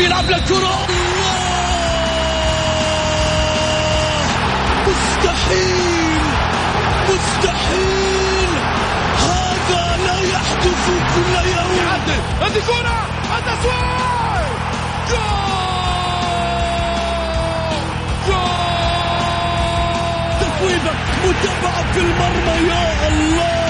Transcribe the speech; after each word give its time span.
يلعب 0.00 0.30
للكرة 0.30 0.86
مستحيل 4.88 6.22
مستحيل 7.08 8.50
هذا 9.18 9.96
لا 10.06 10.20
يحدث 10.20 10.84
كل 11.14 11.32
يوم. 11.48 11.72
هذه 12.40 12.60
كرة. 12.66 12.98
التسويق 13.38 14.00
جول 15.08 15.50
جول 20.58 20.84
متابعة 21.24 21.92
في 21.92 22.00
المرمى. 22.00 22.68
يا 22.68 23.08
الله. 23.08 23.69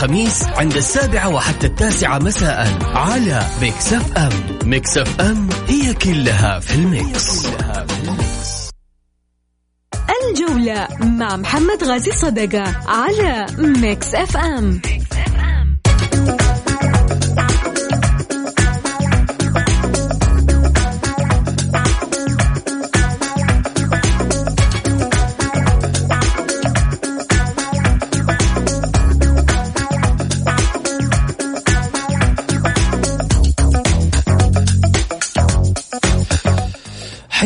الخميس 0.00 0.44
عند 0.44 0.76
السابعة 0.76 1.28
وحتى 1.28 1.66
التاسعة 1.66 2.18
مساء 2.18 2.78
على 2.82 3.42
Mix 3.60 3.92
FM 3.92 4.32
Mix 4.64 4.98
FM 4.98 5.48
هي 5.68 5.94
كلها 5.94 6.60
في 6.60 6.74
ال 6.74 6.88
mix. 6.88 7.46
الجولة 10.30 10.88
مع 11.00 11.36
محمد 11.36 11.84
غازي 11.84 12.12
صدقة 12.12 12.76
على 12.88 13.46
Mix 13.58 14.14
FM 14.14 14.80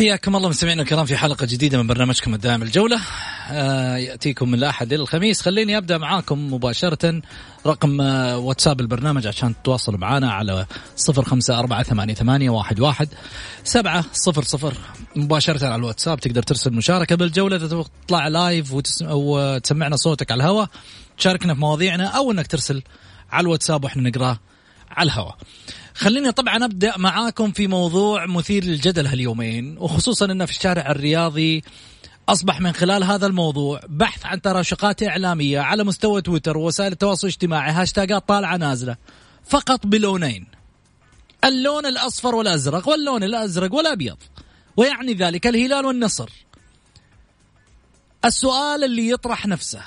حياكم 0.05 0.35
الله 0.35 0.49
مستمعينا 0.49 0.81
الكرام 0.81 1.05
في 1.05 1.17
حلقة 1.17 1.45
جديدة 1.45 1.77
من 1.77 1.87
برنامجكم 1.87 2.33
الدائم 2.33 2.61
الجولة. 2.61 2.99
آه 3.51 3.97
يأتيكم 3.97 4.49
من 4.49 4.53
الأحد 4.53 4.93
إلى 4.93 5.01
الخميس. 5.01 5.41
خليني 5.41 5.77
أبدأ 5.77 5.97
معاكم 5.97 6.53
مباشرة. 6.53 7.21
رقم 7.65 8.01
آه 8.01 8.37
واتساب 8.37 8.81
البرنامج 8.81 9.27
عشان 9.27 9.55
تتواصلوا 9.61 9.99
معنا 9.99 10.31
على 10.31 10.65
صفر 10.95 11.23
خمسة 11.23 11.59
أربعة 11.59 11.83
ثمانية, 11.83 12.49
واحد, 12.49 13.09
سبعة 13.63 14.05
صفر 14.13 14.43
صفر. 14.43 14.73
مباشرة 15.15 15.65
على 15.65 15.75
الواتساب 15.75 16.19
تقدر 16.19 16.43
ترسل 16.43 16.73
مشاركة 16.73 17.15
بالجولة. 17.15 17.83
تطلع 18.05 18.27
لايف 18.27 18.73
وتسمع 18.73 19.11
وتسمعنا 19.11 19.95
صوتك 19.95 20.31
على 20.31 20.43
الهواء 20.43 20.69
تشاركنا 21.17 21.53
في 21.53 21.59
مواضيعنا 21.59 22.05
أو 22.05 22.31
أنك 22.31 22.47
ترسل 22.47 22.83
على 23.31 23.43
الواتساب 23.43 23.83
وإحنا 23.83 24.09
نقراه 24.09 24.39
على 24.91 25.07
الهواء 25.07 25.37
خليني 25.95 26.31
طبعا 26.31 26.65
أبدأ 26.65 26.97
معاكم 26.97 27.51
في 27.51 27.67
موضوع 27.67 28.25
مثير 28.25 28.63
للجدل 28.63 29.07
هاليومين 29.07 29.77
وخصوصا 29.77 30.25
إنه 30.25 30.45
في 30.45 30.51
الشارع 30.51 30.91
الرياضي 30.91 31.63
أصبح 32.29 32.61
من 32.61 32.73
خلال 32.73 33.03
هذا 33.03 33.27
الموضوع 33.27 33.79
بحث 33.89 34.25
عن 34.25 34.41
تراشقات 34.41 35.03
إعلامية 35.03 35.59
على 35.59 35.83
مستوى 35.83 36.21
تويتر 36.21 36.57
ووسائل 36.57 36.91
التواصل 36.91 37.27
الاجتماعي 37.27 37.71
هاشتاجات 37.71 38.27
طالعة 38.27 38.57
نازلة 38.57 38.95
فقط 39.45 39.85
بلونين 39.87 40.47
اللون 41.45 41.85
الأصفر 41.85 42.35
والأزرق 42.35 42.89
واللون 42.89 43.23
الأزرق 43.23 43.73
والأبيض 43.73 44.17
ويعني 44.77 45.13
ذلك 45.13 45.47
الهلال 45.47 45.85
والنصر. 45.85 46.29
السؤال 48.25 48.83
اللي 48.83 49.09
يطرح 49.09 49.45
نفسه 49.45 49.81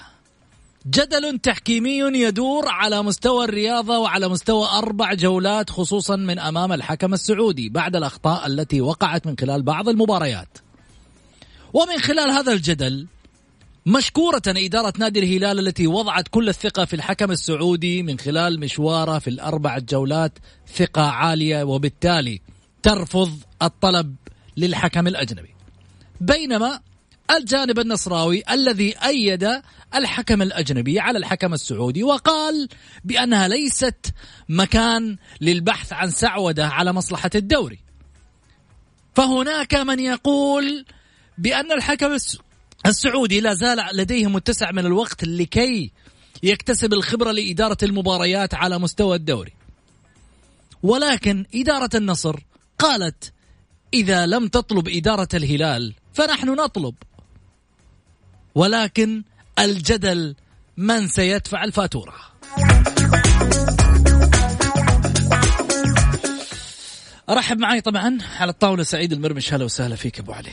جدل 0.90 1.38
تحكيمي 1.38 1.98
يدور 1.98 2.68
على 2.68 3.02
مستوى 3.02 3.44
الرياضة 3.44 3.98
وعلى 3.98 4.28
مستوى 4.28 4.68
أربع 4.68 5.14
جولات 5.14 5.70
خصوصا 5.70 6.16
من 6.16 6.38
أمام 6.38 6.72
الحكم 6.72 7.14
السعودي 7.14 7.68
بعد 7.68 7.96
الأخطاء 7.96 8.46
التي 8.46 8.80
وقعت 8.80 9.26
من 9.26 9.34
خلال 9.40 9.62
بعض 9.62 9.88
المباريات. 9.88 10.58
ومن 11.72 11.98
خلال 11.98 12.30
هذا 12.30 12.52
الجدل 12.52 13.06
مشكورة 13.86 14.42
إدارة 14.46 14.92
نادي 14.98 15.20
الهلال 15.20 15.58
التي 15.58 15.86
وضعت 15.86 16.28
كل 16.28 16.48
الثقة 16.48 16.84
في 16.84 16.96
الحكم 16.96 17.30
السعودي 17.30 18.02
من 18.02 18.18
خلال 18.18 18.60
مشواره 18.60 19.18
في 19.18 19.30
الأربع 19.30 19.78
جولات 19.78 20.38
ثقة 20.74 21.02
عالية 21.02 21.62
وبالتالي 21.62 22.40
ترفض 22.82 23.32
الطلب 23.62 24.16
للحكم 24.56 25.06
الأجنبي. 25.06 25.54
بينما 26.20 26.80
الجانب 27.30 27.78
النصراوي 27.78 28.42
الذي 28.50 28.94
أيد 29.04 29.60
الحكم 29.94 30.42
الأجنبي 30.42 31.00
على 31.00 31.18
الحكم 31.18 31.54
السعودي 31.54 32.02
وقال 32.02 32.68
بأنها 33.04 33.48
ليست 33.48 34.14
مكان 34.48 35.16
للبحث 35.40 35.92
عن 35.92 36.10
سعودة 36.10 36.66
على 36.66 36.92
مصلحة 36.92 37.30
الدوري. 37.34 37.78
فهناك 39.14 39.74
من 39.74 40.00
يقول 40.00 40.84
بأن 41.38 41.72
الحكم 41.72 42.16
السعودي 42.86 43.40
لا 43.40 43.54
زال 43.54 43.78
لديه 43.92 44.26
متسع 44.26 44.72
من 44.72 44.86
الوقت 44.86 45.24
لكي 45.24 45.92
يكتسب 46.42 46.92
الخبرة 46.92 47.32
لإدارة 47.32 47.78
المباريات 47.82 48.54
على 48.54 48.78
مستوى 48.78 49.16
الدوري. 49.16 49.52
ولكن 50.82 51.44
إدارة 51.54 51.90
النصر 51.94 52.40
قالت 52.78 53.32
إذا 53.94 54.26
لم 54.26 54.48
تطلب 54.48 54.88
إدارة 54.88 55.28
الهلال 55.34 55.94
فنحن 56.12 56.48
نطلب 56.48 56.94
ولكن 58.58 59.22
الجدل 59.58 60.34
من 60.76 61.06
سيدفع 61.06 61.64
الفاتورة. 61.64 62.14
أرحب 67.30 67.58
معي 67.58 67.80
طبعا 67.80 68.18
على 68.40 68.50
الطاولة 68.50 68.82
سعيد 68.82 69.12
المرمش. 69.12 69.54
هلا 69.54 69.64
وسهلا 69.64 69.96
فيك 69.96 70.18
أبو 70.18 70.32
علي. 70.32 70.50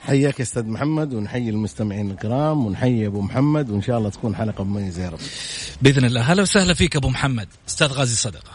حياك 0.00 0.38
يا 0.38 0.44
أستاذ 0.44 0.66
محمد 0.66 1.14
ونحيي 1.14 1.50
المستمعين 1.50 2.10
الكرام 2.10 2.66
ونحيي 2.66 3.06
أبو 3.06 3.20
محمد 3.20 3.70
وإن 3.70 3.82
شاء 3.82 3.98
الله 3.98 4.10
تكون 4.10 4.36
حلقة 4.36 4.64
مميزة 4.64 5.04
يا 5.04 5.08
رب. 5.08 5.18
بإذن 5.82 6.04
الله. 6.04 6.20
هلا 6.20 6.42
وسهلا 6.42 6.74
فيك 6.74 6.96
أبو 6.96 7.08
محمد. 7.08 7.48
أستاذ 7.68 7.92
غازي 7.92 8.16
صدقه 8.16 8.52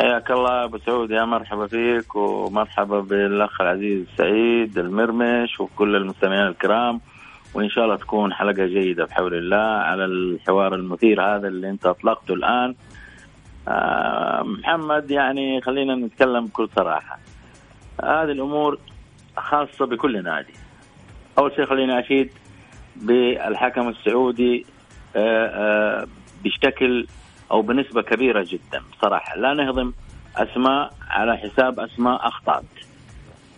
حياك 0.00 0.30
الله 0.30 0.64
أبو 0.64 0.78
سعود 0.86 1.10
يا 1.10 1.24
مرحبا 1.24 1.66
فيك 1.66 2.14
ومرحبا 2.14 3.00
بالأخ 3.00 3.60
العزيز 3.60 4.06
سعيد 4.18 4.78
المرمش 4.78 5.60
وكل 5.60 5.96
المستمعين 5.96 6.46
الكرام. 6.46 7.00
وإن 7.54 7.70
شاء 7.70 7.84
الله 7.84 7.96
تكون 7.96 8.32
حلقة 8.32 8.66
جيدة 8.66 9.04
بحول 9.04 9.34
الله 9.34 9.56
على 9.56 10.04
الحوار 10.04 10.74
المثير 10.74 11.22
هذا 11.22 11.48
اللي 11.48 11.70
أنت 11.70 11.86
أطلقته 11.86 12.34
الآن. 12.34 12.74
آه 13.68 14.42
محمد 14.42 15.10
يعني 15.10 15.60
خلينا 15.60 15.94
نتكلم 15.94 16.46
بكل 16.46 16.68
صراحة. 16.76 17.18
هذه 18.02 18.30
الأمور 18.30 18.78
خاصة 19.36 19.86
بكل 19.86 20.22
نادي. 20.22 20.54
أول 21.38 21.52
شيء 21.56 21.64
خليني 21.66 22.00
أشيد 22.00 22.30
بالحكم 22.96 23.88
السعودي 23.88 24.66
آه 25.16 25.46
آه 25.46 26.06
بشكل 26.44 27.06
أو 27.50 27.62
بنسبة 27.62 28.02
كبيرة 28.02 28.46
جدا 28.48 28.82
بصراحه 28.92 29.36
لا 29.36 29.54
نهضم 29.54 29.92
أسماء 30.36 30.92
على 31.10 31.36
حساب 31.36 31.80
أسماء 31.80 32.28
اخطات 32.28 32.64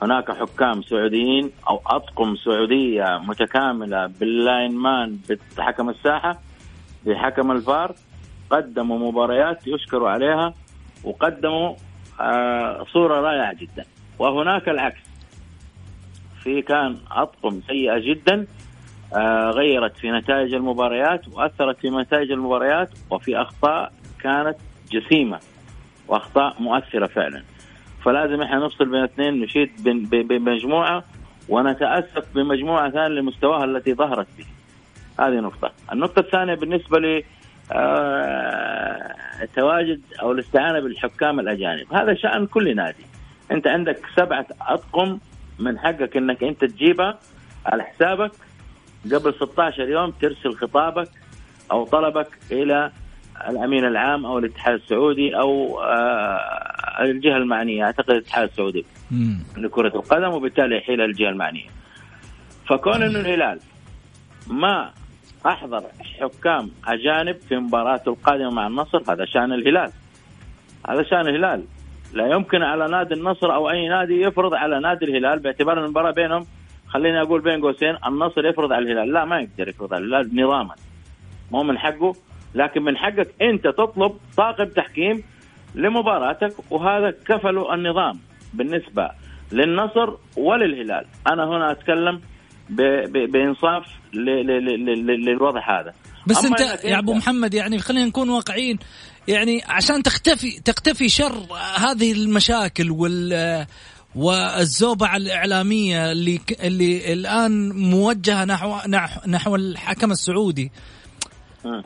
هناك 0.02 0.30
حكام 0.30 0.82
سعوديين 0.82 1.50
أو 1.68 1.80
أطقم 1.86 2.36
سعودية 2.36 3.18
متكاملة 3.18 4.06
باللاين 4.06 4.76
مان 4.76 5.18
بحكم 5.58 5.88
الساحة 5.90 6.38
بحكم 7.06 7.50
الفار 7.50 7.94
قدموا 8.50 8.98
مباريات 8.98 9.66
يشكروا 9.66 10.10
عليها 10.10 10.54
وقدموا 11.04 11.74
آه، 12.20 12.84
صورة 12.92 13.20
رائعة 13.20 13.54
جدا. 13.54 13.84
وهناك 14.18 14.68
العكس. 14.68 15.00
في 16.42 16.62
كان 16.62 16.96
أطقم 17.10 17.60
سيئة 17.66 17.98
جدا 17.98 18.46
آه، 19.14 19.50
غيرت 19.50 19.96
في 19.96 20.10
نتائج 20.10 20.54
المباريات 20.54 21.28
وأثرت 21.28 21.78
في 21.78 21.90
نتائج 21.90 22.30
المباريات 22.30 22.90
وفي 23.10 23.36
أخطاء 23.36 23.92
كانت 24.20 24.56
جسيمة 24.92 25.38
وأخطاء 26.08 26.62
مؤثرة 26.62 27.06
فعلا. 27.06 27.42
فلازم 28.04 28.42
إحنا 28.42 28.66
نفصل 28.66 28.84
بين 28.84 29.02
اثنين 29.02 29.40
نشيد 29.40 29.70
بمجموعه 30.28 31.04
ونتاسف 31.48 32.34
بمجموعة 32.34 32.90
ثانية 32.90 33.08
لمستواها 33.08 33.64
التي 33.64 33.94
ظهرت 33.94 34.26
به. 34.38 34.46
هذه 35.20 35.40
نقطة. 35.40 35.72
النقطة 35.92 36.20
الثانية 36.20 36.54
بالنسبة 36.54 36.98
لي 36.98 37.24
آه، 37.72 39.14
التواجد 39.42 40.00
أو 40.22 40.32
الاستعانة 40.32 40.80
بالحكام 40.80 41.40
الأجانب. 41.40 41.94
هذا 41.94 42.14
شأن 42.14 42.46
كل 42.46 42.76
نادي. 42.76 43.06
أنت 43.50 43.66
عندك 43.66 44.06
سبعة 44.16 44.46
أطقم 44.60 45.18
من 45.58 45.78
حقك 45.78 46.16
إنك 46.16 46.44
أنت 46.44 46.64
تجيبها 46.64 47.18
على 47.66 47.82
حسابك. 47.82 48.32
قبل 49.12 49.34
16 49.34 49.88
يوم 49.88 50.10
ترسل 50.10 50.54
خطابك 50.54 51.08
أو 51.70 51.84
طلبك 51.84 52.38
إلى 52.52 52.90
الأمين 53.48 53.84
العام 53.84 54.26
أو 54.26 54.38
الاتحاد 54.38 54.74
السعودي 54.74 55.36
أو 55.36 55.80
آه، 55.80 57.02
الجهة 57.02 57.36
المعنية 57.36 57.84
أعتقد 57.84 58.10
الاتحاد 58.10 58.48
السعودي. 58.48 58.84
لكرة 59.56 59.96
القدم 59.96 60.34
وبالتالي 60.34 60.76
يحيل 60.76 61.00
الجهة 61.00 61.28
المعنية. 61.28 61.68
فكون 62.68 63.02
إنه 63.02 63.20
الهلال 63.20 63.60
ما 64.46 64.90
أحضر 65.46 65.82
حكام 66.20 66.70
أجانب 66.86 67.36
في 67.48 67.56
مباراته 67.56 68.08
القادمة 68.08 68.50
مع 68.50 68.66
النصر 68.66 69.12
هذا 69.12 69.24
شأن 69.24 69.52
الهلال. 69.52 69.92
هذا 70.88 71.02
شأن 71.02 71.28
الهلال. 71.28 71.64
لا 72.12 72.26
يمكن 72.26 72.62
على 72.62 72.88
نادي 72.88 73.14
النصر 73.14 73.54
أو 73.54 73.70
أي 73.70 73.88
نادي 73.88 74.20
يفرض 74.22 74.54
على 74.54 74.80
نادي 74.80 75.04
الهلال 75.04 75.38
باعتبار 75.38 75.84
المباراة 75.84 76.10
بينهم 76.10 76.46
خليني 76.88 77.22
أقول 77.22 77.40
بين 77.40 77.60
قوسين 77.60 77.96
النصر 78.06 78.46
يفرض 78.46 78.72
على 78.72 78.92
الهلال، 78.92 79.12
لا 79.12 79.24
ما 79.24 79.40
يقدر 79.40 79.68
يفرض 79.68 79.94
على 79.94 80.04
الهلال 80.04 80.36
نظاما. 80.36 80.74
مو 81.50 81.62
من 81.62 81.78
حقه 81.78 82.14
لكن 82.54 82.82
من 82.82 82.96
حقك 82.96 83.34
انت 83.42 83.64
تطلب 83.64 84.12
طاقم 84.36 84.64
تحكيم 84.64 85.22
لمباراتك 85.74 86.72
وهذا 86.72 87.10
كفله 87.26 87.74
النظام 87.74 88.20
بالنسبة 88.54 89.10
للنصر 89.52 90.16
وللهلال. 90.36 91.04
أنا 91.32 91.44
هنا 91.44 91.72
أتكلم 91.72 92.20
ب- 92.70 93.08
ب- 93.12 93.30
بإنصاف 93.32 93.86
ل- 94.12 94.46
ل- 94.46 94.64
ل- 94.64 95.06
ل- 95.06 95.24
للوضع 95.24 95.80
هذا. 95.80 95.92
بس 96.26 96.44
أنت 96.44 96.60
يا 96.84 96.98
أبو 96.98 97.14
محمد 97.14 97.54
يعني 97.54 97.78
خلينا 97.78 98.06
نكون 98.06 98.30
واقعيين. 98.30 98.78
يعني 99.28 99.62
عشان 99.68 100.02
تختفي 100.02 100.60
تختفي 100.60 101.08
شر 101.08 101.46
هذه 101.78 102.12
المشاكل 102.12 102.90
وال 102.90 103.66
والزوبعة 104.14 105.16
الإعلامية 105.16 106.12
اللي 106.12 106.40
اللي 106.62 107.12
الآن 107.12 107.68
موجهة 107.72 108.44
نحو 108.44 108.76
نحو, 108.88 109.20
نحو 109.28 109.54
الحكم 109.56 110.10
السعودي 110.10 110.72
مم. 111.64 111.82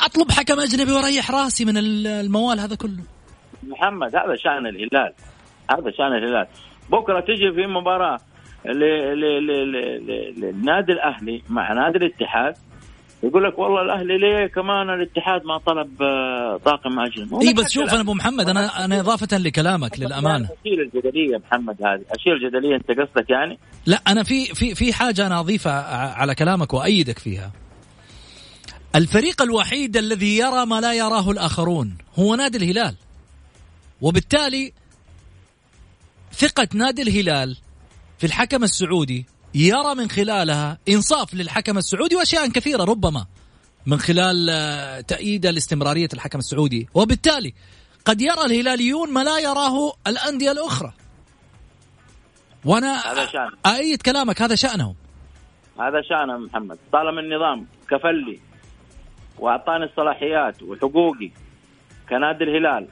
أطلب 0.00 0.30
حكم 0.30 0.60
أجنبي 0.60 0.92
وأريح 0.92 1.30
رأسي 1.30 1.64
من 1.64 1.76
الموال 1.76 2.60
هذا 2.60 2.74
كله. 2.76 3.02
محمد 3.68 4.16
هذا 4.16 4.36
شأن 4.36 4.66
الهلال. 4.66 5.12
هذا 5.70 5.90
شأن 5.98 6.12
الهلال. 6.12 6.46
بكرة 6.90 7.20
تجي 7.20 7.52
في 7.54 7.66
مباراة 7.66 8.18
للنادي 10.36 10.92
الأهلي 10.92 11.42
مع 11.48 11.72
نادي 11.72 11.98
الاتحاد. 11.98 12.54
يقول 13.22 13.44
لك 13.44 13.58
والله 13.58 13.82
الأهلي 13.82 14.18
ليه 14.18 14.46
كمان 14.46 14.90
الاتحاد 14.90 15.44
ما 15.44 15.58
طلب 15.58 16.02
آه، 16.02 16.60
طاقم 16.64 17.00
أجنبي؟ 17.00 17.48
إي 17.48 17.54
بس 17.54 17.72
شوف 17.72 17.92
أنا 17.92 18.00
أبو 18.00 18.14
محمد 18.14 18.48
أنا 18.48 18.84
أنا 18.84 19.00
إضافة 19.00 19.38
لكلامك 19.38 20.00
للأمانة. 20.00 20.48
أشيل 20.60 20.80
الجدلية 20.80 21.38
محمد 21.38 21.82
هذه. 21.82 22.02
أشيل 22.10 22.32
الجدلية 22.32 22.76
أنت 22.76 22.90
قصدك 22.90 23.30
يعني؟ 23.30 23.58
لا 23.86 24.00
أنا 24.08 24.22
في 24.22 24.44
في 24.44 24.74
في 24.74 24.92
حاجة 24.92 25.26
أنا 25.26 25.40
أضيفها 25.40 25.82
على 26.14 26.34
كلامك 26.34 26.74
وأيدك 26.74 27.18
فيها. 27.18 27.50
الفريق 28.94 29.42
الوحيد 29.42 29.96
الذي 29.96 30.36
يرى 30.36 30.66
ما 30.66 30.80
لا 30.80 30.92
يراه 30.92 31.30
الآخرون 31.30 31.98
هو 32.18 32.34
نادي 32.34 32.58
الهلال. 32.58 32.94
وبالتالي 34.00 34.72
ثقة 36.32 36.68
نادي 36.74 37.02
الهلال 37.02 37.56
في 38.18 38.26
الحكم 38.26 38.64
السعودي 38.64 39.26
يرى 39.54 39.94
من 39.94 40.10
خلالها 40.10 40.78
إنصاف 40.88 41.34
للحكم 41.34 41.78
السعودي 41.78 42.16
وأشياء 42.16 42.48
كثيرة 42.48 42.84
ربما 42.84 43.26
من 43.86 43.98
خلال 43.98 44.50
آه، 44.50 45.00
تأييد 45.00 45.46
لاستمرارية 45.46 46.08
الحكم 46.14 46.38
السعودي. 46.38 46.88
وبالتالي 46.94 47.54
قد 48.04 48.20
يرى 48.20 48.44
الهلاليون 48.44 49.12
ما 49.12 49.24
لا 49.24 49.38
يراه 49.38 49.92
الأندية 50.06 50.52
الأخرى. 50.52 50.92
وأنا. 52.64 53.02
أأيد 53.66 54.02
كلامك 54.02 54.42
هذا 54.42 54.54
شأنهم. 54.54 54.94
هذا 55.80 56.02
شأنه 56.02 56.38
محمد. 56.38 56.78
طالما 56.92 57.20
النظام 57.20 57.66
كفل 57.90 58.24
لي 58.24 58.53
وأعطاني 59.38 59.84
الصلاحيات 59.84 60.62
وحقوقي 60.62 61.30
كنادي 62.08 62.44
الهلال. 62.44 62.86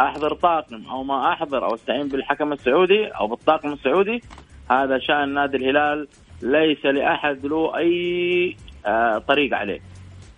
أحضر 0.00 0.34
طاقم 0.34 0.82
أو 0.90 1.02
ما 1.02 1.32
أحضر 1.32 1.64
أو 1.64 1.74
أستعين 1.74 2.08
بالحكم 2.08 2.52
السعودي 2.52 3.06
أو 3.06 3.26
بالطاقم 3.26 3.72
السعودي 3.72 4.22
هذا 4.70 4.98
شأن 4.98 5.34
نادي 5.34 5.56
الهلال 5.56 6.08
ليس 6.42 6.86
لأحد 6.86 7.46
له 7.46 7.76
أي 7.76 8.56
آه 8.86 9.18
طريق 9.18 9.56
عليه. 9.56 9.80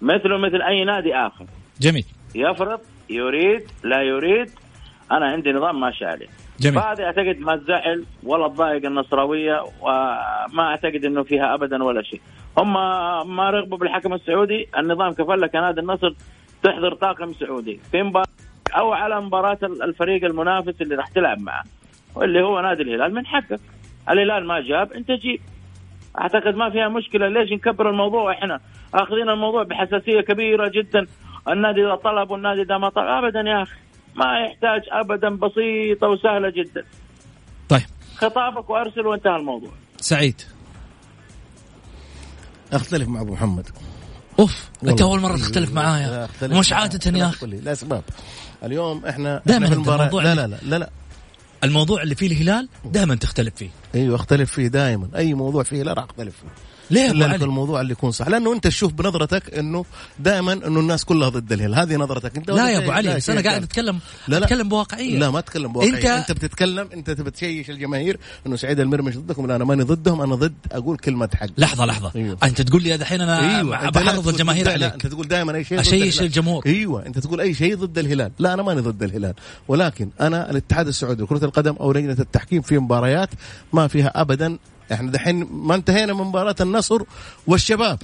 مثله 0.02 0.36
مثل 0.36 0.62
أي 0.62 0.84
نادي 0.84 1.14
آخر. 1.14 1.46
جميل. 1.80 2.04
يفرض 2.34 2.80
يريد 3.10 3.62
لا 3.84 4.02
يريد 4.02 4.50
أنا 5.12 5.26
عندي 5.26 5.52
نظام 5.52 5.80
ماشي 5.80 6.04
عليه. 6.04 6.28
جميل. 6.60 6.80
فهذه 6.80 7.02
أعتقد 7.04 7.38
ما 7.38 7.56
تزعل 7.56 8.04
ولا 8.22 8.48
تضايق 8.48 8.86
النصراوية 8.86 9.64
وما 9.80 10.62
أعتقد 10.62 11.04
إنه 11.04 11.22
فيها 11.22 11.54
ابدا 11.54 11.84
ولا 11.84 12.02
شيء. 12.02 12.20
هم 12.58 12.72
ما 13.36 13.50
رغبوا 13.50 13.78
بالحكم 13.78 14.14
السعودي. 14.14 14.68
النظام 14.78 15.12
كفل 15.12 15.40
لك 15.40 15.54
نادي 15.54 15.80
النصر 15.80 16.14
تحضر 16.62 16.94
طاقم 16.94 17.32
سعودي. 17.32 17.80
في 17.90 18.02
مباراة 18.02 18.26
أو 18.78 18.92
على 18.92 19.20
مباراة 19.20 19.58
الفريق 19.62 20.24
المنافس 20.24 20.82
اللي 20.82 20.94
راح 20.94 21.08
تلعب 21.08 21.40
معه 21.40 21.64
واللي 22.14 22.42
هو 22.42 22.60
نادي 22.60 22.82
الهلال. 22.82 23.14
من 23.14 23.26
حقك. 23.26 23.60
الهلال 24.10 24.46
ما 24.46 24.60
جاب 24.60 24.92
أنت 24.92 25.10
جيب. 25.10 25.40
أعتقد 26.20 26.54
ما 26.54 26.70
فيها 26.70 26.88
مشكلة. 26.88 27.28
ليش 27.28 27.52
نكبر 27.52 27.90
الموضوع؟ 27.90 28.32
إحنا 28.32 28.60
آخذين 28.94 29.28
الموضوع 29.28 29.62
بحساسية 29.62 30.20
كبيرة 30.20 30.68
جدا. 30.68 31.06
النادي 31.48 31.86
إذا 31.86 31.94
طلب 31.94 32.30
والنادي 32.30 32.62
إذا 32.62 32.78
ما 32.78 32.88
طلب. 32.88 33.06
ابدا 33.06 33.40
يا 33.40 33.62
أخي. 33.62 33.78
ما 34.14 34.40
يحتاج 34.40 34.82
ابدا 34.90 35.28
بسيطة 35.28 36.08
وسهلة 36.08 36.50
جدا. 36.50 36.84
طيب. 37.68 37.88
خطابك 38.16 38.70
وأرسل 38.70 39.06
وانتهى 39.06 39.36
الموضوع. 39.36 39.70
سعيد. 39.96 40.42
أختلف 42.72 43.08
مع 43.08 43.20
أبو 43.20 43.32
محمد. 43.32 43.68
أوف 44.38 44.68
أنت. 44.84 45.00
أول 45.00 45.20
مرة 45.20 45.36
تختلف 45.36 45.72
معايا. 45.72 46.28
مش. 46.42 46.72
عادة 46.72 47.18
يا 47.18 47.28
أخي. 47.28 47.40
قل 47.40 47.48
لي، 47.48 47.60
لا 47.60 47.72
اسباب 47.72 48.02
اليوم 48.64 49.06
إحنا 49.06 49.42
دائماً 49.46 49.68
المباراة. 49.68 49.96
الموضوع 49.96 50.22
لا 50.22 50.34
لا 50.34 50.46
لا 50.46 50.58
لا 50.62 50.76
لا. 50.76 50.90
الموضوع 51.64 52.02
اللي 52.02 52.14
فيه 52.14 52.26
الهلال 52.26 52.68
دائما 52.84 53.14
تختلف 53.14 53.54
فيه. 53.54 53.70
أيوه 53.94 54.16
أختلف 54.16 54.52
فيه 54.52 54.68
دائما. 54.68 55.08
أي 55.16 55.34
موضوع 55.34 55.62
فيه 55.62 55.82
لا 55.82 55.92
راح 55.92 56.04
أختلف 56.04 56.34
فيه. 56.36 56.48
ليه 56.90 57.08
علي. 57.24 57.36
الموضوع 57.36 57.80
اللي 57.80 57.92
يكون 57.92 58.10
صح. 58.10 58.28
لأنه 58.28 58.52
أنت 58.52 58.66
تشوف 58.66 58.92
بنظرتك 58.92 59.54
إنه 59.58 59.84
دائما 60.18 60.52
إنه 60.52 60.80
الناس 60.80 61.04
كلها 61.04 61.28
ضد 61.28 61.52
الهلال. 61.52 61.74
هذه 61.74 61.96
نظرتك. 61.96 62.36
أنت 62.36 62.50
لا 62.50 62.70
يا 62.70 62.78
أبو 62.78 62.90
علي 62.90 63.14
بس 63.14 63.30
أنا 63.30 63.40
قاعد. 63.40 63.62
اتكلم 63.62 63.98
لا 64.28 64.36
لا. 64.38 64.44
أتكلم 64.46 64.68
بواقعية. 64.68 65.18
لا 65.18 65.30
ما 65.30 65.40
تتكلم 65.40 65.72
بواقعية. 65.72 65.92
أنت- 65.92 66.06
أنت, 66.06 66.30
انت 66.30 66.32
بتتكلم 66.32 66.88
أنت 66.94 67.10
تبي 67.10 67.30
تشيش 67.30 67.70
الجماهير 67.70 68.18
إنه 68.46 68.56
سعيد 68.56 68.80
المرمش 68.80 69.16
ضدكم. 69.16 69.46
لا 69.46 69.56
أنا 69.56 69.64
ماني 69.64 69.82
ضدهم. 69.82 70.20
أنا 70.20 70.34
ضد 70.34 70.54
أقول 70.72 70.96
كلمة 70.98 71.28
حق. 71.34 71.46
لحظة 71.58 71.84
لحظة. 71.86 72.12
أيوه. 72.16 72.38
أنت 72.42 72.62
تقول 72.62 72.82
لي 72.82 72.96
دحين 72.96 73.20
أنا 73.20 73.40
أيوه. 73.58 73.78
أيوة. 73.80 73.90
بحرض 73.90 74.28
الجماهير 74.28 74.64
لا, 74.66 74.70
عليك. 74.72 74.82
لا 74.82 74.94
أنت 74.94 75.06
تقول 75.06 75.28
دائما 75.28 75.54
أي 75.54 75.64
شيء 75.64 75.80
الهلال. 75.80 76.20
الجمهور. 76.24 76.62
أيوه. 76.66 77.06
أنت 77.06 77.18
تقول 77.18 77.40
أي 77.40 77.54
شيء 77.54 77.76
ضد 77.76 77.98
الهلال. 77.98 78.32
لا 78.38 78.54
أنا 78.54 78.62
ماني 78.62 78.80
ضد 78.80 79.02
الهلال. 79.02 79.34
ولكن 79.68 80.08
أنا 80.20 80.50
الاتحاد 80.50 80.88
السعودي 80.88 81.22
لكره 81.22 81.44
القدم 81.44 81.74
أو 81.80 81.92
لجنة 81.92 82.16
التحكيم 82.20 82.62
في 82.62 82.78
مباريات 82.78 83.28
ما 83.72 83.88
فيها 83.88 84.20
ابدا 84.20 84.58
إحنا 84.92 85.10
دحين 85.10 85.48
ما 85.50 85.74
انتهينا 85.74 86.12
من 86.12 86.24
مباراة 86.24 86.56
النصر 86.60 87.02
والشباب. 87.46 87.98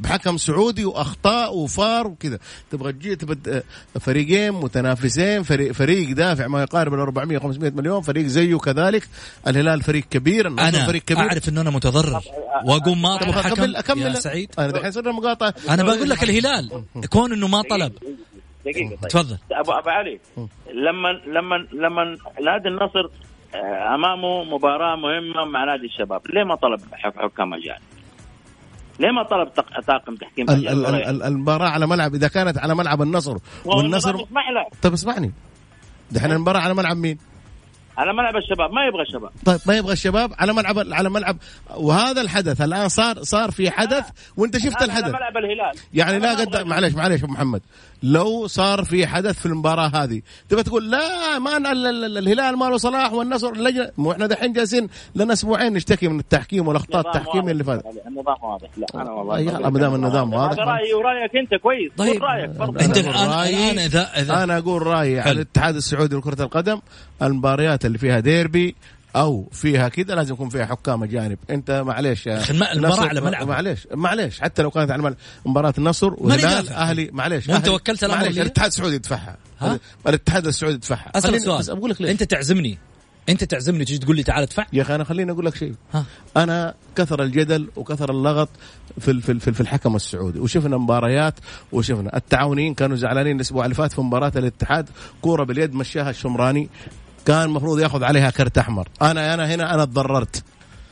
بحكم 0.00 0.36
سعودي 0.36 0.84
وأخطاء 0.84 1.56
وفار 1.56 2.06
وكذا. 2.06 2.38
تبغى 2.70 2.92
تجي 2.92 3.16
تبغى 3.16 3.62
فريقين 4.00 4.52
متنافسين 4.52 5.42
فريق, 5.42 5.72
فريق 5.72 6.12
دافع 6.12 6.46
ما 6.46 6.62
يقارب 6.62 6.94
ال 6.94 6.98
400 7.00 7.38
500 7.38 7.70
مليون 7.70 8.00
فريق 8.00 8.26
زيه 8.26 8.58
كذلك. 8.58 9.08
الهلال 9.46 9.82
فريق 9.82 10.04
كبير 10.10 10.48
النصر 10.48 10.68
أنا 10.68 10.86
فريق 10.86 11.02
كبير. 11.02 11.24
أعرف 11.24 11.48
إنه 11.48 11.60
أنا 11.60 11.70
متضرر 11.70 12.22
وأقوم 12.64 13.02
ما 13.02 13.14
اطلب 13.16 13.30
حكم 13.30 13.52
اكمل 13.52 13.76
أكمل. 13.76 14.02
يا 14.02 14.12
سعيد. 14.12 14.50
أنا 14.58 14.72
دحين 14.72 14.92
صرنا 14.92 15.12
مقاطعه 15.12 15.54
أنا 15.68 15.82
بقول 15.82 16.10
لك 16.10 16.22
الهلال 16.22 16.84
كون 17.10 17.32
إنه 17.32 17.48
ما 17.48 17.62
طلب. 17.62 17.92
دقيقة 18.64 18.88
طيب. 18.88 19.08
تفضل. 19.08 19.38
ابو 19.52 19.72
أبو 19.72 19.88
علي 19.88 20.20
لما 20.74 21.08
لما 21.26 21.56
لما 21.72 22.16
نادي 22.44 22.68
النصر 22.68 23.10
أمامه 23.94 24.44
مباراة 24.44 24.96
مهمة 24.96 25.44
مع 25.44 25.64
نادي 25.64 25.86
الشباب. 25.86 26.20
ليه 26.34 26.44
ما 26.44 26.54
طلب 26.54 26.80
حك- 26.92 27.18
حكام 27.18 27.54
اجانب؟ 27.54 27.78
ليه 29.00 29.10
ما 29.10 29.22
طلب 29.22 29.48
طاقم 29.86 30.14
تحكيم 30.16 30.50
ال- 30.50 30.68
ال- 30.68 30.86
ال- 30.86 31.04
ال- 31.04 31.22
المباراة 31.22 31.68
على 31.68 31.86
ملعب 31.86 32.14
إذا 32.14 32.28
كانت 32.28 32.58
على 32.58 32.74
ملعب 32.74 33.02
النصر 33.02 33.36
والنصر 33.64 34.16
طيب 34.82 34.92
اسمعني. 34.92 35.32
دحين 36.10 36.32
المباراة 36.32 36.60
على 36.60 36.74
ملعب 36.74 36.96
مين؟ 36.96 37.18
على 37.98 38.12
ملعب 38.12 38.36
الشباب. 38.36 38.70
ما 38.72 38.84
يبغى 38.86 39.02
الشباب. 39.02 39.30
طيب 39.44 39.60
ما 39.66 39.76
يبغى 39.76 39.92
الشباب 39.92 40.32
على 40.38 40.52
ملعب 40.52 40.78
على 40.78 41.10
ملعب 41.10 41.36
وهذا 41.76 42.20
الحدث 42.20 42.60
الآن 42.60 42.88
صار 42.88 43.22
صار 43.22 43.50
في 43.50 43.70
حدث 43.70 44.08
وأنت 44.36 44.58
شفت 44.58 44.82
الحدث 44.82 45.04
على 45.04 45.12
ملعب 45.12 45.36
الهلال. 45.36 45.72
يعني 45.94 46.18
لا 46.18 46.32
أنا 46.32 46.34
ما 46.36 46.40
قد 46.40 46.56
أبغى- 46.56 46.66
معلش 46.66 46.94
معلش 46.94 47.22
ابو 47.24 47.32
محمد. 47.32 47.62
لو 48.02 48.46
صار 48.46 48.84
في 48.84 49.06
حدث 49.06 49.38
في 49.38 49.46
المباراة 49.46 49.86
هذه. 49.94 50.22
تبى 50.48 50.62
تقول 50.62 50.90
لا 50.90 51.38
ما 51.38 51.56
ال- 51.56 51.66
ال- 51.66 52.04
ال- 52.04 52.18
الهلال 52.18 52.56
ما 52.58 52.64
له 52.64 52.76
صلاح 52.76 53.12
والنصر 53.12 53.48
اللجنه 53.52 53.90
مو 53.98 54.12
إحنا 54.12 54.26
دحين 54.26 54.52
جالسين 54.52 54.88
لنا 55.14 55.32
أسبوعين 55.32 55.72
نشتكي 55.72 56.08
من 56.08 56.18
التحكيم 56.20 56.68
والأخطاء 56.68 57.06
التحكيمية 57.06 57.52
اللي. 57.52 57.64
فاتت. 57.64 57.84
النظام 58.06 58.36
واضح. 58.42 58.68
لا 58.76 58.86
أنا 59.02 59.10
والله 59.10 59.70
ما 59.70 59.78
دام 59.78 59.94
النظام 59.94 60.32
واضح. 60.32 60.52
هذا 60.52 60.62
رأيي 60.70 60.94
ورأيك 60.94 61.36
أنت 61.36 61.62
كويس. 61.62 61.92
طيب. 61.96 62.12
قول 62.12 62.22
رأيك 62.22 62.50
برضه. 62.50 62.84
أنت 62.84 62.98
أنا 62.98 63.10
الآن 63.10 63.30
رأيي- 63.30 63.54
الآن 63.72 63.78
اذا 64.16 64.42
أنا 64.44 64.58
أقول 64.58 64.86
رأيي 64.86 65.20
على. 65.20 65.30
الاتحاد 65.30 65.76
السعودي 65.76 66.16
لكرة 66.16 66.42
القدم 66.42 66.80
المباريات 67.22 67.84
اللي 67.86 67.98
فيها 67.98 68.20
ديربي 68.20 68.74
أو 69.16 69.48
فيها 69.52 69.88
كذا 69.88 70.14
لازم 70.14 70.34
يكون 70.34 70.48
فيها 70.48 70.66
حكام 70.66 71.02
أجانب. 71.02 71.38
أنت 71.50 71.70
معليش 71.86 72.26
يا 72.26 72.38
أخي 72.40 72.52
الم- 72.54 72.62
المباراة 72.62 72.92
نصر- 72.94 73.08
على 73.08 73.20
ملعب. 73.20 73.48
معليش 73.48 73.88
معليش. 73.94 74.40
حتى 74.40 74.62
لو 74.62 74.70
كانت 74.70 74.90
على 74.90 75.14
مباراة 75.46 75.74
النصر 75.78 76.08
دافع. 76.14 76.74
أهلي 76.74 77.10
معليش 77.12 77.50
أهلي- 77.50 77.68
وكلت 77.68 78.04
الأمر 78.04 78.18
معليش 78.18 78.34
لي؟ 78.36 78.42
الاتحاد 78.42 78.66
السعودي 78.68 78.94
يدفعها. 78.94 79.36
ها؟ 79.60 79.78
الاتحاد 80.08 80.46
السعودي 80.46 80.74
يدفعها. 80.76 81.20
خليني 81.20 81.38
سؤال. 81.38 81.58
بس 81.58 81.70
أقول 81.70 81.90
لك 81.90 82.00
ليش. 82.00 82.10
أنت 82.10 82.22
تعزمني. 82.22 82.78
أنت 83.28 83.44
تعزمني 83.44 83.84
تجي 83.84 83.98
تقول 83.98 84.16
لي 84.16 84.22
تعال 84.22 84.42
ادفع؟ 84.42 84.66
يا 84.72 84.82
أخي 84.82 84.94
أنا 84.94 85.04
خليني 85.04 85.32
أقول 85.32 85.46
لك 85.46 85.56
شيء. 85.56 85.74
ها. 85.94 86.04
أنا 86.36 86.74
كثر 86.96 87.22
الجدل 87.22 87.68
وكثر 87.76 88.10
اللغط 88.10 88.48
في 89.00 89.20
في 89.20 89.52
في 89.52 89.60
الحكم 89.60 89.96
السعودي. 89.96 90.38
وشفنا 90.40 90.76
مباريات 90.76 91.34
وشفنا 91.72 92.16
التعاونيين 92.16 92.74
كانوا 92.74 92.96
زعلانين 92.96 93.36
الأسبوع 93.36 93.64
اللي 93.64 93.74
فات 93.74 93.92
في 93.92 94.00
مباراة 94.00 94.32
الاتحاد. 94.36 94.88
كورة 95.22 95.44
باليد 95.44 95.74
مشاها 95.74 96.10
الشمراني. 96.10 96.68
كان 97.26 97.42
المفروض 97.42 97.80
ياخذ 97.80 98.04
عليها 98.04 98.30
كرت 98.30 98.58
أحمر. 98.58 98.88
أنا 99.02 99.34
أنا 99.34 99.54
هنا 99.54 99.74
أنا 99.74 99.84
تضررت 99.84 100.44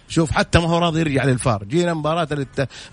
شوف 0.08 0.30
حتى 0.30 0.58
ما 0.58 0.68
هو 0.68 0.78
راضي 0.78 1.00
يرجع 1.00 1.24
للفار. 1.24 1.64
جينا 1.64 1.94
مباراة 1.94 2.28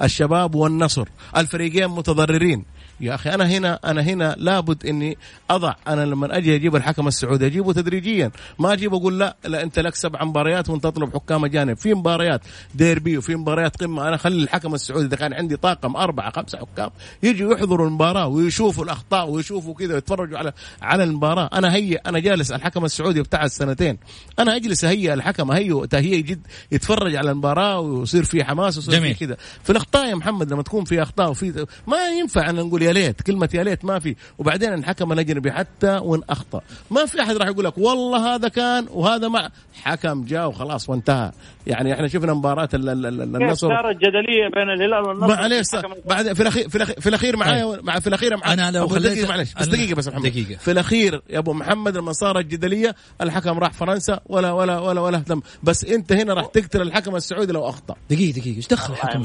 الشباب 0.02 0.56
والنصر. 0.56 1.08
الفريقين 1.38 1.88
متضررين. 1.88 2.66
يا 3.02 3.16
أخي 3.16 3.30
أنا 3.30 3.48
هنا 3.48 3.80
أنا 3.86 4.02
هنا 4.02 4.36
لابد 4.38 4.86
إني 4.86 5.18
أضع. 5.50 5.74
أنا 5.88 6.06
لما 6.06 6.38
أجي 6.38 6.56
أجيب 6.56 6.76
الحكم 6.76 7.08
السعودي 7.08 7.46
أجيبه 7.46 7.74
تدريجيا. 7.74 8.32
ما 8.60 8.74
أجيب 8.74 8.94
أقول 8.94 9.20
لا 9.20 9.36
لا 9.46 9.64
أنت 9.64 9.80
لك 9.80 9.96
سبع 9.96 10.24
مباريات 10.24 10.70
وأنت 10.70 10.84
تطلب 10.84 11.14
حكام 11.14 11.46
أجانب. 11.46 11.78
في 11.78 11.94
مباريات 11.94 12.42
ديربي 12.76 13.18
وفي 13.18 13.36
مباريات 13.36 13.84
قمة. 13.84 14.08
أنا 14.08 14.16
اخلي 14.16 14.44
الحكم 14.44 14.76
السعودي. 14.76 15.06
إذا 15.06 15.16
كان 15.16 15.34
عندي 15.34 15.58
طاقم 15.58 15.96
أربعة 15.96 16.32
خمسة 16.32 16.58
حكام 16.58 16.90
يجوا 17.24 17.54
يحضروا 17.54 17.88
المباراة 17.88 18.28
ويشوفوا 18.28 18.84
الأخطاء 18.84 19.30
ويشوفوا 19.30 19.74
كذا 19.74 19.94
ويتفرجوا 19.94 20.38
على 20.38 20.54
على 20.82 21.04
المباراة. 21.04 21.50
أنا 21.54 21.76
هي 21.76 21.96
أنا 21.96 22.20
جالس 22.20 22.52
الحكم 22.52 22.86
السعودي 22.86 23.22
بتاع 23.22 23.46
السنتين. 23.46 23.98
أنا 24.40 24.56
أجلس 24.56 24.84
اهيئ 24.86 25.14
الحكم 25.14 25.52
اهيئ 25.52 25.88
تهيئ 25.88 26.22
جد 26.22 26.48
يتفرج 26.72 27.16
على 27.16 27.32
المباراة 27.32 27.80
ويصير 27.80 28.24
في 28.24 28.44
حماس 28.44 28.78
ويصير. 28.78 29.02
في 29.02 29.14
كذا. 29.14 29.38
في 29.64 29.70
الأخطاء 29.70 30.10
يا 30.10 30.16
محمد 30.16 30.52
لما 30.52 30.64
تكون 30.64 30.84
في 30.84 31.02
أخطاء 31.02 31.30
وفي 31.30 31.66
ما 31.88 31.98
ينفع 32.20 32.50
ان 32.50 32.56
نقول 32.56 32.87
يا 32.88 32.94
ليت 32.94 33.22
كلمة 33.22 33.50
يا 33.54 33.64
ليت 33.64 33.86
ما 33.86 34.00
في. 34.00 34.16
وبعدين 34.38 34.74
الحكم 34.74 35.12
الأجنبي 35.12 35.52
حتى 35.52 35.98
وإن 36.04 36.22
أخطأ. 36.30 36.62
ما 36.92 37.06
في 37.06 37.22
أحد 37.22 37.38
راح 37.38 37.48
يقول 37.48 37.66
لك 37.66 37.78
والله 37.78 38.36
هذا 38.36 38.48
كان 38.48 38.86
وهذا 38.92 39.28
مع 39.28 39.50
حكم 39.84 40.24
جاء 40.26 40.48
وخلاص 40.48 40.90
وانتهى. 40.90 41.32
يعني 41.68 41.94
إحنا 41.94 42.08
شفنا 42.08 42.34
مباراة 42.34 42.70
النصر. 42.74 43.68
صارت 43.68 43.96
جدليه 43.96 44.48
بين 44.54 44.70
الهلال 44.70 45.08
والنصر؟ 45.08 45.28
معلش 45.28 45.68
بعد 46.06 46.34
في 46.34 46.42
الاخير 46.42 46.70
في 46.70 46.76
الاخير, 46.76 47.00
في 47.00 47.10
الأخير 47.10 47.38
معايا 47.38 47.80
مع 47.82 48.00
في 48.00 48.08
الأخير 48.08 48.38
معايا. 48.38 48.54
أنا 48.54 48.78
لو 48.78 48.88
خليت- 48.88 49.04
دقيقة 49.12 49.28
معلش 49.30 49.54
بس 49.54 49.68
دقيقة 49.68 49.96
بس 49.96 50.08
يا 50.08 50.12
محمد. 50.12 50.26
دقيقة. 50.26 50.56
في 50.60 50.72
الأخير 50.72 51.22
يا 51.30 51.40
أبو 51.40 51.54
محمد 51.54 51.98
لما 51.98 52.12
صارت 52.12 52.46
جدليه 52.46 52.96
الحكم 53.22 53.60
راح 53.60 53.74
فرنسا 53.74 54.20
ولا 54.26 54.52
ولا 54.52 54.80
ولا 54.80 55.02
ولا 55.02 55.18
اهتم. 55.18 55.42
بس 55.64 55.86
أنت 55.86 56.12
هنا 56.12 56.34
راح 56.34 56.46
تقتل 56.46 56.82
الحكم 56.82 57.16
السعودي 57.16 57.54
لو 57.54 57.70
أخطأ. 57.70 57.96
دقيقه 58.10 58.40
دقيقة. 58.40 58.58
إيش 58.58 58.68
دخل 58.68 58.94
الحكم 58.94 59.24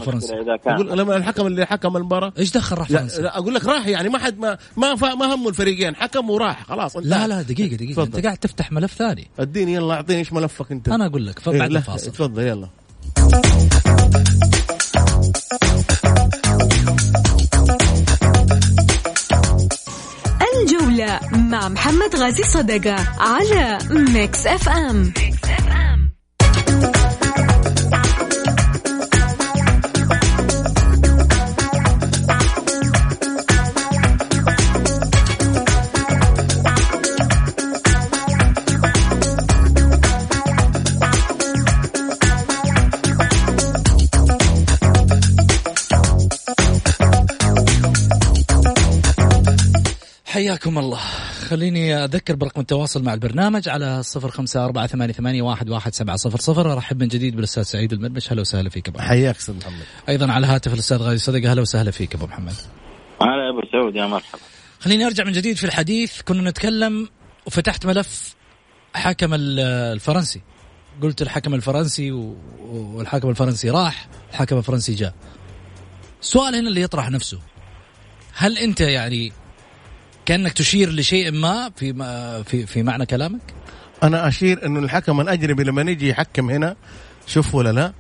أقول 0.67 0.99
لما 0.99 1.17
الحكم 1.17 1.47
اللي 1.47 1.67
حكم 1.67 1.97
المباراة. 1.97 2.33
إيش 2.39 2.53
دخل 2.53 2.77
راح 2.79 2.91
لا, 2.91 2.99
فرنسا؟ 2.99 3.23
لا 3.23 3.39
أقول 3.39 3.52
لك 3.55 3.65
راح 3.65 3.87
يعني 3.87 4.09
ما 4.09 4.19
حد 4.19 4.39
ما 4.39 4.59
ما 4.77 4.97
فا- 4.97 5.15
ما 5.15 5.35
همه 5.35 5.49
الفريقين. 5.49 5.97
حكم 5.97 6.31
وراح. 6.31 6.65
خلاص. 6.67 6.97
لا 6.97 7.27
لا 7.27 7.43
دقيقة 7.43 7.77
دقيقة. 7.77 7.93
تفضل. 7.93 8.17
أنت 8.17 8.25
قاعد 8.27 8.37
تفتح 8.39 8.73
ملف 8.73 8.95
ثاني. 8.95 9.29
أديني 9.39 9.75
يلا 9.75 9.95
أعطيني 9.95 10.19
إيش 10.19 10.33
ملفك 10.33 10.73
أنت. 10.73 10.89
أنا 10.89 11.07
أقول 11.07 11.27
لك 11.27 11.49
إيه، 11.49 11.59
بعد 11.59 11.71
لا، 11.71 11.79
الفاصل. 11.79 12.11
تفضل 12.13 12.43
يلا. 12.43 12.69
الجولة 20.57 21.21
مع 21.33 21.69
محمد 21.69 22.17
غازي 22.17 22.43
صدقة 22.43 22.97
على 23.21 23.79
ميكس 23.91 24.47
أف 24.47 24.69
أم. 24.69 25.13
حياكم 50.43 50.79
الله. 50.79 51.01
خليني 51.49 52.05
أذكر 52.05 52.37
برقم 52.37 52.61
التواصل 52.61 53.03
مع 53.03 53.15
البرنامج 53.15 53.69
على 53.69 54.03
صفر 54.03 54.31
خمسة 54.31 54.65
أربعة 54.65 54.87
ثمانية, 54.87 55.13
ثمانية 55.13 55.43
واحد, 55.43 55.71
واحد 55.71 55.95
سبعة 55.95 56.17
صفر 56.17 56.39
صفر. 56.39 56.73
أرحب 56.73 57.03
من 57.03 57.09
جديد 57.09 57.37
بالأستاذ 57.37 57.63
سعيد 57.63 57.93
المرمش. 57.93 58.33
هلا 58.33 58.41
وسهلا 58.41 58.71
فيك 58.71 58.89
أبو 58.89 58.99
محمد. 58.99 59.09
حياك 59.09 59.37
أستاذ 59.37 59.57
محمد. 59.57 59.83
أيضا 60.09 60.33
على 60.33 60.47
الهاتف 60.47 60.75
الأستاذ 60.75 60.97
غازي 60.97 61.19
صدقة 61.19 61.53
هلا 61.53 61.61
وسهلا 61.61 61.91
فيك 61.91 62.15
أبو 62.15 62.27
محمد. 62.27 62.55
على 63.21 63.49
أبو 63.51 63.61
سعود 63.73 63.97
يا 63.97 64.07
مرحبا. 64.07 64.39
خليني 64.81 65.07
أرجع 65.07 65.25
من 65.25 65.33
جديد 65.33 65.57
في 65.57 65.65
الحديث. 65.65 66.23
كنا 66.23 66.51
نتكلم 66.51 67.09
وفتحت 67.47 67.87
ملف 67.87 68.35
حكم 68.95 69.35
ال- 69.35 69.61
الفرنسي. 69.95 70.41
قلت 71.03 71.23
الحكم 71.23 71.55
الفرنسي 71.55 72.13
و- 72.13 72.37
والحكم 72.71 73.31
الفرنسي 73.31 73.71
راح 73.71 74.09
الحكم 74.31 74.59
الفرنسي 74.59 74.95
جاء. 74.95 75.15
السؤال 76.23 76.55
هنا 76.55 76.69
اللي 76.69 76.81
يطرح 76.83 77.11
نفسه. 77.11 77.39
هل 78.35 78.59
أنت 78.59 78.81
يعني 78.81 79.33
كأنك 80.27 80.53
تشير 80.53 80.91
لشيء 80.91 81.33
ما 81.33 81.71
في 81.77 81.93
في 82.45 82.67
في 82.67 82.83
معنى 82.83 83.07
كلامك؟ 83.07 83.41
أنا 84.03 84.29
أشير 84.29 84.67
إنه 84.67 84.79
الحكم 84.79 85.21
الاجنبي 85.21 85.65
لما 85.65 85.91
يجي 85.91 86.09
يحكم 86.09 86.51
هنا 86.51 86.77
شوف 87.27 87.55
ولا 87.55 87.73
لا 87.73 87.93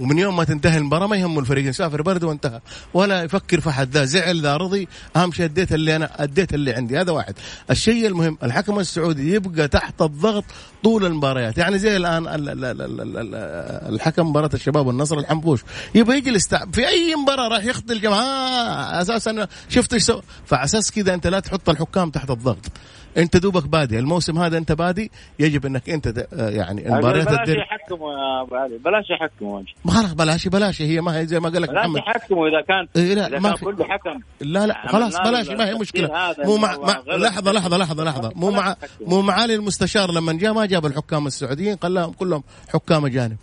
ومن 0.00 0.18
يوم 0.18 0.36
ما 0.36 0.44
تنتهي 0.44 0.78
المباراة 0.78 1.06
ما 1.06 1.16
يهمه 1.16 1.40
الفريق 1.40 1.68
يسافر 1.68 2.02
برد 2.02 2.24
وانتهى. 2.24 2.60
ولا 2.94 3.22
يفكر 3.22 3.60
في 3.60 3.70
حد 3.70 3.90
ذا 3.90 4.04
زعل 4.04 4.40
ذا 4.42 4.56
رضي. 4.56 4.88
أهم 5.16 5.32
شيء 5.32 5.44
أديت 5.44 5.72
اللي 5.72 5.96
أنا 5.96 6.22
أديت 6.22 6.54
اللي 6.54 6.72
عندي. 6.74 7.00
هذا 7.00 7.12
واحد. 7.12 7.34
الشيء 7.70 8.06
المهم 8.06 8.38
الحكم 8.42 8.78
السعودي 8.78 9.34
يبقى 9.34 9.68
تحت 9.68 10.02
الضغط 10.02 10.44
طول 10.84 11.04
المباريات. 11.04 11.58
يعني 11.58 11.78
زي 11.78 11.96
الآن 11.96 12.26
ال- 12.28 12.48
ال- 12.48 12.64
ال- 12.64 12.82
ال- 12.82 13.16
ال- 13.16 13.94
الحكم 13.94 14.26
مباراة 14.26 14.50
الشباب 14.54 14.86
والنصر 14.86 15.18
الحنفوش. 15.18 15.60
يبغى 15.94 16.16
يجلس 16.16 16.54
في 16.72 16.88
أي 16.88 17.14
مباراة 17.14 17.48
راح 17.48 17.64
يخطي 17.64 17.92
الجماعة. 17.92 19.02
أساسا 19.02 19.46
شفت 19.68 19.92
إيش 19.94 20.02
سوى 20.02 20.22
فعلى 20.46 20.64
أساس 20.64 20.90
كذا 20.90 21.14
أنت 21.14 21.26
لا 21.26 21.40
تحط 21.40 21.68
الحكام 21.68 22.10
تحت 22.10 22.30
الضغط. 22.30 22.66
انت 23.18 23.36
دوبك 23.36 23.68
بادي. 23.68 23.98
الموسم 23.98 24.38
هذا 24.38 24.58
انت 24.58 24.72
بادي 24.72 25.10
يجب 25.38 25.66
انك 25.66 25.90
انت 25.90 26.06
آه 26.32 26.50
يعني 26.50 26.88
المباريات 26.88 27.28
بلاش 27.28 27.48
يحكموا 27.48 28.12
يا 28.12 28.42
أبو 28.42 28.56
علي. 28.56 28.78
بلاش 28.78 29.10
يحكموا 29.10 29.62
خلاص 29.86 30.12
بلاش 30.12 30.48
بلاش 30.48 30.82
هي 30.82 31.00
ما 31.00 31.18
هي 31.18 31.26
زي 31.26 31.40
ما 31.40 31.48
قال 31.48 31.62
لك 31.62 31.70
بلاش 31.70 31.86
محمد. 31.86 31.98
يحكموا 31.98 32.48
إذا 32.48 32.60
كان 32.60 32.88
إيه 32.96 33.14
لا 33.14 33.26
إذا 33.26 33.38
ما 33.38 33.48
كان 33.48 33.56
في 33.56 33.64
كله 33.64 33.84
حكم. 33.84 34.20
لا 34.40 34.66
لا 34.66 34.78
عملنا 34.78 34.92
خلاص 34.92 35.18
بلاش 35.20 35.48
ما 35.48 35.68
هي 35.68 35.74
مشكلة. 35.74 36.34
مو 36.38 36.56
مع, 36.56 36.76
مع. 36.76 37.02
لحظة 37.16 37.52
لحظة 37.52 37.76
لحظة 37.78 38.04
لحظة. 38.04 38.32
مو 38.36 38.50
مع. 38.50 38.76
مو 39.00 39.22
معالي 39.22 39.54
المستشار 39.54 40.12
لما 40.12 40.32
جاء 40.32 40.52
ما 40.52 40.66
جاب 40.66 40.86
الحكام 40.86 41.26
السعوديين 41.26 41.76
قال 41.76 41.94
لهم 41.94 42.12
كلهم 42.12 42.42
حكام 42.74 43.06
أجانب. 43.06 43.36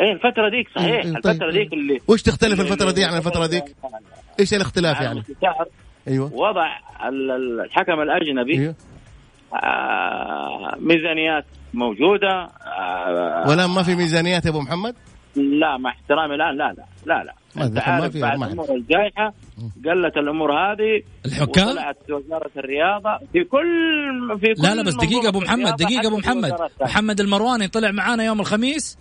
إيه 0.00 0.12
الفترة 0.12 0.48
ذيك 0.50 0.68
صحيح. 0.74 0.90
إيه، 0.90 1.02
طيب. 1.02 1.16
الفترة 1.16 1.50
ذيك 1.50 1.72
اللي 1.72 2.00
وش 2.08 2.22
تختلف 2.22 2.60
الفترة 2.60 2.90
دي 2.90 3.04
عن 3.04 3.16
الفترة 3.16 3.46
ذيك؟ 3.46 3.76
إيش 4.40 4.54
الإختلاف 4.54 5.00
يعني؟ 5.00 5.22
أيوه. 6.08 6.32
وضع 6.34 6.66
ال- 7.08 7.30
ال- 7.30 7.60
الحكم 7.60 8.00
الأجنبي. 8.00 8.58
أيوه. 8.60 8.74
آه 9.54 10.76
ميزانيات 10.80 11.44
موجودة. 11.74 12.48
آه 12.78 13.44
ولا 13.48 13.66
ما 13.66 13.82
في 13.82 13.94
ميزانيات 13.94 14.44
يا 14.44 14.50
أبو 14.50 14.60
محمد؟ 14.60 14.94
لا 15.36 15.76
مع 15.76 15.90
احترامي 15.90 16.34
الان 16.34 16.56
لا 16.56 16.72
لا 16.72 16.84
لا 17.06 17.24
لا. 17.24 17.34
ما 17.56 17.64
انت 17.64 17.78
عارف 17.78 18.12
في- 18.12 18.20
بعد 18.20 18.38
ما 18.38 18.46
الأمور 18.46 18.74
الجائحه 18.74 19.34
قلت 19.86 20.16
الأمور 20.16 20.52
هذه. 20.52 21.02
الحكام؟ 21.26 21.68
وطلعت 21.68 21.96
وزارة 22.10 22.50
الرياضة. 22.56 23.18
في 23.32 23.44
كل 23.44 24.38
في 24.40 24.54
كل 24.54 24.62
لا 24.62 24.74
لا 24.74 24.82
بس 24.82 24.94
دقيقة 24.94 25.28
أبو 25.28 25.38
منظومة 25.40 25.44
محمد 25.56 25.80
الرياضة، 25.80 25.84
دقيقة 25.84 26.06
أبو 26.08 26.16
حتى 26.16 26.22
في 26.32 26.38
محمد. 26.38 26.70
محمد 26.80 27.20
المرواني 27.20 27.68
طلع 27.68 27.90
معانا 27.90 28.24
يوم 28.24 28.40
الخميس. 28.40 28.98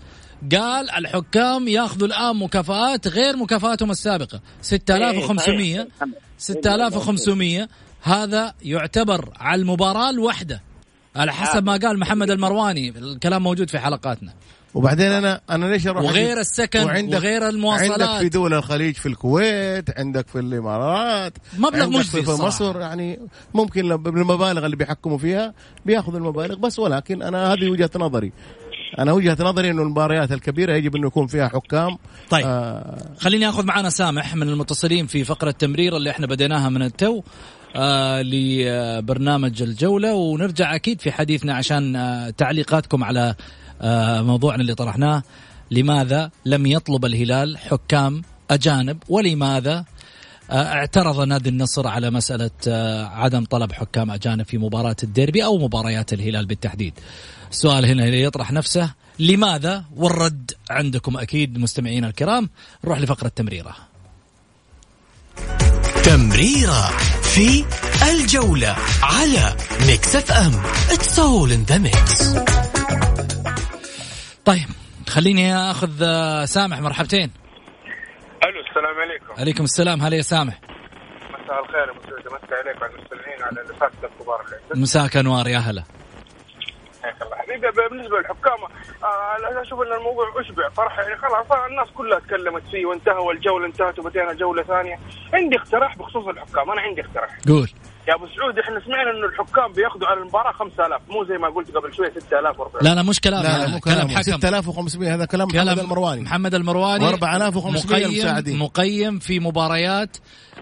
قال 0.52 0.92
الحكام 0.92 1.68
ياخذوا 1.68 2.08
الآن 2.08 2.36
مكافآت 2.36 3.08
غير 3.08 3.38
مكافآتهم 3.38 3.92
السابقة. 3.92 4.42
6500 4.62 5.88
6500 6.38 7.68
هذا 8.02 8.54
يعتبر 8.62 9.30
على 9.40 9.62
المباراة 9.62 10.10
الواحده 10.10 10.62
على 11.16 11.34
حسب 11.34 11.66
ما 11.66 11.78
قال 11.78 12.00
محمد 12.00 12.32
المرواني. 12.32 12.90
الكلام 12.90 13.44
موجود 13.44 13.70
في 13.70 13.80
حلقاتنا. 13.80 14.34
وبعدين 14.74 15.12
أنا 15.12 15.42
أنا 15.50 15.66
ليش 15.66 15.88
أروح 15.88 16.04
وغير 16.04 16.40
السكن 16.40 17.14
وغير 17.14 17.50
المواصلات. 17.50 18.02
عندك 18.02 18.20
في 18.20 18.30
دول 18.30 18.54
الخليج 18.54 18.96
في 18.96 19.06
الكويت 19.06 20.00
عندك 20.00 20.28
في 20.28 20.40
الإمارات 20.40 21.34
مبلغ 21.58 21.90
مجزي 21.90 22.24
في 22.24 22.32
مصر 22.32 22.80
يعني 22.80 23.20
ممكن 23.54 23.98
بالمبالغ 23.98 24.66
اللي 24.66 24.76
بيحكموا 24.76 25.18
فيها 25.18 25.54
بياخذوا 25.86 26.18
المبالغ 26.18 26.56
بس. 26.56 26.80
ولكن 26.80 27.22
أنا 27.22 27.54
هذه 27.54 27.70
وجهة 27.70 27.90
نظري. 27.96 28.32
أنا 29.00 29.12
وجهة 29.12 29.38
نظري 29.40 29.72
إنه 29.72 29.82
المباريات 29.82 30.32
الكبيرة 30.32 30.74
يجب 30.74 30.96
إنه 30.96 31.08
يكون 31.08 31.28
فيها 31.28 31.48
حكام. 31.48 31.98
طيب. 32.30 32.46
آه. 32.46 32.98
خليني 33.20 33.50
آخذ 33.50 33.66
معنا 33.66 33.90
سامح 33.90 34.36
من 34.36 34.50
المتصلين 34.50 35.08
في 35.08 35.24
فقرة 35.24 35.52
تمرير 35.52 35.98
اللي 35.98 36.10
إحنا 36.10 36.28
بديناها 36.28 36.70
من 36.70 36.82
التو 36.82 37.22
آه 37.76 38.22
لبرنامج 38.22 39.62
الجولة 39.62 40.14
ونرجع 40.14 40.76
أكيد 40.76 41.02
في 41.02 41.12
حديثنا 41.12 41.54
عشان 41.54 41.96
آه 41.96 42.30
تعليقاتكم 42.30 43.04
على 43.04 43.36
آه 43.82 44.22
موضوعنا 44.22 44.62
اللي 44.62 44.76
طرحناه. 44.76 45.24
لماذا 45.72 46.32
لم 46.46 46.66
يطلب 46.66 47.06
الهلال 47.06 47.58
حكام 47.58 48.22
أجانب؟ 48.52 48.98
ولماذا 49.10 49.86
اعترض 50.52 51.20
نادي 51.22 51.50
النصر 51.50 51.88
على 51.88 52.12
مسألة 52.12 52.52
آه، 52.68 53.06
عدم 53.06 53.46
طلب 53.46 53.72
حكام 53.72 54.12
أجانب 54.12 54.46
في 54.46 54.58
مباراة 54.58 54.96
الديربي 55.04 55.44
أو 55.44 55.58
مباريات 55.58 56.14
الهلال 56.14 56.46
بالتحديد. 56.46 56.94
السؤال 57.52 57.86
هنا 57.86 58.06
يطرح 58.06 58.52
نفسه 58.52 58.94
لماذا 59.20 59.86
والرد 59.96 60.52
عندكم 60.70 61.18
أكيد 61.18 61.58
مستمعينا 61.58 62.08
الكرام؟ 62.08 62.50
نروح 62.84 63.00
لفقرة 63.00 63.28
تمريرة. 63.28 63.76
تمريرة 66.04 66.98
في 67.22 67.66
الجولة 68.12 68.76
على 69.04 69.56
Mix 69.88 70.16
FM. 70.16 70.54
it's 70.92 71.20
all 71.20 71.52
in 71.52 71.64
the 71.64 71.78
mix 71.78 72.36
طيب 74.46 74.68
خليني 75.10 75.56
أخذ 75.56 75.92
آه، 76.02 76.46
سامح 76.46 76.80
مرحبتين. 76.80 77.45
عليكم. 79.16 79.42
عليكم 79.42 79.64
السلام. 79.64 80.02
هلا 80.02 80.18
يا 80.18 80.22
سامح. 80.22 80.60
مساء 81.44 81.64
الخير 81.64 81.88
يا 81.88 81.94
مسعود 81.94 82.44
مساء 82.44 82.60
عليك 82.66 82.82
وعلى 82.82 82.94
المستمعين 82.96 83.44
على 83.44 83.62
الاساتذه 83.62 84.06
الكبار 84.06 84.42
اللي 84.72 84.82
مساك 84.82 85.18
أنوار. 85.18 85.48
يا 85.48 85.58
هلا. 85.58 85.84
حياك 87.04 87.22
الله. 87.22 87.36
حبيبي 87.36 87.68
بالنسبة 87.90 88.18
للحكام 88.20 88.64
آه 89.04 89.62
أشوف 89.62 89.82
إن 89.82 89.94
الموضوع 89.94 90.42
أشبع. 90.42 90.70
صراحة 90.70 91.02
يعني 91.02 91.18
خلاص 91.18 91.52
الناس 91.70 91.88
كلها 91.94 92.20
تكلمت 92.20 92.64
فيه 92.72 92.86
وانتهى 92.86 93.18
والجولة 93.28 93.66
انتهت 93.66 94.00
وبدينا 94.00 94.34
جولة 94.34 94.64
ثانية. 94.64 95.00
عندي 95.34 95.56
اقتراح 95.58 95.98
بخصوص 95.98 96.28
الحكام. 96.28 96.72
أنا 96.72 96.82
عندي 96.82 97.02
اقتراح. 97.02 97.38
قول. 97.48 97.70
يا 98.08 98.16
أبو 98.16 98.26
سعود 98.28 98.60
إحنا 98.60 98.80
سمعنا 98.86 99.12
انه 99.12 99.26
الحكام 99.28 99.72
بياخذوا 99.74 100.08
على 100.08 100.20
المباراة 100.20 100.52
5000 100.52 101.02
مو 101.10 101.24
زي 101.26 101.38
ما 101.38 101.48
قلت 101.50 101.72
قبل 101.78 101.94
شوية 101.94 102.10
6000 102.10 102.60
و 102.60 102.68
لا 102.82 102.96
لا 102.96 103.04
مش 103.04 103.20
كلام 103.20 103.44
لا, 103.44 103.58
لا 103.58 103.68
مو 103.68 103.80
كلام, 103.80 103.98
كلام. 103.98 104.10
حكم. 104.10 104.22
6500 104.22 105.16
هذا 105.16 105.26
كلام, 105.26 105.48
كلام 105.48 105.66
محمد 105.66 105.80
المرواني. 105.80 106.22
محمد 106.22 106.56
المرواني. 106.56 107.18
و4500 107.18 107.86
مقيم 107.92 108.62
مقيم 108.62 109.20
في 109.20 109.40
مباريات 109.40 110.18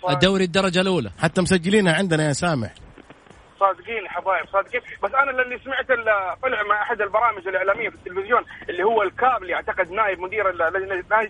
الدوري 0.10 0.44
الدرجة 0.44 0.82
الأولى. 0.82 1.12
حتى 1.20 1.42
مسجلينها 1.42 1.94
عندنا 1.94 2.28
يا 2.28 2.34
سامح. 2.34 2.74
صادقين 3.64 4.08
حبايب 4.08 4.46
صادقين. 4.52 4.82
بس 5.04 5.14
أنا 5.14 5.32
اللي 5.42 5.60
سمعت 5.66 5.88
طلع 6.44 6.64
مع 6.70 6.82
أحد 6.82 7.02
البرامج 7.02 7.48
الإعلامية 7.48 7.90
في 7.90 7.96
التلفزيون 7.96 8.44
اللي 8.70 8.84
هو 8.84 9.02
الكابلي 9.04 9.54
اعتقد 9.56 9.92
نائب 9.92 10.20
مدير 10.20 10.44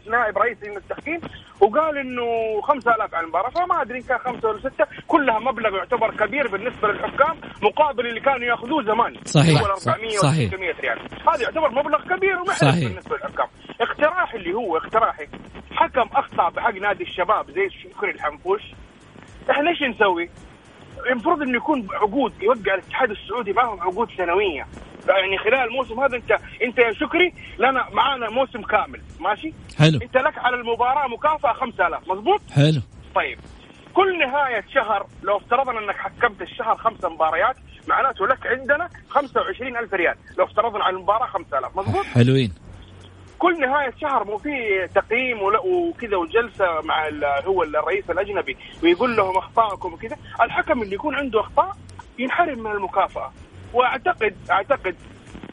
نائب 0.10 0.38
رئيس 0.38 0.58
لجنه 0.64 0.78
التحكيم 0.78 1.22
وقال 1.62 1.98
إنه 1.98 2.62
5000 2.62 3.16
على 3.16 3.24
المباراه 3.24 3.50
فما 3.50 3.82
أدري 3.82 3.98
إن 3.98 4.04
كان 4.04 4.18
خمسة 4.18 4.50
ولا 4.50 4.60
ستة. 4.60 4.86
كلها 5.08 5.40
مبلغ 5.40 5.76
يعتبر 5.76 6.12
كبير 6.26 6.48
بالنسبة 6.48 6.88
للحكام 6.88 7.42
مقابل 7.62 8.08
اللي 8.08 8.20
كانوا 8.20 8.48
يأخذوه 8.48 8.84
زمان. 8.84 9.16
صحيح. 9.26 9.62
هو 9.62 9.66
400 9.66 10.10
صحيح. 10.10 10.50
600 10.50 10.74
ريال. 10.82 11.00
هذا 11.30 11.44
يعتبر 11.44 11.70
مبلغ 11.72 12.16
كبير 12.16 12.42
ومحرج 12.42 12.84
بالنسبة 12.86 13.16
للحكام. 13.16 13.48
اقتراح 13.82 14.34
اللي 14.34 14.54
هو 14.54 14.78
اقتراحي 14.78 15.28
حكم 15.72 16.10
أخطأ 16.16 16.50
بحق 16.50 16.74
نادي 16.74 17.04
الشباب 17.04 17.52
زي 17.52 17.70
شكري 17.70 18.12
الحنفوش. 18.12 18.62
إحنا 19.52 19.70
إيش 19.70 19.82
نسوي؟ 19.82 20.30
المفروض 21.12 21.42
إنه 21.42 21.58
يكون 21.58 21.88
عقود 21.92 22.34
يوقع 22.42 22.74
الاتحاد 22.74 23.12
السعودي 23.12 23.54
معهم 23.54 23.82
عقود 23.82 24.10
سنوية. 24.18 24.68
يعني 25.08 25.38
خلال 25.38 25.54
الموسم 25.68 26.00
هذا 26.00 26.16
انت 26.18 26.32
أنت 26.64 26.78
يا 26.78 26.94
شكري 26.94 27.34
لنا 27.60 27.90
معانا 27.94 28.30
موسم 28.30 28.62
كامل. 28.62 29.02
ماشي؟ 29.20 29.54
حلو. 29.78 30.00
أنت 30.02 30.18
لك 30.18 30.38
على 30.38 30.56
المباراة 30.56 31.08
مكافأة 31.08 31.54
5000 31.54 32.08
مضبوط 32.08 32.42
حلو. 32.52 32.82
طيب. 33.16 33.40
كل 33.94 34.20
نهاية 34.20 34.64
شهر 34.74 35.08
لو 35.24 35.38
افترضنا 35.38 35.80
إنك 35.80 35.96
حكمت 35.96 36.42
الشهر 36.42 36.78
خمس 36.78 37.06
مباريات 37.06 37.56
معناته 37.88 38.28
لك 38.28 38.48
عندنا 38.48 38.90
25000 39.10 39.94
ريال. 39.94 40.16
لو 40.38 40.46
افترضنا 40.46 40.84
على 40.84 40.96
المباراة 40.96 41.26
5000 41.26 41.78
مضبوط 41.78 42.06
حلوين. 42.06 42.54
كل 43.44 43.60
نهاية 43.60 43.94
شهر 44.02 44.24
مو 44.24 44.38
في 44.38 44.50
تقييم 44.96 45.38
وكذا 45.42 46.18
وجلسة 46.18 46.82
مع 46.84 47.10
هو 47.46 47.64
الرئيس 47.64 48.10
الأجنبي 48.10 48.58
ويقول 48.84 49.16
لهم 49.16 49.38
أخطائكم 49.38 49.94
وكذا. 49.94 50.18
الحكم 50.42 50.82
اللي 50.82 50.96
يكون 50.96 51.16
عنده 51.16 51.40
أخطاء 51.40 51.72
ينحرم 52.20 52.60
من 52.60 52.72
المكافأة. 52.72 53.32
وأعتقد 53.74 54.36
أعتقد 54.52 54.96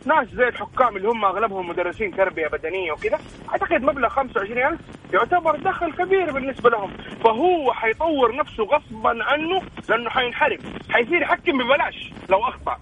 ناس 0.06 0.28
زي 0.28 0.48
الحكام 0.48 0.96
اللي 0.96 1.08
هم 1.08 1.24
أغلبهم 1.24 1.68
مدرسين 1.68 2.16
تربية 2.16 2.48
بدنية 2.48 2.92
وكذا 2.92 3.18
أعتقد 3.50 3.82
مبلغ 3.82 4.08
25000 4.08 4.78
يعتبر 5.12 5.56
دخل 5.56 5.92
كبير 5.92 6.32
بالنسبة 6.32 6.70
لهم. 6.70 6.90
فهو 7.24 7.72
حيطور 7.72 8.36
نفسه 8.36 8.64
غصبا 8.64 9.24
عنه 9.24 9.62
لأنه 9.88 10.10
حينحرم. 10.10 10.58
حيصير 10.90 11.22
يحكم 11.22 11.58
ببلاش 11.58 12.12
لو 12.28 12.38
أخطأ. 12.38 12.78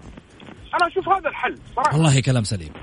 أنا 0.73 0.87
أشوف 0.87 1.09
هذا 1.09 1.29
الحل 1.29 1.57
صراحة. 1.75 1.93
والله 1.97 2.21
كلام 2.21 2.43
سليم. 2.43 2.73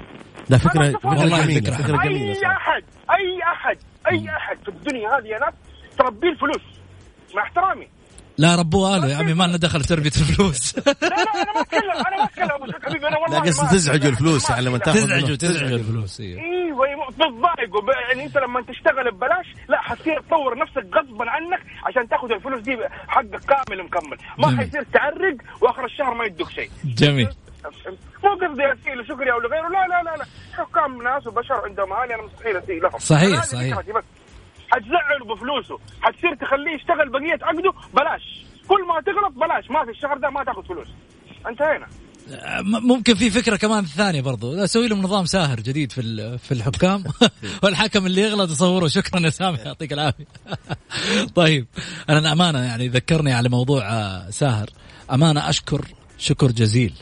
لا 0.48 0.58
فكرة 0.58 0.90
فكرة 0.92 1.42
جميلة 1.42 1.70
فكرة 1.70 1.96
جميلة 1.96 2.32
أي 2.32 2.46
أحد 2.46 2.82
أي 3.10 3.42
أحد 3.42 3.78
أي 4.10 4.30
أحد 4.36 4.58
في 4.62 4.68
الدنيا 4.68 5.08
هذه 5.08 5.26
يا 5.26 5.38
ناس 5.38 5.54
تربيه 5.98 6.28
الفلوس. 6.28 6.62
مع 7.34 7.42
احترامي. 7.42 7.88
لا 8.38 8.56
ربوها 8.56 8.98
له 8.98 9.06
يا 9.06 9.16
عمي 9.16 9.34
ما 9.34 9.44
لنا 9.44 9.56
دخل 9.56 9.80
في 9.80 9.88
تربية 9.88 10.06
الفلوس. 10.06 10.78
لا 10.78 10.82
لا 10.92 11.06
أنا 11.42 11.52
ما 11.54 11.60
أتكلم 12.24 12.50
أنا 12.50 12.58
ما 12.58 12.64
أتكلم 12.66 12.82
حبيبي 12.82 13.08
أنا 13.08 13.18
والله 13.18 13.38
لا 13.38 13.44
قصدي 13.44 13.66
تزعجوا 13.76 14.10
الفلوس 14.10 14.50
يعني 14.50 14.64
لما 14.64 14.78
تاخذ 14.78 14.98
تزعجوا 14.98 15.36
تزعجوا 15.36 15.76
الفلوس 15.76 16.20
أيوه 16.20 16.86
أيوه 16.86 17.10
تضايقوا 17.10 17.92
يعني 18.08 18.24
أنت 18.24 18.36
لما 18.38 18.62
تشتغل 18.62 19.10
ببلاش 19.10 19.46
لا 19.68 19.80
حتصير 19.80 20.20
تطور 20.20 20.58
نفسك 20.58 20.86
غصبا 20.94 21.30
عنك 21.30 21.60
عشان 21.84 22.08
تاخذ 22.08 22.32
الفلوس 22.32 22.60
دي 22.60 22.76
حقك 23.08 23.40
كامل 23.44 23.82
مكمل. 23.84 24.18
ما 24.38 24.56
حيصير 24.58 24.82
تعرق 24.82 25.36
وآخر 25.60 25.84
الشهر 25.84 26.14
ما 26.14 26.24
يدوك 26.24 26.50
شيء. 26.50 26.70
جميل. 26.84 27.28
مو 28.24 28.30
قصدي 28.34 28.72
اسيء 28.72 28.94
لشكري 29.00 29.32
أو 29.32 29.40
لغيره. 29.40 29.68
لا 29.68 29.86
لا 29.86 30.02
لا 30.02 30.16
لا. 30.16 30.26
حكام 30.52 31.02
ناس 31.02 31.26
وبشر 31.26 31.54
عندهم 31.54 31.92
اهالي 31.92 32.14
أنا 32.14 32.22
مستحيل 32.22 32.56
اسيء 32.56 32.82
لهم. 32.82 32.98
صحيح 32.98 33.44
صحيح. 33.44 33.78
بس 33.78 34.04
حتزعله 34.70 35.34
بفلوسه. 35.34 35.78
حتصير 36.00 36.34
تخليه 36.34 36.74
يشتغل 36.74 37.08
بقيه 37.08 37.38
عقده؟ 37.42 37.72
بلاش. 37.94 38.46
كل 38.68 38.80
ما 38.88 39.00
تغلط 39.00 39.32
بلاش. 39.34 39.70
ما 39.70 39.84
في 39.84 39.90
الشهر 39.90 40.18
ده 40.18 40.30
ما 40.30 40.44
تاخذ 40.44 40.62
فلوس. 40.62 40.88
انتهينا. 41.48 41.86
ممكن 42.62 43.14
في 43.14 43.30
فكرة 43.30 43.56
كمان 43.56 43.84
ثانية 43.84 44.20
برضو. 44.20 44.64
أسوي 44.64 44.88
لهم 44.88 45.02
نظام 45.02 45.24
ساهر 45.26 45.60
جديد 45.60 45.92
في 45.92 46.38
في 46.38 46.52
الحكام. 46.52 47.04
والحكم 47.62 48.06
اللي 48.06 48.22
يغلط 48.22 48.50
يصوره. 48.50 48.88
شكرا 48.88 49.20
يا 49.20 49.30
سامي 49.30 49.58
يعطيك 49.58 49.92
العافية. 49.92 50.26
طيب 51.34 51.66
أنا 52.08 52.32
امانه 52.32 52.58
يعني 52.58 52.88
ذكرني 52.88 53.32
على 53.32 53.48
موضوع 53.48 53.82
آه، 53.82 54.30
ساهر. 54.30 54.66
أمانة 55.12 55.48
أشكر. 55.48 55.84
شكر 56.18 56.46
جزيل. 56.46 56.94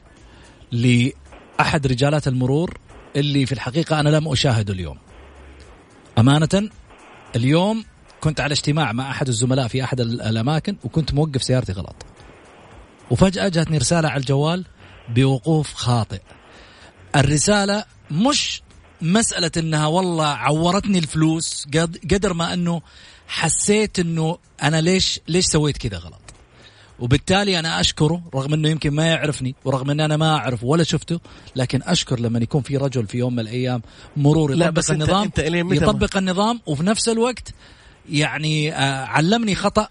لأحد 0.74 1.86
رجالات 1.86 2.28
المرور 2.28 2.78
اللي 3.16 3.46
في 3.46 3.52
الحقيقة 3.52 4.00
أنا 4.00 4.08
لم 4.08 4.28
أشاهده 4.28 4.72
اليوم. 4.74 4.98
أمانة 6.18 6.70
اليوم 7.36 7.84
كنت 8.20 8.40
على 8.40 8.52
اجتماع 8.52 8.92
مع 8.92 9.10
أحد 9.10 9.28
الزملاء 9.28 9.68
في 9.68 9.84
أحد 9.84 10.00
الأماكن 10.00 10.76
وكنت 10.84 11.14
موقف 11.14 11.42
سيارتي 11.42 11.72
غلط. 11.72 11.96
وفجأة 13.10 13.48
جاتني 13.48 13.78
رسالة 13.78 14.08
على 14.08 14.20
الجوال 14.20 14.64
بوقوف 15.08 15.74
خاطئ. 15.74 16.20
الرسالة 17.16 17.84
مش 18.10 18.62
مسألة 19.02 19.50
إنها 19.56 19.86
والله 19.86 20.26
عورتني 20.26 20.98
الفلوس 20.98 21.66
قدر 22.10 22.32
ما 22.32 22.54
أنه 22.54 22.82
حسيت 23.28 23.98
إنه 23.98 24.38
أنا 24.62 24.80
ليش 24.80 25.20
ليش 25.28 25.44
سويت 25.44 25.76
كذا 25.76 25.98
غلط. 25.98 26.23
وبالتالي 26.98 27.58
أنا 27.58 27.80
أشكره 27.80 28.22
رغم 28.34 28.54
إنه 28.54 28.68
يمكن 28.68 28.90
ما 28.94 29.06
يعرفني 29.06 29.54
ورغم 29.64 29.90
إن 29.90 30.00
أنا 30.00 30.16
ما 30.16 30.36
اعرف 30.36 30.64
ولا 30.64 30.82
شفته 30.84 31.20
لكن 31.56 31.80
أشكر 31.82 32.20
لما 32.20 32.38
يكون 32.38 32.62
في 32.62 32.76
رجل 32.76 33.06
في 33.06 33.18
يوم 33.18 33.32
من 33.32 33.40
الأيام 33.40 33.82
مرور 34.16 34.52
يطبق 34.52 34.68
بس 34.68 34.90
النظام 34.90 35.22
أنت 35.22 35.38
انت 35.38 35.72
يطبق 35.72 36.16
النظام 36.16 36.60
وفي 36.66 36.82
نفس 36.82 37.08
الوقت 37.08 37.54
يعني 38.10 38.74
آه 38.74 39.04
علمني 39.04 39.54
خطأ 39.54 39.88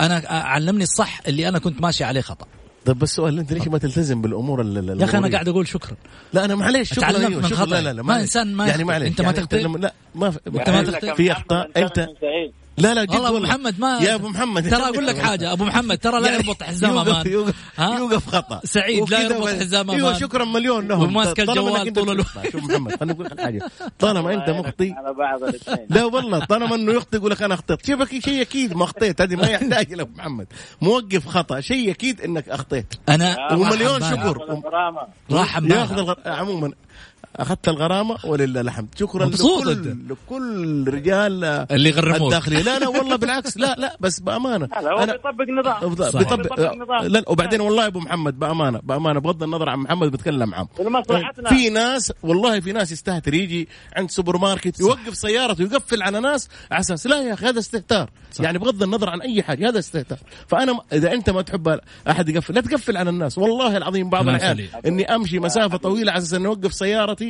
أنا 0.00 0.16
آه 0.30 0.42
علمني 0.42 0.82
الصح 0.84 1.20
اللي 1.28 1.48
أنا 1.48 1.58
كنت 1.58 1.82
ماشي 1.82 2.04
عليه 2.04 2.20
خطأ 2.20 2.46
طيب 2.84 2.98
بس 2.98 3.10
سؤال 3.14 3.38
أنت 3.38 3.52
ليش 3.52 3.68
ما 3.68 3.78
تلتزم 3.78 4.22
بالأمور 4.22 4.60
ال- 4.60 4.78
ال- 4.90 5.00
يا 5.00 5.04
أخي 5.04 5.18
أنا؟ 5.18 5.30
قاعد 5.32 5.48
أقول 5.48 5.68
شكرا 5.68 5.96
لا 6.32 6.44
أنا 6.44 6.54
معليش 6.54 6.94
شكرا 6.94 7.18
أيوة 7.18 7.28
من 7.28 7.48
شكرا. 7.48 7.66
لا 7.66 7.80
لا 7.80 7.92
لا 7.92 8.02
ما. 8.02 8.20
إنسان 8.20 8.54
ما 8.54 8.66
يعني. 8.66 8.84
معليش 8.84 9.08
أنت 9.08 9.20
ما 9.20 9.24
يعني 9.26 9.38
تخطئ؟ 9.38 9.62
لا 9.78 9.94
ما 10.14 10.30
في 10.30 10.38
أنت 10.46 10.70
ما 10.70 10.82
تخطئ. 10.82 11.14
في 11.14 11.32
أخطاء 11.32 11.70
انت 11.76 12.08
لا 12.78 12.94
لا 12.94 13.04
جد 13.04 13.10
والله 13.14 13.28
أبو 13.28 13.38
محمد 13.38 13.80
ما 13.80 13.98
يا 13.98 14.14
أبو 14.14 14.28
محمد. 14.28 14.70
ترى 14.70 14.82
أقول 14.82 15.06
لك 15.06 15.18
حاجة 15.18 15.52
أبو 15.52 15.64
محمد 15.64 15.98
ترى 15.98 16.20
لا 16.20 16.34
يربط 16.34 16.62
حزام 16.62 16.98
أمان. 16.98 17.26
يوقف؟ 17.26 17.54
يوقف 17.78 18.26
خطأ. 18.28 18.60
سعيد 18.64 19.10
لا 19.10 19.20
يربط 19.20 19.48
حزام 19.48 19.90
أيوه 19.90 20.08
أمان. 20.08 20.20
شكرا 20.20 20.44
مليون 20.44 20.88
لهم. 20.88 21.02
وماسك 21.02 21.36
طالما 21.36 21.82
الجوال 21.82 21.92
طول 21.92 22.10
الوقت. 22.10 22.50
شوف 22.52 22.64
محمد 22.64 22.96
خليني 23.00 23.12
أقول 23.12 23.26
لك 23.26 23.40
حاجة. 23.40 23.70
طالما 24.00 24.34
أنت 24.34 24.50
مخطي 24.50 24.92
على 24.92 25.14
بعض 25.14 25.40
لا 25.90 26.04
والله 26.04 26.44
طالما 26.44 26.74
إنه 26.74 26.92
يخطئ 26.92 27.16
يقول 27.16 27.30
لك 27.30 27.42
أنا 27.42 27.54
اخطيت 27.54 27.86
شوف 27.86 28.00
أكيد 28.00 28.24
شيء 28.24 28.40
أكيد 28.42 28.76
ما 28.76 28.84
أخطيت. 28.84 29.20
هذه 29.20 29.36
ما 29.36 29.46
يحتاج 29.46 29.92
له 29.94 30.06
محمد. 30.16 30.46
موقف 30.82 31.28
خطأ. 31.28 31.60
شيء 31.60 31.90
أكيد 31.90 32.20
إنك 32.20 32.48
أخطيت. 32.48 32.94
أنا 33.08 33.52
ومليون. 33.52 34.00
شكر. 34.00 34.62
راح. 35.30 35.58
يأخذ. 35.62 36.14
عموما. 36.26 36.72
أخذت 37.36 37.68
الغرامة 37.68 38.16
ولله 38.24 38.60
الحمد. 38.60 38.88
شكرا 39.00 39.26
لكل. 39.26 39.96
لكل 40.08 40.84
رجال 40.88 41.44
اللي 41.44 41.88
يغرموك. 41.88 42.22
الداخلية. 42.22 42.62
لا 42.62 42.78
لا 42.78 42.88
والله 42.88 43.16
بالعكس. 43.16 43.56
لا 43.56 43.76
لا 43.78 43.96
بس 44.00 44.20
بأمانة. 44.20 44.66
لا 44.66 44.92
هو 44.92 45.06
بيطبق 45.06 45.44
نظام 45.58 45.90
بيطبق 45.90 46.18
بيطبق 46.18 46.74
نظام 46.74 47.06
لا 47.06 47.24
وبعدين 47.26 47.60
والله 47.60 47.82
يا 47.82 47.88
أبو 47.88 48.00
محمد 48.00 48.38
بأمانة 48.38 48.80
بأمانة 48.82 49.20
بغض 49.20 49.42
النظر 49.42 49.68
عن 49.68 49.78
محمد 49.78 50.10
بتكلم 50.10 50.54
عام. 50.54 50.68
لمصلحتنا 50.80 51.48
في 51.48 51.70
ناس 51.70 52.12
والله 52.22 52.60
في 52.60 52.72
ناس 52.72 52.92
يستهتر 52.92 53.34
يجي 53.34 53.68
عند 53.96 54.10
سوبر 54.10 54.36
ماركت 54.36 54.80
يوقف 54.80 55.16
سيارته 55.16 55.62
يقفل 55.62 56.02
على 56.02 56.20
ناس 56.20 56.48
على 56.70 56.80
أساس 56.80 57.06
لا 57.06 57.22
يا 57.22 57.34
أخي 57.34 57.46
هذا 57.46 57.58
استهتار. 57.58 58.10
صح. 58.32 58.44
يعني 58.44 58.58
بغض 58.58 58.82
النظر 58.82 59.10
عن 59.10 59.20
أي 59.20 59.42
حاجة 59.42 59.68
هذا 59.68 59.78
استهتار. 59.78 60.18
فأنا 60.48 60.78
إذا 60.92 61.12
أنت 61.12 61.30
ما 61.30 61.42
تحب 61.42 61.80
أحد 62.10 62.28
يقفل 62.28 62.54
لا 62.54 62.60
تقفل 62.60 62.96
على 62.96 63.10
الناس. 63.10 63.38
والله 63.38 63.76
العظيم 63.76 64.10
بعض 64.10 64.28
الأحيان. 64.28 64.66
إني 64.86 65.14
أمشي 65.14 65.38
مسافة 65.38 65.76
طويلة 65.76 66.12
على 66.12 66.18
أساس 66.18 66.34
إني 66.34 66.46
أوقف 66.46 66.74
سيارتي 66.74 67.21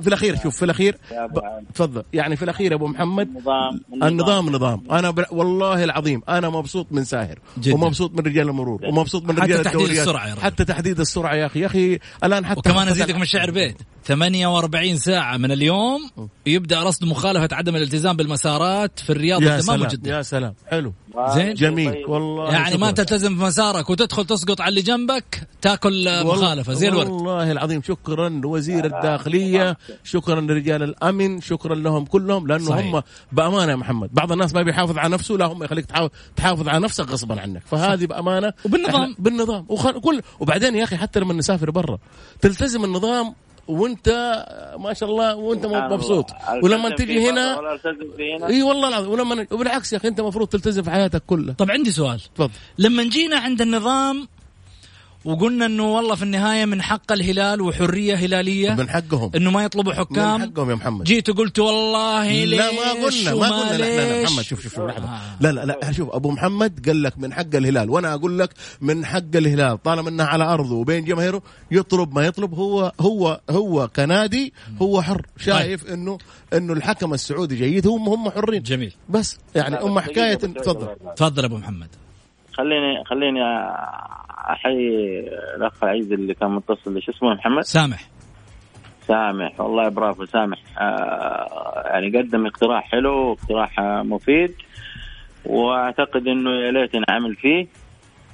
في 0.00 0.08
الأخير 0.08 0.36
شوف 0.36 0.56
في 0.56 0.64
الأخير 0.64 0.98
ب-. 1.12 1.72
تفضل 1.74 2.02
يعني 2.12 2.36
في 2.36 2.42
الأخير 2.42 2.70
يا 2.70 2.76
أبو 2.76 2.86
محمد 2.86 3.28
النظام 3.28 3.80
النظام 4.02 4.50
نظام 4.50 4.82
أنا 4.90 5.10
ب... 5.10 5.24
والله 5.30 5.84
العظيم 5.84 6.22
أنا 6.28 6.48
مبسوط 6.48 6.86
من 6.90 7.04
ساهر 7.04 7.38
جداً. 7.58 7.74
ومبسوط 7.74 8.12
من 8.14 8.26
رجال 8.26 8.48
المرور 8.48 8.80
ومبسوط 8.84 9.24
من 9.24 9.36
حتى 9.36 9.52
رجال 9.52 9.64
تحديد 9.64 9.80
الدوريات. 9.80 10.08
السرعة 10.08 10.26
يا 10.28 10.34
رجل. 10.34 10.42
حتى 10.42 10.64
تحديد 10.64 11.00
السرعة 11.00 11.34
يا 11.34 11.46
أخي 11.46 11.60
يا 11.60 11.66
أخي 11.66 11.98
الآن 12.24 12.46
حتى 12.46 12.58
وكمان 12.58 12.80
حتى 12.80 12.90
أزيدك 12.90 13.14
من 13.14 13.22
الشعر 13.22 13.50
بيت 13.50 13.76
48 14.06 14.96
ساعة 14.96 15.36
من 15.36 15.52
اليوم 15.52 16.10
يبدأ 16.46 16.82
رصد 16.82 17.04
مخالفة 17.04 17.48
عدم 17.56 17.76
الالتزام 17.76 18.16
بالمسارات 18.16 18.98
في 19.00 19.10
الرياض 19.10 19.42
يا 19.42 19.46
والدمام 19.46 19.76
سلام 19.76 19.80
وجدة 19.80 20.16
يا 20.16 20.22
سلام. 20.22 20.54
حلو. 20.66 20.92
زين. 21.34 21.54
جميل. 21.54 22.04
والله 22.08 22.52
يعني 22.52 22.76
ما 22.76 22.86
شكراً. 22.86 22.90
تلتزم 23.04 23.36
في 23.36 23.42
مسارك 23.42 23.90
وتدخل 23.90 24.24
تسقط 24.24 24.60
على 24.60 24.68
اللي 24.68 24.82
جنبك 24.82 25.48
تاكل 25.62 26.24
مخالفة. 26.24 26.72
زي 26.72 26.88
الورد. 26.88 27.08
والله 27.08 27.52
العظيم 27.52 27.82
شكرا 27.82 28.28
لوزير 28.28 28.84
الداخلية 28.84 29.76
شكرا 30.04 30.40
لرجال 30.40 30.82
الأمن 30.82 31.40
شكرا 31.40 31.74
لهم 31.74 32.04
كلهم 32.04 32.46
لأنه 32.46 32.64
صحيح. 32.64 32.94
هم 32.94 33.02
بأمانة 33.32 33.70
يا 33.70 33.76
محمد. 33.76 34.10
بعض 34.12 34.32
الناس 34.32 34.54
ما 34.54 34.62
بيحافظ 34.62 34.98
على 34.98 35.12
نفسه 35.12 35.34
لا 35.34 35.46
هم 35.46 35.62
يخليك 35.62 35.86
تحافظ 36.36 36.68
على 36.68 36.80
نفسك 36.80 37.10
غصبا 37.10 37.40
عنك. 37.40 37.62
فهذه 37.66 38.06
بأمانة 38.06 38.52
وبالنظام. 38.64 39.16
بالنظام. 39.18 39.66
وخل... 39.68 40.00
كل 40.00 40.22
وبعدين 40.40 40.74
يا 40.74 40.84
أخي 40.84 40.96
حتى 40.96 41.20
لما 41.20 41.34
نسافر 41.34 41.70
برا 41.70 41.98
تلتزم 42.40 42.84
النظام 42.84 43.34
وانت 43.68 44.08
ما 44.78 44.92
شاء 44.94 45.08
الله 45.10 45.36
وانت 45.36 45.66
مبسوط. 45.66 46.26
ولما 46.62 46.90
تجي 46.90 47.30
هنا 47.30 47.78
إي 48.46 48.62
والله 48.62 48.88
العظيم. 48.88 49.10
ولما 49.10 49.46
وبالعكس 49.50 49.92
يا 49.92 49.98
أخي 49.98 50.08
أنت 50.08 50.20
المفروض 50.20 50.48
تلتزم 50.48 50.82
في 50.82 50.90
حياتك 50.90 51.22
كلها. 51.26 51.54
طب 51.54 51.70
عندي 51.70 51.92
سؤال. 51.92 52.20
تفضل. 52.34 52.50
لما 52.78 53.02
جينا 53.02 53.36
عند 53.36 53.60
النظام 53.60 54.28
وقلنا 55.26 55.66
إنه 55.66 55.94
والله 55.94 56.14
في 56.14 56.22
النهاية 56.22 56.64
من 56.64 56.82
حق 56.82 57.12
الهلال 57.12 57.60
وحرية 57.60 58.14
هلالية. 58.14 58.74
من 58.74 58.88
حقهم. 58.88 59.30
إنه 59.34 59.50
ما 59.50 59.64
يطلبوا 59.64 59.92
من 59.92 59.98
حكام. 59.98 60.42
حقهم 60.42 60.70
يا 60.70 60.74
محمد. 60.74 61.04
جيت 61.04 61.30
وقلت 61.30 61.58
والله 61.58 62.44
لا 62.44 62.70
ما 62.72 63.06
ليش 63.06 63.28
قلنا 63.28 63.34
ما 63.34 63.60
قلنا 63.60 63.76
لا 63.76 63.84
لا 63.84 63.96
لا 63.96 64.20
ليش. 64.20 64.30
محمد 64.30 64.44
شوف 64.44 64.62
شوف 64.62 64.74
شوف 64.74 64.84
لحظة. 64.84 65.04
آه. 65.04 65.20
لا 65.40 65.52
لا 65.52 65.64
لا 65.64 65.92
شوف 65.92 66.10
أبو 66.10 66.30
محمد 66.30 66.86
قال 66.86 67.02
لك 67.02 67.18
من 67.18 67.32
حق 67.32 67.54
الهلال 67.54 67.90
وأنا 67.90 68.14
أقول 68.14 68.38
لك 68.38 68.50
من 68.80 69.06
حق 69.06 69.36
الهلال. 69.36 69.82
طالما 69.82 70.08
انها 70.08 70.26
على 70.26 70.44
أرضه 70.44 70.74
وبين 70.74 71.04
جماهيره 71.04 71.42
يطلب 71.70 72.14
ما 72.14 72.26
يطلب 72.26 72.54
هو 72.54 72.92
هو 73.00 73.40
هو 73.50 73.88
كنادي 73.96 74.52
هو 74.82 75.02
حر. 75.02 75.26
شايف 75.36 75.86
إنه 75.86 76.18
إنه 76.52 76.72
الحكم 76.72 77.14
السعودي 77.14 77.56
جيد 77.56 77.86
هم 77.86 78.08
هم 78.08 78.30
حرين. 78.30 78.62
جميل. 78.62 78.92
بس 79.08 79.38
يعني 79.54 79.76
أم 79.76 80.00
حكاية 80.00 80.34
تفضل. 80.34 80.88
تفضل 81.16 81.44
أبو 81.44 81.56
محمد. 81.56 81.88
خليني 82.56 83.04
خليني 83.04 83.40
أحيي 84.50 85.20
الأخ 85.56 85.84
عيد 85.84 86.12
اللي 86.12 86.34
كان 86.34 86.50
متصل 86.50 87.02
شو 87.02 87.12
اسمه 87.12 87.34
محمد؟ 87.34 87.62
سامح. 87.62 88.08
سامح. 89.00 89.60
والله 89.60 89.88
برافو 89.88 90.24
سامح. 90.24 90.58
آه 90.78 91.82
يعني 91.86 92.18
قدم 92.18 92.46
اقتراح 92.46 92.90
حلو 92.90 93.28
واقتراح 93.28 93.80
آه، 93.80 94.02
مفيد 94.02 94.54
وأعتقد 95.44 96.26
إنه 96.28 96.50
يا 96.50 96.70
ليت 96.70 96.90
نعمل 97.08 97.34
فيه 97.34 97.66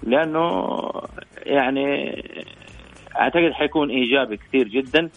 لأنه 0.03 0.69
يعني 1.47 1.87
أعتقد 3.21 3.53
حيكون 3.53 3.91
إيجابي 3.91 4.37
كثير 4.37 4.69
جدا. 4.69 5.11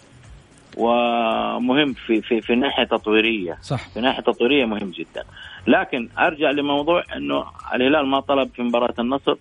ومهم 0.78 1.94
في 1.94 2.22
في 2.22 2.42
في 2.42 2.56
ناحية 2.56 2.84
تطويرية. 2.84 3.58
صح. 3.62 3.90
في 3.90 4.02
ناحية 4.02 4.22
تطويرية 4.22 4.66
مهم 4.66 4.92
جدا. 4.92 5.24
لكن 5.68 6.10
أرجع 6.20 6.52
لموضوع 6.52 7.04
إنه 7.16 7.46
الهلال 7.76 8.08
ما 8.08 8.20
طلب 8.20 8.50
في 8.56 8.62
مباراة 8.62 8.94
النصر. 9.00 9.36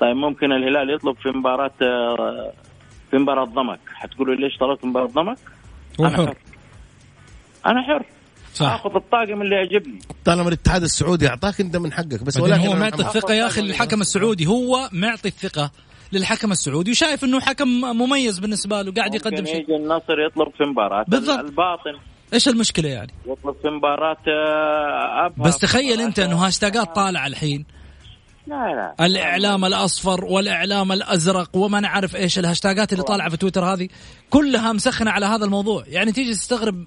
طيب 0.00 0.16
ممكن 0.16 0.52
الهلال 0.52 0.94
يطلب 0.94 1.16
في 1.16 1.28
مباراة 1.28 1.70
في 3.10 3.16
مباراة 3.16 3.44
ضمك 3.44 3.80
حتقولوا 3.94 4.34
ليش 4.34 4.56
طلبت 4.58 4.84
مباراة 4.84 5.06
ضمك 5.06 5.38
أنا 6.00 6.16
حر. 6.16 6.34
أنا 7.66 7.82
حر. 7.82 8.04
صح. 8.54 8.66
آخذ 8.66 8.96
الطاقم 8.96 9.42
اللي 9.42 9.54
يعجبني. 9.54 9.98
طالما 10.24 10.48
الاتحاد 10.48 10.82
السعودي 10.82 11.28
أعطاك 11.28 11.60
أنت 11.60 11.76
من 11.76 11.92
حقك 11.92 12.22
بس 12.24 12.40
ولكن 12.40 12.66
هو 12.66 12.74
معطي 12.76 13.02
الثقة 13.02 13.34
يا 13.34 13.46
أخي 13.46 13.60
للحكم 13.60 14.00
السعودي. 14.00 14.46
هو 14.46 14.88
معطي 14.92 15.28
الثقة. 15.28 15.70
للحكم 16.12 16.52
السعودي 16.52 16.90
وشايف 16.90 17.24
إنه 17.24 17.40
حكم 17.40 17.68
مميز 17.80 18.38
بالنسبة 18.38 18.82
له 18.82 18.92
قاعد 18.92 19.14
يقدم 19.14 19.44
شيء. 19.44 19.60
يجي 19.60 19.76
النصر 19.76 20.20
يطلب 20.20 20.48
في 20.58 20.64
مباراة. 20.64 21.04
بالضبط. 21.08 21.38
الباطن. 21.38 21.98
إيش 22.34 22.48
المشكلة 22.48 22.88
يعني؟ 22.88 23.12
يطلب 23.26 23.54
في 23.62 23.68
مباراة 23.68 24.16
آه، 24.28 25.26
ابها 25.26 25.46
بس 25.46 25.58
تخيل 25.58 26.00
أنت 26.00 26.18
إنه 26.18 26.46
هاشتاجات 26.46 26.94
طالعة 26.94 27.26
الحين. 27.26 27.66
لا 28.46 28.54
لا. 28.98 29.06
الإعلام 29.06 29.64
الأصفر 29.64 30.24
والإعلام 30.24 30.92
الأزرق 30.92 31.56
وما 31.56 31.80
نعرف 31.80 32.16
إيش 32.16 32.38
الهاشتاجات 32.38 32.92
اللي 32.92 33.04
طالعة 33.04 33.28
في 33.28 33.36
تويتر 33.36 33.64
هذه 33.64 33.88
كلها 34.30 34.72
مسخنة 34.72 35.10
على 35.10 35.26
هذا 35.26 35.44
الموضوع. 35.44 35.84
يعني 35.86 36.12
تيجي 36.12 36.32
تستغرب 36.32 36.86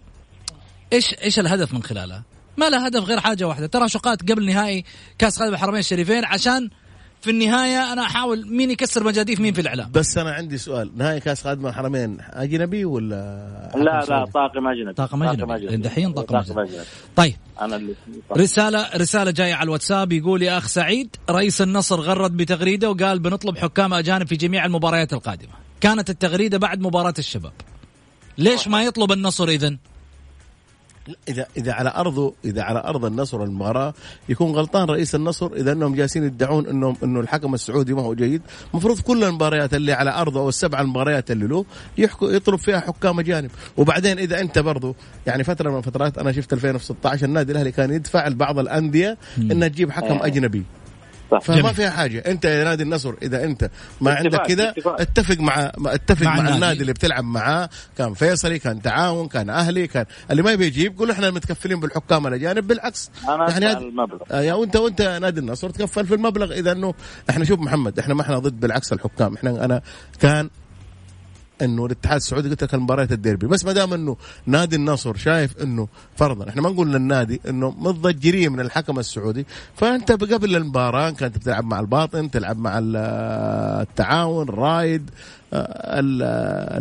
إيش 0.94 1.16
إيش 1.24 1.40
الهدف 1.40 1.74
من 1.74 1.84
خلالها؟ 1.84 2.24
ما 2.58 2.70
لها 2.70 2.88
هدف 2.88 3.04
غير 3.04 3.20
حاجة 3.20 3.48
واحدة. 3.48 3.68
تراشقات 3.68 4.32
قبل 4.32 4.46
نهائي 4.46 4.86
كأس 5.18 5.40
قادم 5.40 5.54
الحرمين 5.54 5.80
الشريفين 5.80 6.26
عشان 6.26 6.70
في 7.22 7.30
النهاية 7.30 7.94
أنا 7.94 8.02
أحاول 8.02 8.48
مين 8.48 8.72
يكسر 8.72 9.04
مجاديف 9.04 9.40
مين 9.40 9.54
في 9.54 9.62
الإعلام. 9.62 9.92
بس 9.92 10.18
أنا 10.18 10.32
عندي 10.32 10.58
سؤال 10.58 10.92
نهائي 10.96 11.20
كاس 11.20 11.44
خادم 11.44 11.68
الحرمين 11.68 12.18
أجنبي 12.30 12.86
ولا 12.86 13.72
لا 13.76 14.06
لا؟ 14.10 14.26
طاقم 14.26 14.68
أجنبي. 14.68 14.94
طاقم 14.94 15.24
أجنبي. 15.24 15.78
دحين 15.78 16.14
طاقم 16.14 16.60
أجنبي. 16.60 16.78
طيب. 17.16 17.36
أنا 17.62 17.76
اللي 17.76 17.94
رسالة 18.38 18.90
رسالة 18.96 19.32
جاية 19.32 19.54
على 19.54 19.64
الواتساب 19.64 20.12
يقول 20.12 20.42
يا 20.42 20.58
أخ 20.58 20.68
سعيد 20.68 21.16
رئيس 21.30 21.62
النصر 21.62 22.00
غرد 22.00 22.38
بتغريدة 22.38 22.90
وقال 22.90 23.20
بنطلب 23.20 23.58
حكام 23.58 23.94
أجانب 23.94 24.28
في 24.28 24.36
جميع 24.36 24.66
المباريات 24.66 25.14
القادمة. 25.14 25.54
كانت 25.82 26.10
التغريدة 26.10 26.58
بعد 26.58 26.80
مباراة 26.80 27.14
الشباب. 27.20 27.54
ليش 28.38 28.68
ما 28.68 28.84
يطلب 28.84 29.12
النصر 29.12 29.48
إذن؟ 29.48 29.78
اذا 31.28 31.46
إذا 31.58 31.74
على 31.74 31.94
ارضه 31.96 32.34
إذا 32.46 32.62
على 32.62 32.80
أرض 32.80 33.06
النصر 33.06 33.44
المباراه 33.44 33.94
يكون 34.30 34.52
غلطان 34.52 34.88
رئيس 34.88 35.16
النصر 35.16 35.54
إذا 35.54 35.72
أنهم 35.72 35.96
جالسين 35.96 36.24
يدعون 36.24 36.68
انهم 36.68 36.96
أنه 37.04 37.20
الحكم 37.20 37.54
السعودي 37.54 37.94
ما 37.94 38.02
هو 38.02 38.14
جيد. 38.14 38.42
المفروض 38.72 39.00
كل 39.00 39.24
المباريات 39.24 39.74
اللي 39.74 39.94
على 39.94 40.12
ارضه 40.12 40.40
أو 40.40 40.50
السبع 40.50 40.82
المباريات 40.82 41.32
اللي 41.32 41.48
له 41.48 41.66
يحكوا 41.98 42.32
يطلب 42.32 42.60
فيها 42.60 42.80
حكام 42.80 43.20
أجانب. 43.20 43.52
وبعدين 43.78 44.20
إذا 44.20 44.42
أنت 44.42 44.60
برضو 44.60 44.96
يعني 45.28 45.44
فترة 45.44 45.70
من 45.70 45.78
الفترات 45.78 46.18
أنا 46.18 46.32
شفت 46.32 46.54
2016 46.54 47.26
النادي 47.26 47.52
الأهلي 47.52 47.72
كان 47.72 47.94
يدفع 47.94 48.28
لبعض 48.28 48.60
الأندية 48.60 49.18
إنها 49.38 49.68
تجيب 49.68 49.92
حكم 49.92 50.16
آه. 50.16 50.26
أجنبي. 50.26 50.64
صح. 51.32 51.40
فما 51.40 51.56
جميل. 51.62 51.74
فيها 51.74 51.90
حاجة 51.90 52.24
أنت 52.28 52.46
يا 52.46 52.64
نادي 52.64 52.84
النصر 52.84 53.14
إذا 53.22 53.44
أنت 53.44 53.70
ما 54.02 54.12
اتفاق، 54.22 54.42
عندك 54.42 54.42
كذا. 54.48 54.74
اتفق 54.88 55.38
مع 55.40 55.72
اتفق 55.86 56.24
مع 56.26 56.32
مع, 56.32 56.38
النادي. 56.40 56.56
النادي 56.56 56.82
اللي 56.82 56.94
بتلعب 56.94 57.24
معاه 57.24 57.70
كان 57.98 58.14
فيصلي 58.14 58.60
كان 58.60 58.82
تعاون 58.82 59.28
كان 59.28 59.50
أهلي 59.50 59.88
كان 59.88 60.06
اللي 60.32 60.42
ما 60.42 60.52
يبي 60.52 60.66
يجيب 60.66 60.98
قول 60.98 61.12
إحنا 61.12 61.32
متكفلين 61.32 61.80
بالحكام 61.80 62.28
الاجانب 62.28 62.68
بالعكس 62.68 63.10
أنا 63.30 63.50
يعني 63.50 63.66
يعني 63.66 63.66
هذا- 63.66 63.78
المبلغ 63.80 64.20
آه، 64.32 64.42
يا 64.42 64.54
وانت 64.54 64.76
وأنت 64.76 65.02
نادي 65.02 65.40
النصر 65.40 65.70
تكفل 65.70 66.08
في 66.08 66.14
المبلغ 66.16 66.54
إذا 66.54 66.72
انه 66.72 66.94
إحنا 67.30 67.46
شوف 67.46 67.60
محمد 67.60 68.00
إحنا 68.00 68.14
ما 68.14 68.22
إحنا 68.22 68.40
ضد 68.40 68.60
بالعكس 68.60 68.94
الحكام 68.94 69.34
إحنا 69.36 69.66
أنا 69.66 69.82
كان 70.20 70.50
إنه 71.62 71.86
الاتحاد 71.86 72.16
السعودي 72.16 72.50
قلت 72.50 72.64
لك 72.64 72.74
المباريات 72.74 73.12
الديربي. 73.12 73.48
بس 73.48 73.66
ما 73.66 73.74
دام 73.74 73.94
إنه 73.94 74.18
نادي 74.46 74.76
النصر 74.76 75.16
شايف 75.16 75.58
إنه 75.64 75.88
فرضا 76.16 76.50
إحنا 76.50 76.62
ما 76.62 76.70
نقول 76.70 76.92
للنادي 76.94 77.42
إنه 77.50 77.76
متضجرين 77.80 78.52
من 78.52 78.60
الحكم 78.60 79.00
السعودي. 79.00 79.46
فأنت 79.76 80.12
قبل 80.12 80.56
المباراة 80.56 81.10
كانت 81.10 81.38
بتلعب 81.38 81.66
مع 81.66 81.80
الباطن 81.80 82.32
تلعب 82.32 82.58
مع 82.58 82.80
ال- 82.80 82.96
التعاون 83.82 84.50
رايد 84.50 85.10
ال- 85.54 86.24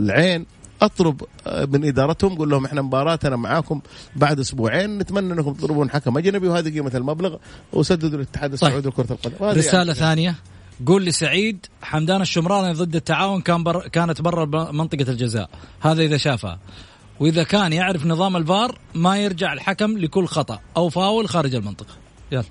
العين 0.02 0.46
أطلب 0.82 1.22
من 1.68 1.84
إدارتهم 1.84 2.34
قول 2.34 2.50
لهم 2.50 2.64
إحنا 2.64 2.82
مباراتنا 2.82 3.36
معاكم 3.36 3.80
بعد 4.16 4.40
أسبوعين 4.40 4.98
نتمنى 4.98 5.32
إنكم 5.32 5.52
تطلبون 5.52 5.90
حكم 5.90 6.18
أجنبي 6.18 6.48
وهذه 6.48 6.70
قيمة 6.74 6.90
المبلغ 6.94 7.36
وسددوا 7.72 8.18
الاتحاد 8.18 8.52
السعودي 8.52 8.88
لكرة 8.88 9.06
القدم. 9.12 9.34
رسالة 9.58 9.76
يعني. 9.78 9.94
ثانية. 9.94 10.34
قول 10.86 11.02
لي 11.04 11.10
سعيد 11.12 11.66
حمدان 11.82 12.20
الشمراني 12.20 12.72
ضد 12.72 12.96
التعاون 12.96 13.40
كان 13.40 13.62
بر 13.62 13.88
كانت 13.88 14.20
برا 14.22 14.72
منطقة 14.72 15.10
الجزاء. 15.10 15.48
هذا 15.80 16.02
إذا 16.02 16.16
شافها 16.16 16.58
وإذا 17.20 17.42
كان 17.42 17.72
يعرف 17.72 18.06
نظام 18.06 18.36
الفار 18.36 18.78
ما 18.94 19.18
يرجع 19.18 19.52
الحكم 19.52 19.98
لكل 19.98 20.26
خطأ 20.26 20.58
أو 20.76 20.88
فاول 20.88 21.28
خارج 21.28 21.54
المنطقة. 21.54 21.94
يلا. 22.32 22.44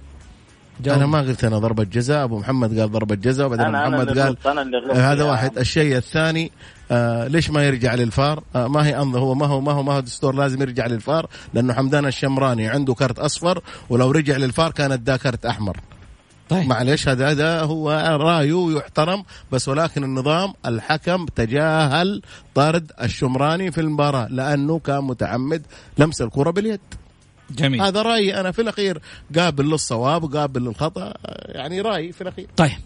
جاوب. 0.84 0.98
أنا 0.98 1.06
ما 1.08 1.20
قلت 1.20 1.44
أنا 1.44 1.60
ضربة 1.60 1.84
جزاء 1.84 2.24
أبو 2.24 2.40
محمد 2.40 2.80
قال 2.80 2.92
ضربة 2.92 3.16
جزاء 3.16 3.46
وبعدين 3.46 3.66
أنا- 3.66 3.68
أنا 3.70 3.90
محمد 3.90 4.10
اللي 4.10 4.22
قال 4.22 4.30
غلطت، 4.30 4.48
أنا 4.48 4.62
اللي 4.62 4.78
غلطت 4.78 4.98
آه، 4.98 5.12
هذا 5.14 5.24
يا 5.26 5.30
واحد. 5.32 5.52
عم. 5.52 5.62
الشيء 5.62 5.98
الثاني 5.98 6.52
آه 6.92 7.28
ليش 7.28 7.50
ما 7.50 7.64
يرجع 7.68 7.96
للفار؟ 7.96 8.44
آه 8.56 8.68
ما 8.68 8.86
هي 8.88 8.98
أنظر 8.98 9.20
هو 9.20 9.36
ما 9.36 9.46
هو 9.46 9.62
ما 9.62 9.72
هو 9.72 9.84
ما 9.84 9.94
هو 9.94 10.00
دستور 10.00 10.36
لازم 10.36 10.62
يرجع 10.62 10.86
للفار؟ 10.88 11.28
لأنه 11.54 11.74
حمدان 11.74 12.06
الشمراني 12.06 12.68
عنده 12.68 12.94
كرت 12.94 13.20
أصفر 13.20 13.62
ولو 13.90 14.12
رجع 14.12 14.38
للفار 14.38 14.72
كانت 14.72 15.02
ده 15.02 15.18
كرت 15.18 15.46
أحمر. 15.46 15.78
طيب. 16.50 16.68
معلش 16.68 17.08
هذا 17.08 17.32
هذا 17.32 17.62
هو 17.62 17.92
رأيه 18.22 18.78
يحترم 18.78 19.24
بس 19.52 19.70
ولكن 19.70 20.04
النظام 20.04 20.54
الحكم 20.66 21.26
تجاهل 21.26 22.22
طرد 22.56 22.92
الشمراني 23.02 23.72
في 23.72 23.82
المباراة 23.82 24.28
لأنه 24.28 24.80
كان 24.80 25.04
متعمد 25.04 25.62
لمس 25.98 26.22
الكرة 26.22 26.52
باليد. 26.52 26.80
جميل. 27.52 27.82
هذا 27.82 28.02
رأيي 28.02 28.40
أنا 28.40 28.52
في 28.52 28.62
الأخير. 28.62 29.02
قابل 29.38 29.66
للصواب 29.66 30.24
وقابل 30.24 30.62
للخطأ 30.62 31.14
يعني 31.48 31.82
رأيي 31.82 32.12
في 32.12 32.22
الأخير. 32.22 32.48
طيب. 32.58 32.78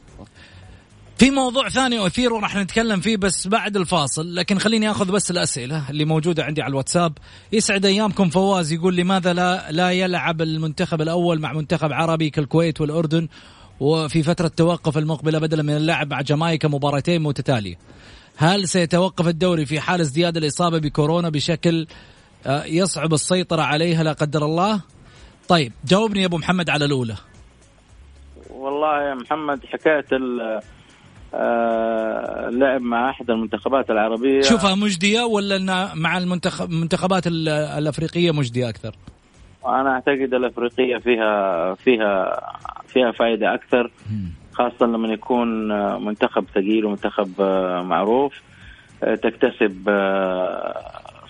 في 1.18 1.32
موضوع 1.32 1.70
ثاني 1.70 2.06
أثير 2.08 2.34
وراح 2.34 2.56
نتكلم 2.56 3.00
فيه 3.00 3.18
بس 3.18 3.48
بعد 3.48 3.78
الفاصل 3.78 4.36
لكن 4.36 4.60
خليني 4.60 4.92
أخذ 4.92 5.12
بس 5.12 5.32
الأسئلة 5.32 5.90
اللي 5.90 6.06
موجودة 6.06 6.44
عندي 6.44 6.62
على 6.62 6.72
الواتساب. 6.72 7.14
يسعد 7.52 7.86
أيامكم 7.86 8.30
فواز 8.30 8.74
يقول 8.74 8.96
لماذا 8.96 9.34
لا, 9.34 9.72
لا 9.72 9.92
يلعب 9.92 10.42
المنتخب 10.42 11.02
الأول 11.02 11.40
مع 11.40 11.54
منتخب 11.54 11.94
عربي 11.94 12.30
كالكويت 12.30 12.82
والأردن؟ 12.82 13.28
وفي 13.80 14.24
فترة 14.24 14.46
التوقف 14.46 14.98
المقبلة 14.98 15.40
بدلا 15.40 15.64
من 15.64 15.78
اللعب 15.78 16.12
مع 16.12 16.22
جامايكا 16.22 16.68
مباراتين 16.68 17.22
متتالية. 17.22 17.76
هل 18.38 18.68
سيتوقف 18.68 19.28
الدوري 19.28 19.66
في 19.66 19.80
حال 19.80 20.02
ازدياد 20.02 20.38
الإصابة 20.38 20.78
بكورونا 20.80 21.30
بشكل 21.30 21.88
آه، 22.46 22.64
يصعب 22.66 23.14
السيطرة 23.14 23.62
عليها 23.62 24.04
لا 24.04 24.14
قدر 24.14 24.46
الله؟ 24.46 24.82
طيب 25.48 25.74
جاوبني 25.86 26.22
يا 26.22 26.26
أبو 26.26 26.38
محمد 26.38 26.70
على 26.70 26.86
الأولى. 26.86 27.16
والله 28.50 29.10
يا 29.10 29.14
محمد 29.14 29.66
حكاية 29.66 30.06
آه، 31.34 32.50
اللعب 32.50 32.82
مع 32.82 33.10
أحد 33.10 33.30
المنتخبات 33.30 33.90
العربية. 33.90 34.42
شوفها 34.42 34.76
مجدية 34.76 35.22
ولا 35.22 35.94
مع 35.96 36.18
المنتخب 36.18 36.72
المنتخبات 36.72 37.28
ال- 37.28 37.50
الأفريقية 37.50 38.32
مجدية 38.32 38.70
أكثر؟ 38.70 38.96
أنا 39.66 39.90
أعتقد 39.90 40.34
الأفريقية 40.34 40.98
فيها 40.98 41.74
فيها 41.74 42.40
فيها 42.88 43.12
فائده 43.12 43.54
أكثر 43.54 43.92
خاصة 44.54 44.86
لما 44.86 45.08
يكون 45.14 45.68
منتخب 46.06 46.46
ثقيل 46.56 46.86
ومنتخب 46.86 47.32
آه، 47.42 47.82
معروف. 47.82 48.34
آه، 49.04 49.16
تكتسب 49.16 49.90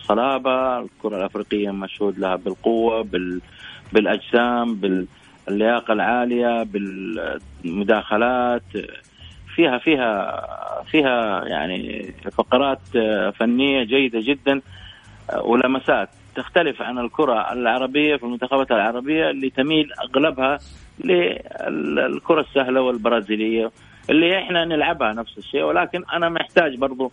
صلابة 0.08 0.80
الكرة 0.80 1.18
الأفريقية 1.18 1.72
مشهود 1.72 2.20
لها 2.20 2.36
بالقوة 2.36 3.04
بال 3.04 3.42
بالأجسام 3.94 4.76
باللياقة 4.76 5.94
العالية 5.94 6.64
بالمداخلات. 7.64 8.64
فيها 9.56 9.78
فيها 9.78 10.42
فيها 10.92 11.44
يعني 11.46 12.14
فقرات 12.38 12.80
آه، 12.96 13.30
فنية 13.30 13.84
جيدة 13.84 14.20
جدا 14.24 14.62
آه، 15.30 15.42
ولمسات 15.42 16.10
تختلف 16.36 16.82
عن 16.82 17.00
الكرة 17.00 17.52
العربية 17.54 18.16
في 18.16 18.24
المنتخبات 18.24 18.72
العربية 18.72 19.30
اللي 19.30 19.50
تميل 19.50 19.90
أغلبها 19.94 20.60
للكرة 21.04 22.42
السهلة 22.42 22.82
والبرازيلية 22.82 23.72
اللي 24.10 24.40
إحنا 24.40 24.66
نلعبها 24.66 25.14
نفس 25.14 25.38
الشيء. 25.38 25.64
ولكن 25.64 26.04
أنا 26.14 26.30
محتاج 26.30 26.76
برضو 26.78 27.12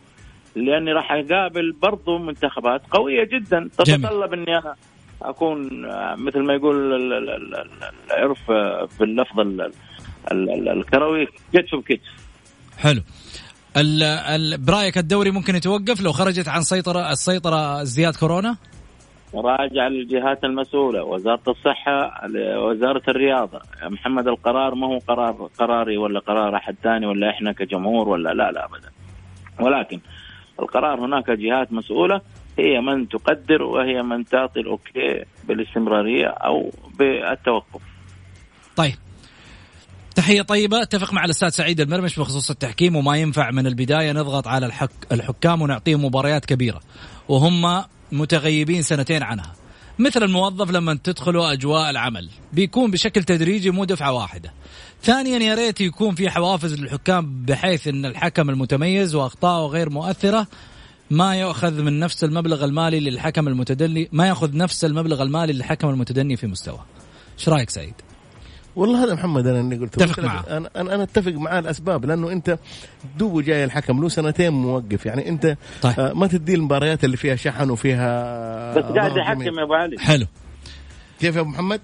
لأني 0.56 0.92
راح 0.92 1.12
أقابل 1.12 1.72
برضو 1.72 2.18
منتخبات 2.18 2.82
قوية 2.90 3.24
جدا 3.24 3.68
تتطلب 3.78 4.32
إني 4.32 4.58
أنا 4.58 4.74
أكون 5.22 5.84
آه، 5.84 6.14
مثل 6.14 6.38
ما 6.40 6.54
يقول 6.54 6.76
ال- 6.94 7.12
ال- 7.12 7.30
ال- 7.30 7.54
ال- 7.54 7.66
العرف 8.10 8.50
باللفظ 9.00 9.40
ال- 9.40 9.60
ال- 10.32 10.50
ال- 10.50 10.68
الكروي 10.68 11.26
كتف 11.52 11.74
بكتف 11.74 12.19
حلو. 12.80 13.02
ال 13.76 14.02
ال 14.02 14.58
برأيك 14.58 14.98
الدوري 14.98 15.30
ممكن 15.30 15.56
يتوقف 15.56 16.00
لو 16.00 16.12
خرجت 16.12 16.48
عن 16.48 16.62
سيطرة 16.62 17.12
السيطرة 17.12 17.82
ازدياد 17.82 18.16
كورونا؟ 18.16 18.56
راجع 19.34 19.88
للجهات 19.88 20.44
المسؤولة 20.44 21.04
وزارة 21.04 21.42
الصحة 21.48 22.26
وزارة 22.58 23.02
الرياضة. 23.08 23.60
يا 23.82 23.88
محمد 23.88 24.28
القرار 24.28 24.74
ما 24.74 24.86
هو 24.86 24.98
قرار 24.98 25.48
قراري 25.58 25.96
ولا 25.96 26.20
قرار 26.20 26.56
أحد 26.56 26.76
ثاني 26.82 27.06
ولا 27.06 27.30
إحنا 27.30 27.52
كجمهور 27.52 28.08
ولا 28.08 28.30
لا 28.30 28.50
لا 28.50 28.64
أبدا. 28.64 28.90
ولكن 29.60 30.00
القرار 30.60 31.00
هناك 31.00 31.30
جهات 31.30 31.72
مسؤولة 31.72 32.20
هي 32.58 32.80
من 32.80 33.08
تقدر 33.08 33.62
وهي 33.62 34.02
من 34.02 34.24
تعطي 34.24 34.60
الأوكي 34.60 35.24
بالاستمرارية 35.44 36.26
أو 36.26 36.72
بالتوقف. 36.98 37.82
طيب. 38.76 38.94
تحية 40.20 40.42
طيبة. 40.42 40.82
أتفق 40.82 41.12
مع 41.12 41.24
الأستاذ 41.24 41.48
سعيد 41.48 41.80
المرمش 41.80 42.18
بخصوص 42.18 42.50
التحكيم 42.50 42.96
وما 42.96 43.16
ينفع 43.16 43.50
من 43.50 43.66
البداية 43.66 44.12
نضغط 44.12 44.48
على 44.48 44.66
الحك 44.66 44.90
الحكام 45.12 45.62
ونعطيهم 45.62 46.04
مباريات 46.04 46.44
كبيرة. 46.44 46.80
وهم 47.28 47.84
متغيبين 48.12 48.82
سنتين 48.82 49.22
عنها. 49.22 49.52
مثل 49.98 50.22
الموظف 50.22 50.70
لما 50.70 50.98
تدخلوا 51.04 51.52
أجواء 51.52 51.90
العمل. 51.90 52.28
بيكون 52.52 52.90
بشكل 52.90 53.24
تدريجي 53.24 53.70
مو 53.70 53.84
دفعة 53.84 54.12
واحدة. 54.12 54.52
ثانيا 55.02 55.38
يا 55.38 55.54
ريت 55.54 55.80
يكون 55.80 56.14
في 56.14 56.30
حوافز 56.30 56.74
للحكام 56.74 57.44
بحيث 57.44 57.88
إن 57.88 58.04
الحكم 58.04 58.50
المتميز 58.50 59.14
واخطائه 59.14 59.66
غير 59.66 59.90
مؤثرة 59.90 60.46
ما 61.10 61.36
ياخذ 61.36 61.82
من 61.82 61.98
نفس 61.98 62.24
المبلغ 62.24 62.64
المالي 62.64 63.00
للحكم 63.00 63.48
المتدني 63.48 64.08
ما 64.12 64.26
يأخذ 64.26 64.56
نفس 64.56 64.84
المبلغ 64.84 65.22
المالي 65.22 65.52
للحكم 65.52 65.88
المتدني 65.88 66.36
في 66.36 66.46
مستوى. 66.46 66.80
إيش 67.38 67.48
رأيك 67.48 67.70
سعيد؟ 67.70 67.94
والله 68.76 69.04
هذا 69.04 69.14
محمد 69.14 69.46
أنا 69.46 69.60
اللي 69.60 69.76
قلته 69.76 70.04
اتفق 70.04 70.24
معه. 70.24 70.44
أنا 70.50 70.70
أنا 70.76 70.94
أنا 70.94 71.02
أتفق 71.02 71.32
معاه 71.32 71.58
الأسباب 71.58 72.04
لأنه 72.04 72.32
أنت 72.32 72.58
دوبه 73.18 73.42
جاي 73.42 73.64
الحكم 73.64 74.00
له 74.02 74.08
سنتين 74.08 74.52
موقف 74.52 75.06
يعني 75.06 75.28
أنت 75.28 75.56
طيب. 75.82 76.00
آه 76.00 76.12
ما 76.12 76.26
تدي 76.26 76.54
المباريات 76.54 77.04
اللي 77.04 77.16
فيها 77.16 77.36
شحن 77.36 77.70
وفيها 77.70 78.74
بس 78.74 78.84
قاعد 78.84 79.16
يحكم. 79.16 79.42
يا 79.58 79.62
أبو 79.62 79.74
علي 79.74 79.98
حلو 79.98 80.26
كيف 81.20 81.36
يا 81.36 81.40
أبو 81.40 81.50
محمد؟ 81.50 81.80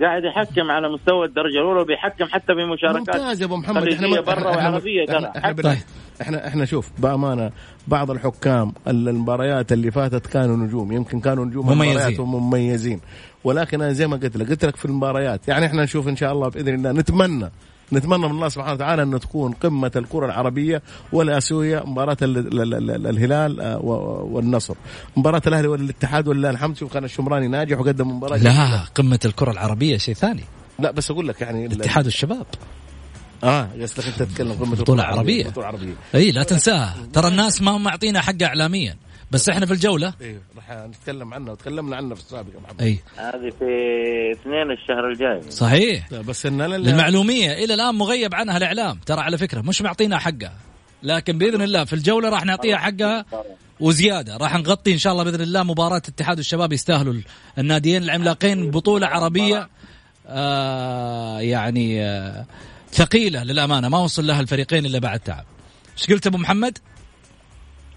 قاعد 0.00 0.24
يحكم 0.24 0.70
على 0.70 0.88
مستوى 0.88 1.26
الدرجة 1.26 1.58
الأولى 1.58 1.80
وبيحكم 1.80 2.24
حتى 2.24 2.54
في 2.54 2.64
مشاركات 2.64 3.16
ممتاز 3.16 3.40
يا 3.40 3.46
أبو 3.46 3.56
محمد 3.56 3.82
خليجية 3.82 4.20
برا 4.20 4.50
إحنا 4.50 4.68
وعربية 4.68 5.06
ترى 5.06 5.16
إحنا, 5.16 5.38
إحنا, 5.38 5.62
طيب. 5.62 5.78
إحنا 6.22 6.46
إحنا 6.48 6.64
شوف 6.64 6.90
بأمانة 6.98 7.50
بعض 7.88 8.10
الحكام 8.10 8.72
المباريات 8.88 9.72
اللي 9.72 9.90
فاتت 9.90 10.26
كانوا 10.26 10.56
نجوم 10.56 10.92
يمكن 10.92 11.20
كانوا 11.20 11.44
نجوم 11.44 11.72
مميزين. 11.72 12.20
ومميزين 12.20 13.00
ولكن 13.44 13.82
أنا 13.82 13.92
زي 13.92 14.06
ما 14.06 14.16
قلت 14.16 14.36
لك 14.36 14.50
قلت 14.50 14.64
لك 14.64 14.76
في 14.76 14.84
المباريات 14.84 15.48
يعني 15.48 15.66
إحنا 15.66 15.82
نشوف 15.84 16.08
إن 16.08 16.16
شاء 16.16 16.32
الله 16.32 16.48
بإذن 16.48 16.74
الله 16.74 16.92
نتمنى 16.92 17.50
نتمنى 17.92 18.18
من 18.28 18.30
الله 18.34 18.48
سبحانه 18.48 18.72
وتعالى 18.72 19.02
أن 19.02 19.20
تكون 19.20 19.52
قمة 19.52 19.90
الكرة 19.96 20.26
العربية 20.26 20.82
والآسيوية 21.12 21.82
مباراة 21.86 22.16
ال- 22.22 22.38
ال- 22.38 22.74
ال- 22.74 22.90
ال- 22.90 23.06
الهلال 23.06 23.60
آه، 23.60 23.78
والنصر. 24.30 24.74
مباراة 25.16 25.42
الأهلي 25.46 25.68
والاتحاد 25.68 26.28
ولله 26.28 26.50
الحمد 26.50 26.76
شوف 26.76 26.92
كان 26.92 27.04
الشمراني 27.04 27.48
ناجح 27.48 27.78
وقدم 27.78 28.08
مباراة 28.16 28.36
لا 28.36 28.78
قمة 28.94 29.20
الكرة 29.24 29.50
العربية 29.50 29.96
شيء 29.98 30.14
ثاني. 30.14 30.44
لا 30.78 30.90
بس 30.90 31.10
أقول 31.10 31.28
لك 31.28 31.40
يعني 31.40 31.66
اتحاد 31.66 32.06
الشباب. 32.06 32.46
آه 33.44 33.68
قصدك 33.82 34.06
أنت 34.06 34.22
تتكلم 34.22 34.52
قمة 34.52 34.76
بطولة 34.76 35.02
الكرة 35.02 35.16
عربية. 35.16 35.44
بطولة 35.48 35.66
عربية. 35.66 35.94
إي 36.14 36.30
لا 36.30 36.42
تنساها. 36.42 36.94
ترى 37.12 37.28
الناس 37.28 37.62
ما 37.62 37.78
معطينا 37.78 38.20
حقها 38.20 38.46
اعلاميا. 38.46 38.96
بس 39.30 39.48
إحنا 39.48 39.66
في 39.66 39.72
الجولة. 39.72 40.14
أيوه 40.20 40.40
راح 40.56 40.70
نتكلم 40.70 41.34
عنها 41.34 41.52
وتكلمنا 41.52 41.96
عنها 41.96 42.14
في 42.14 42.20
السابق 42.20 42.54
يا 42.54 42.60
محمد. 42.60 42.82
أي. 42.82 42.98
هذه 43.16 43.52
في 43.58 43.64
اثنين 44.32 44.70
الشهر 44.70 45.08
الجاي. 45.08 45.50
صحيح. 45.50 46.14
بس 46.14 46.46
إن 46.46 46.62
للمعلومية 46.62 47.52
إلى 47.52 47.74
الآن 47.74 47.94
مغيب 47.94 48.34
عنها 48.34 48.56
الإعلام. 48.56 48.98
ترى 49.06 49.20
على 49.20 49.38
فكرة 49.38 49.60
مش 49.60 49.82
معطينا 49.82 50.18
حقها. 50.18 50.52
لكن 51.02 51.38
بإذن 51.38 51.62
الله 51.62 51.84
في 51.84 51.92
الجولة 51.92 52.28
راح 52.28 52.44
نعطيها 52.44 52.76
حقها 52.76 53.24
وزيادة. 53.80 54.36
راح 54.36 54.54
نغطي 54.54 54.92
إن 54.92 54.98
شاء 54.98 55.12
الله 55.12 55.24
بإذن 55.24 55.40
الله 55.40 55.62
مباراة 55.62 55.96
اتحاد 55.96 56.38
الشباب 56.38 56.72
يستاهلوا 56.72 57.14
الناديين 57.58 58.02
العملاقين 58.02 58.70
بطولة 58.70 59.06
عربية 59.06 59.68
آه 60.26 61.40
يعني 61.40 62.04
آه 62.04 62.46
ثقيلة 62.92 63.44
للأمانة. 63.44 63.88
ما 63.88 63.98
وصل 63.98 64.26
لها 64.26 64.40
الفريقين 64.40 64.86
إلا 64.86 64.98
بعد 64.98 65.20
تعب. 65.20 65.44
إيش 65.98 66.10
قلت 66.10 66.26
أبو 66.26 66.38
محمد؟ 66.38 66.78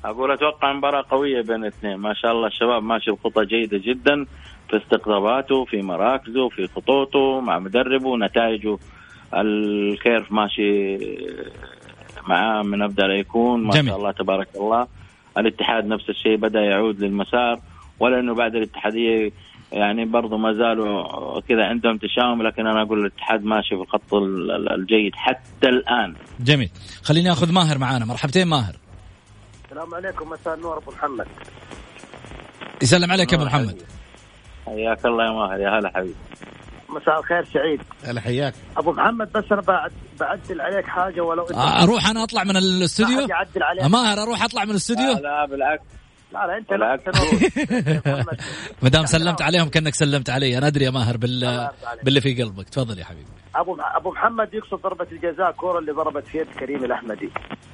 أقول 0.10 0.32
أتوقع 0.32 0.74
مباراة 0.74 1.04
قوية 1.12 1.41
بين 1.41 1.56
الاثنين 1.63 1.96
ما 1.96 2.13
شاء 2.13 2.32
الله 2.32 2.48
الشباب 2.48 2.84
ماشي 2.84 3.12
بخطى 3.12 3.46
جيدة 3.46 3.78
جدا 3.78 4.26
في 4.70 4.78
استقطاباته 4.78 5.65
في 5.65 5.82
مراكزه 5.82 6.50
في 6.50 6.67
خطوطه 6.67 7.39
مع 7.41 7.60
مدربه 7.60 8.17
نتائجه 8.17 8.78
الكيرف 9.34 10.32
ماشي 10.32 10.98
معاه 12.28 12.62
من 12.63 12.82
ابدا 12.82 13.08
لا 13.08 13.13
يكون. 13.13 13.63
ما 13.63 13.72
جميل. 13.74 13.88
شاء 13.89 13.98
الله 13.98 14.12
تبارك 14.12 14.48
الله. 14.56 14.88
الاتحاد 15.38 15.86
نفس 15.86 16.10
الشيء 16.10 16.36
بدأ 16.36 16.60
يعود 16.62 17.00
للمسار. 17.00 17.60
ولا 18.00 18.20
إنه 18.20 18.34
بعد 18.36 18.56
الاتحادية 18.56 19.32
يعني 19.72 20.06
برضو 20.06 20.38
ما 20.38 20.54
زالوا 20.54 21.39
كذا 21.39 21.63
عندهم 21.65 21.98
تشاؤم 21.98 22.41
لكن 22.43 22.67
أنا 22.67 22.82
أقول 22.82 23.00
الاتحاد 23.00 23.43
ماشي 23.46 23.76
في 23.76 23.82
الخط 23.82 24.13
ال- 24.13 24.52
ال- 24.52 24.72
الجيد 24.74 25.15
حتى 25.15 25.70
الآن. 25.70 26.13
جميل. 26.39 26.70
خليني 27.04 27.32
أخذ 27.32 27.52
ماهر 27.54 27.78
معانا. 27.78 28.06
مرحبتين 28.06 28.48
ماهر. 28.48 28.76
السلام 29.67 29.95
عليكم 29.95 30.30
مساء 30.30 30.53
النور 30.53 30.77
أبو 30.77 30.91
محمد. 30.91 31.27
يسلم 32.82 33.12
عليك 33.12 33.32
يا 33.32 33.38
أبو 33.38 33.45
محمد. 33.45 33.82
حياك 34.65 35.06
الله 35.06 35.25
يا 35.25 35.32
ماهر 35.32 35.60
يا 35.60 35.80
هلا 35.80 35.91
حبيبي. 35.95 36.15
مساء 36.89 37.19
الخير 37.19 37.45
سعيد. 37.53 37.82
هلا 38.06 38.21
حياك. 38.21 38.53
أبو 38.77 38.91
محمد 38.91 39.32
بس 39.32 39.43
أنا 39.51 39.62
بعد 39.62 39.91
بعدل 40.19 40.62
عليك 40.62 40.86
حاجة 40.86 41.21
ولو 41.21 41.43
انت 41.43 41.58
آه، 41.58 41.84
أروح 41.84 42.08
أنا 42.08 42.23
أطلع 42.23 42.43
من 42.43 42.58
الاستوديو؟ 42.58 43.27
ماهر 43.84 44.23
أروح 44.23 44.43
أطلع 44.43 44.63
من 44.63 44.71
الاستوديو؟ 44.71 45.13
لا, 45.13 45.19
لا 45.19 45.45
بالعكس. 45.45 45.84
لا 46.34 46.47
لا 46.47 46.58
أنت. 46.58 46.71
لا 46.73 46.99
ما 48.82 48.89
دام 48.89 49.06
سلمت 49.06 49.41
عليهم 49.41 49.69
كأنك 49.69 49.95
سلمت 49.95 50.30
علي. 50.30 50.58
أنا 50.58 50.67
أدري 50.67 50.86
يا 50.86 50.89
ماهر 50.89 51.17
بال... 51.17 51.69
باللي 52.03 52.21
في 52.21 52.43
قلبك. 52.43 52.69
تفضل 52.69 52.99
يا 52.99 53.06
حبيبي. 53.06 53.37
أبو 53.58 53.78
أبو 53.96 54.12
محمد 54.12 54.54
يقصد 54.54 54.82
ضربة 54.82 55.08
الجزاء 55.12 55.52
كورة 55.52 55.80
اللي 55.80 55.91
ضربت 55.91 56.28
في 56.28 56.38
يد 56.38 56.48
كريم 56.60 56.84
الأحمدي. 56.84 57.30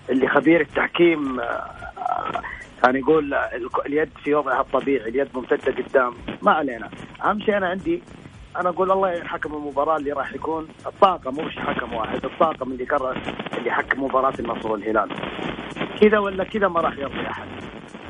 اللي 0.10 0.28
خبير 0.28 0.62
التحكيم 0.62 1.40
آه، 1.40 2.42
كان 2.84 2.96
يقول 2.96 3.34
الك- 3.34 3.86
اليد 3.86 4.10
في 4.24 4.36
وضعها 4.36 4.62
الطبيعي 4.62 5.10
اليد 5.10 5.28
ممتدة 5.34 5.84
قدام. 5.84 6.14
ما 6.42 6.52
علينا. 6.52 6.90
أهم 7.26 7.40
شيء 7.40 7.58
أنا 7.58 7.68
عندي 7.70 8.04
أنا 8.58 8.70
أقول 8.70 8.92
الله 8.92 9.12
يحكم 9.12 9.54
المباراة 9.54 9.98
اللي 9.98 10.12
راح 10.12 10.34
يكون. 10.34 10.68
الطاقم 10.86 11.46
مش 11.46 11.60
حكم 11.60 11.94
واحد 11.94 12.26
الطاقم 12.26 12.72
اللي 12.72 12.84
قرر 12.86 13.18
اللي 13.58 13.72
حكم 13.72 14.04
مباراة 14.04 14.34
النصر 14.40 14.72
والهلال. 14.72 15.10
كذا 16.02 16.20
ولا 16.20 16.44
كذا 16.44 16.68
ما 16.68 16.82
راح 16.82 16.98
يرضي 16.98 17.28
أحد. 17.28 17.48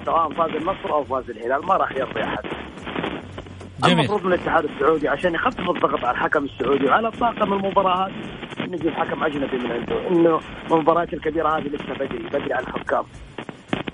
سواء 0.06 0.30
فاز 0.30 0.50
النصر 0.50 0.94
أو 0.94 1.04
فاز 1.04 1.30
الهلال 1.30 1.66
ما 1.66 1.78
راح 1.78 1.92
يرضي 1.92 2.24
أحد. 2.24 2.44
جميل. 3.90 4.00
المفروض 4.00 4.26
من 4.26 4.34
الاتحاد 4.34 4.66
السعودي 4.66 5.08
عشان 5.08 5.36
يخفف 5.36 5.70
الضغط 5.70 6.06
على 6.06 6.12
الحكم 6.12 6.46
السعودي 6.46 6.86
وعلى 6.86 7.12
طاقم 7.12 7.54
المباراة 7.54 8.08
هذه 8.08 8.14
إنه 8.60 8.76
يجيب 8.76 8.94
حكم 8.94 9.24
أجنبي 9.24 9.58
من 9.58 9.72
عنده. 9.72 10.08
إنه 10.08 10.40
المباريات 10.72 11.14
الكبيرة 11.14 11.58
هذه 11.58 11.68
لسه 11.68 11.94
بدري 11.94 12.18
بدري 12.18 12.54
على 12.54 12.68
الحكام. 12.68 13.04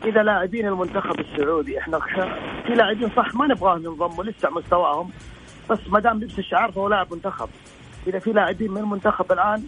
إذا 0.05 0.23
لاعبين 0.23 0.67
المنتخب 0.67 1.19
السعودي 1.19 1.79
إحنا 1.79 1.99
في 2.67 2.73
لاعبين 2.73 3.09
صح 3.15 3.35
ما 3.35 3.47
نبغاهم 3.47 3.85
ينضموا 3.85 4.23
لسه 4.23 4.49
مستواهم. 4.49 5.09
بس 5.69 5.79
ما 5.87 5.99
دام 5.99 6.19
لبس 6.19 6.39
الشعار 6.39 6.71
فهو 6.71 6.87
لاعب 6.87 7.13
منتخب. 7.13 7.49
إذا 8.07 8.19
في 8.19 8.31
لاعبين 8.31 8.71
من 8.71 8.77
المنتخب 8.77 9.31
الآن 9.31 9.63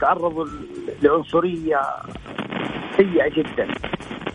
تعرضوا 0.00 0.46
لعنصرية 1.02 1.80
سيئة 2.96 3.28
جدا. 3.28 3.68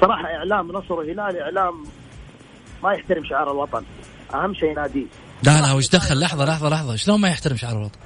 صراحة 0.02 0.26
إعلام 0.26 0.72
نصر 0.72 0.94
وهلال 0.94 1.38
إعلام 1.38 1.84
ما 2.84 2.94
يحترم 2.94 3.24
شعار 3.24 3.52
الوطن. 3.52 3.84
أهم 4.34 4.54
شيء 4.54 4.76
ناديه 4.76 5.06
لا 5.44 5.62
لا 5.62 5.74
وش 5.74 5.90
دخل 5.90 6.20
لحظة 6.20 6.46
لحظة 6.46 6.70
لحظة. 6.70 6.96
شلون 6.96 7.22
ما 7.22 7.28
يحترم 7.30 7.58
شعار 7.58 7.78
الوطن؟ 7.78 8.00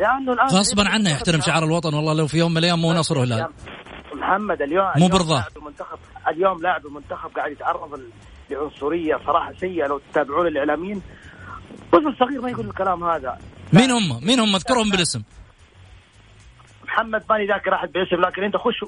لأنه 0.00 0.32
الآن 0.32 0.46
غصبا 0.46 0.88
عنه 0.88 1.10
يحترم 1.10 1.40
شعار 1.40 1.64
الوطن. 1.64 1.94
والله 1.94 2.12
لو 2.12 2.26
في 2.26 2.38
يوم 2.38 2.50
من 2.50 2.58
الأيام 2.58 2.80
مو 2.80 2.92
نصر 2.92 3.18
وهلال. 3.18 3.48
محمد 4.14 4.62
اليوم 4.62 4.84
مو 4.84 4.92
اليوم 4.96 5.10
برضاه. 5.10 5.36
لاعب 5.36 5.56
المنتخب 5.56 5.98
اليوم 6.28 6.62
لاعب 6.62 6.86
المنتخب 6.86 7.30
قاعد 7.36 7.52
يتعرض 7.52 8.00
لعنصرية 8.50 9.16
صراحة 9.26 9.52
سيئة. 9.60 9.86
لو 9.86 10.00
تتابعون 10.12 10.46
الإعلاميين 10.46 11.02
رجل 11.94 12.16
صغير 12.20 12.40
ما 12.40 12.50
يقول 12.50 12.66
الكلام 12.66 13.04
هذا. 13.04 13.38
مين 13.72 13.90
هم؟ 13.90 14.26
مين 14.26 14.40
هم؟ 14.40 14.54
اذكرهم 14.54 14.90
بالاسم. 14.90 15.22
محمد 16.84 17.22
ماني 17.30 17.46
ذاكر 17.46 17.74
احد 17.74 17.92
باسم 17.92 18.20
لكن 18.26 18.44
أنت 18.44 18.56
خش 18.56 18.82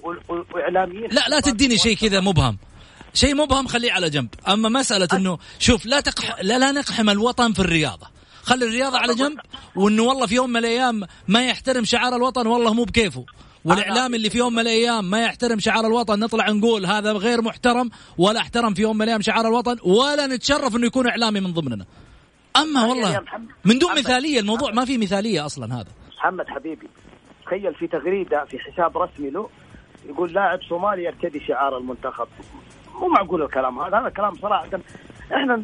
وإعلاميين. 0.55 1.09
لا 1.11 1.29
لا 1.29 1.41
تديني 1.41 1.79
شيء 1.79 1.97
كذا 1.97 2.21
مبهم. 2.21 2.59
شيء 3.15 3.35
مبهم 3.35 3.67
خليه 3.67 3.93
على 3.93 4.11
جنب. 4.11 4.29
أما 4.49 4.69
مسألة 4.69 5.09
إنه 5.13 5.39
شوف 5.59 5.87
لا 5.87 6.01
تقح 6.01 6.43
لا, 6.43 6.59
لا 6.59 6.73
نقحم 6.73 7.11
الوطن 7.11 7.53
في 7.53 7.61
الرياضة. 7.61 8.07
خلي 8.43 8.65
الرياضة 8.65 8.99
على 8.99 9.15
جنب 9.15 9.39
وإنه 9.77 10.03
والله 10.03 10.27
في 10.27 10.35
يوم 10.35 10.51
من 10.51 10.57
الأيام 10.57 11.03
ما 11.29 11.47
يحترم 11.47 11.85
شعار 11.85 12.17
الوطن 12.17 12.47
والله 12.47 12.75
مو 12.75 12.85
بكيفه. 12.85 13.25
والإعلام 13.65 14.15
اللي 14.15 14.31
في 14.31 14.39
يوم 14.39 14.53
من 14.53 14.59
الأيام 14.59 15.11
ما 15.11 15.23
يحترم 15.23 15.59
شعار 15.59 15.87
الوطن 15.87 16.19
نطلع 16.19 16.51
نقول 16.51 16.87
هذا 16.87 17.13
غير 17.13 17.43
محترم 17.43 17.91
ولا 18.19 18.41
احترم 18.41 18.75
في 18.75 18.83
يوم 18.83 18.97
من 18.97 19.03
الأيام 19.03 19.21
شعار 19.21 19.49
الوطن 19.49 19.77
ولا 19.85 20.27
نتشرف 20.27 20.77
إنه 20.77 20.87
يكون 20.87 21.09
إعلامي 21.09 21.41
من 21.41 21.53
ضمننا. 21.53 21.85
أما 22.57 22.85
والله 22.85 23.23
من 23.65 23.79
دون 23.79 23.99
مثالية 23.99 24.41
الموضوع 24.41 24.71
ما 24.73 24.85
في 24.85 24.99
مثالية 24.99 25.47
أصلا 25.47 25.75
هذا. 25.75 25.89
محمد 26.19 26.49
حبيبي 26.49 26.89
تخيل 27.47 27.75
في 27.75 27.87
تغريدة 27.87 28.45
في 28.45 28.59
حساب 28.59 28.99
رسمي 28.99 29.31
له 29.31 29.49
يقول 30.09 30.33
لاعب 30.33 30.59
صومالي 30.69 31.05
يرتدي 31.05 31.41
شعار 31.49 31.79
المنتخب. 31.79 32.29
مو 33.01 33.09
معقول 33.09 33.43
الكلام 33.43 33.79
هذا 33.79 33.99
هذا 33.99 34.09
كلام 34.09 34.35
صراحة. 34.35 34.67
إحنا 35.35 35.63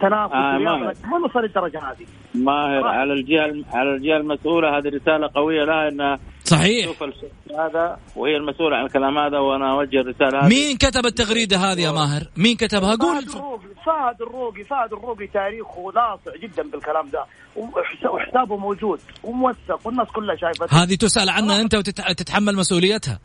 تنافس 0.00 0.34
آه، 0.34 0.58
ما- 0.58 0.94
نوصل 1.18 1.38
للدرجة 1.40 1.78
هذه. 1.78 2.06
ماهر 2.34 2.82
صح. 2.82 2.88
على 2.88 3.12
الجهة 3.12 3.64
على 3.72 3.90
الجهة 3.94 4.16
المسؤولة 4.16 4.78
هذه 4.78 4.88
رسالة 4.88 5.30
قوية 5.34 5.64
لها 5.64 5.88
انها 5.88 6.18
صحيح. 6.44 6.84
تشوف 6.84 7.02
الشيء 7.02 7.30
هذا 7.58 7.98
وهي 8.16 8.36
المسؤولة 8.36 8.76
عن 8.76 8.84
الكلام 8.86 9.18
هذا 9.18 9.38
وأنا 9.38 9.72
أوجه 9.72 10.00
الرسالة 10.00 10.40
هذه. 10.40 10.48
مين 10.48 10.76
كتب 10.76 11.06
التغريدة 11.06 11.56
هذه 11.56 11.80
يا 11.80 11.90
ماهر؟ 11.90 12.22
مين 12.36 12.56
كتبها؟ 12.56 12.96
قول. 12.96 13.22
فهد 13.22 13.32
الروقي 13.36 13.68
فهد 13.86 14.22
الروقي 14.22 14.64
فهد 14.64 14.92
الروقي 14.92 15.26
تاريخه 15.26 15.92
لاصع 15.94 16.36
جدا 16.42 16.62
بالكلام 16.70 17.08
ده. 17.08 17.24
وحس- 17.56 18.06
وحسابه 18.14 18.56
موجود 18.56 19.00
وموثق 19.24 19.86
والناس 19.86 20.08
كلها 20.08 20.36
شايفته 20.36 20.82
هذه 20.82 20.94
تسأل 20.94 21.28
عنها 21.30 21.60
أنت 21.60 21.74
وتتحمل 21.74 22.56
مسؤوليتها. 22.56 23.18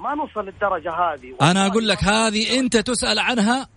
ما 0.00 0.14
نوصل 0.14 0.44
للدرجة 0.44 0.90
هذه. 0.90 1.50
أنا 1.50 1.66
أقول 1.66 1.88
لك 1.88 2.04
هذه 2.04 2.58
أنت 2.58 2.76
تسأل 2.76 3.18
عنها 3.18 3.68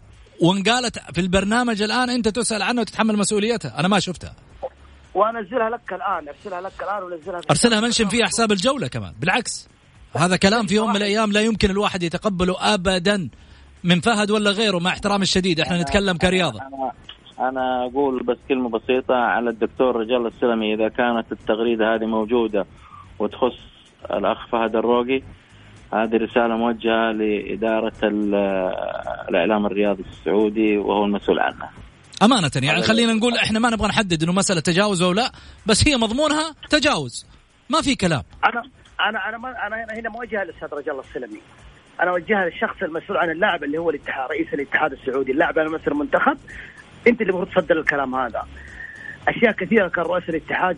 وإن 0.42 0.64
قالت 0.64 1.00
في 1.14 1.22
البرنامج 1.22 1.82
الآن 1.82 2.10
أنت 2.10 2.28
تسأل 2.28 2.62
عنها 2.62 2.82
وتتحمل 2.82 3.18
مسؤوليتها. 3.18 3.80
أنا 3.80 3.88
ما 3.88 4.00
شفتها. 4.00 4.36
وأنزلها 5.14 5.70
لك 5.70 5.94
الآن 5.94 6.28
أرسلها 6.28 6.62
لك 6.62 6.84
الآن 6.84 7.04
ونزلها 7.04 7.42
في 7.42 7.48
أرسلها 7.50 7.80
منشن 7.82 8.08
فيها 8.08 8.26
حساب 8.26 8.52
الجولة 8.52 8.88
كمان. 8.88 9.14
بالعكس 9.20 9.70
هذا 10.16 10.36
كلام 10.36 10.68
في 10.68 10.76
يوم 10.76 10.90
من 10.90 10.96
الأيام 10.96 11.32
لا 11.32 11.42
يمكن 11.42 11.70
الواحد 11.72 12.04
يتقبله 12.04 12.74
أبدا. 12.74 13.30
من 13.84 14.00
فهد 14.00 14.32
ولا 14.32 14.52
غيره 14.52 14.80
مع 14.80 14.90
احترامي 14.90 15.24
الشديد 15.24 15.60
إحنا 15.60 15.82
نتكلم 15.82 16.18
كرياضة. 16.18 16.60
أنا 16.60 16.92
أنا 17.50 17.86
أقول 17.86 18.24
بس 18.24 18.38
كلمة 18.50 18.70
بسيطة 18.70 19.16
على 19.16 19.50
الدكتور 19.50 19.96
رجال 19.96 20.28
السلمي. 20.28 20.74
إذا 20.74 20.90
كانت 20.90 21.32
التغريدة 21.32 21.96
هذه 21.96 22.06
موجودة 22.06 22.66
وتخص 23.20 23.58
الأخ 24.12 24.48
فهد 24.52 24.76
الروقي 24.76 25.22
هذه 25.94 26.18
رسالة 26.18 26.58
موجهة 26.58 27.12
لإدارة 27.12 27.94
ال- 28.04 28.36
الإعلام 29.30 29.66
الرياضي 29.66 30.04
السعودي 30.12 30.78
وهو 30.78 31.06
المسؤول 31.06 31.40
عنها. 31.40 31.72
أمانة 32.24 32.52
يعني 32.56 32.82
خلينا 32.82 33.14
نقول 33.14 33.38
إحنا 33.38 33.60
ما 33.60 33.70
نبغى 33.70 33.88
نحدد 33.88 34.24
إنه 34.24 34.32
مسألة 34.34 34.60
تجاوز 34.62 35.02
أو 35.02 35.12
لا 35.12 35.32
بس 35.66 35.88
هي 35.88 35.98
مضمونها 35.98 36.56
تجاوز. 36.70 37.26
ما 37.70 37.82
في 37.82 37.96
كلام. 37.96 38.24
أنا 38.46 38.64
أنا 39.10 39.30
أنا 39.30 39.38
ما 39.38 39.50
أنا 39.68 40.00
هنا 40.00 40.10
موجهة 40.10 40.44
للأستاذ 40.44 40.68
رجال 40.74 41.00
السلمي. 41.00 41.40
أنا 42.02 42.12
أوجهها 42.12 42.46
للشخص 42.46 42.84
المسؤول 42.84 43.18
عن 43.18 43.30
اللاعب 43.30 43.64
اللي 43.64 43.78
هو 43.78 43.90
الاتحاد 43.90 44.30
رئيس 44.30 44.54
الاتحاد 44.54 44.92
السعودي 44.94 45.32
اللاعب 45.32 45.58
أنا 45.58 45.70
مثل 45.70 45.92
المنتخب. 45.92 46.38
أنت 47.08 47.22
اللي 47.22 47.34
المفروض 47.34 47.56
تصدر 47.56 47.80
الكلام 47.80 48.16
هذا. 48.16 48.44
أشياء 49.28 49.52
كثيرة 49.52 49.88
كان 49.88 50.06
رؤساء 50.06 50.30
الاتحاد 50.30 50.78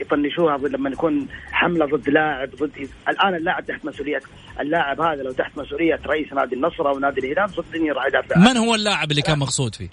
يطنشوها 0.00 0.58
لما 0.58 0.90
يكون 0.90 1.28
حملة 1.52 1.86
ضد 1.86 2.08
لاعب 2.08 2.50
ضد 2.50 2.88
الآن 3.08 3.34
اللاعب 3.34 3.66
تحت 3.66 3.84
مسؤوليه 3.84 4.20
اللاعب 4.60 5.00
هذا 5.00 5.22
لو 5.22 5.32
تحت 5.32 5.58
مسؤولية 5.58 6.00
رئيس 6.06 6.32
نادي 6.32 6.54
النصر 6.54 6.88
أو 6.88 6.98
نادي 6.98 7.20
الهلال 7.20 7.50
صدقني 7.50 7.90
راح 7.90 8.06
يدافع. 8.06 8.38
من 8.38 8.56
هو 8.56 8.74
اللاعب 8.74 9.10
اللي 9.10 9.22
كان 9.22 9.38
مقصود 9.38 9.74
فيه؟ 9.74 9.88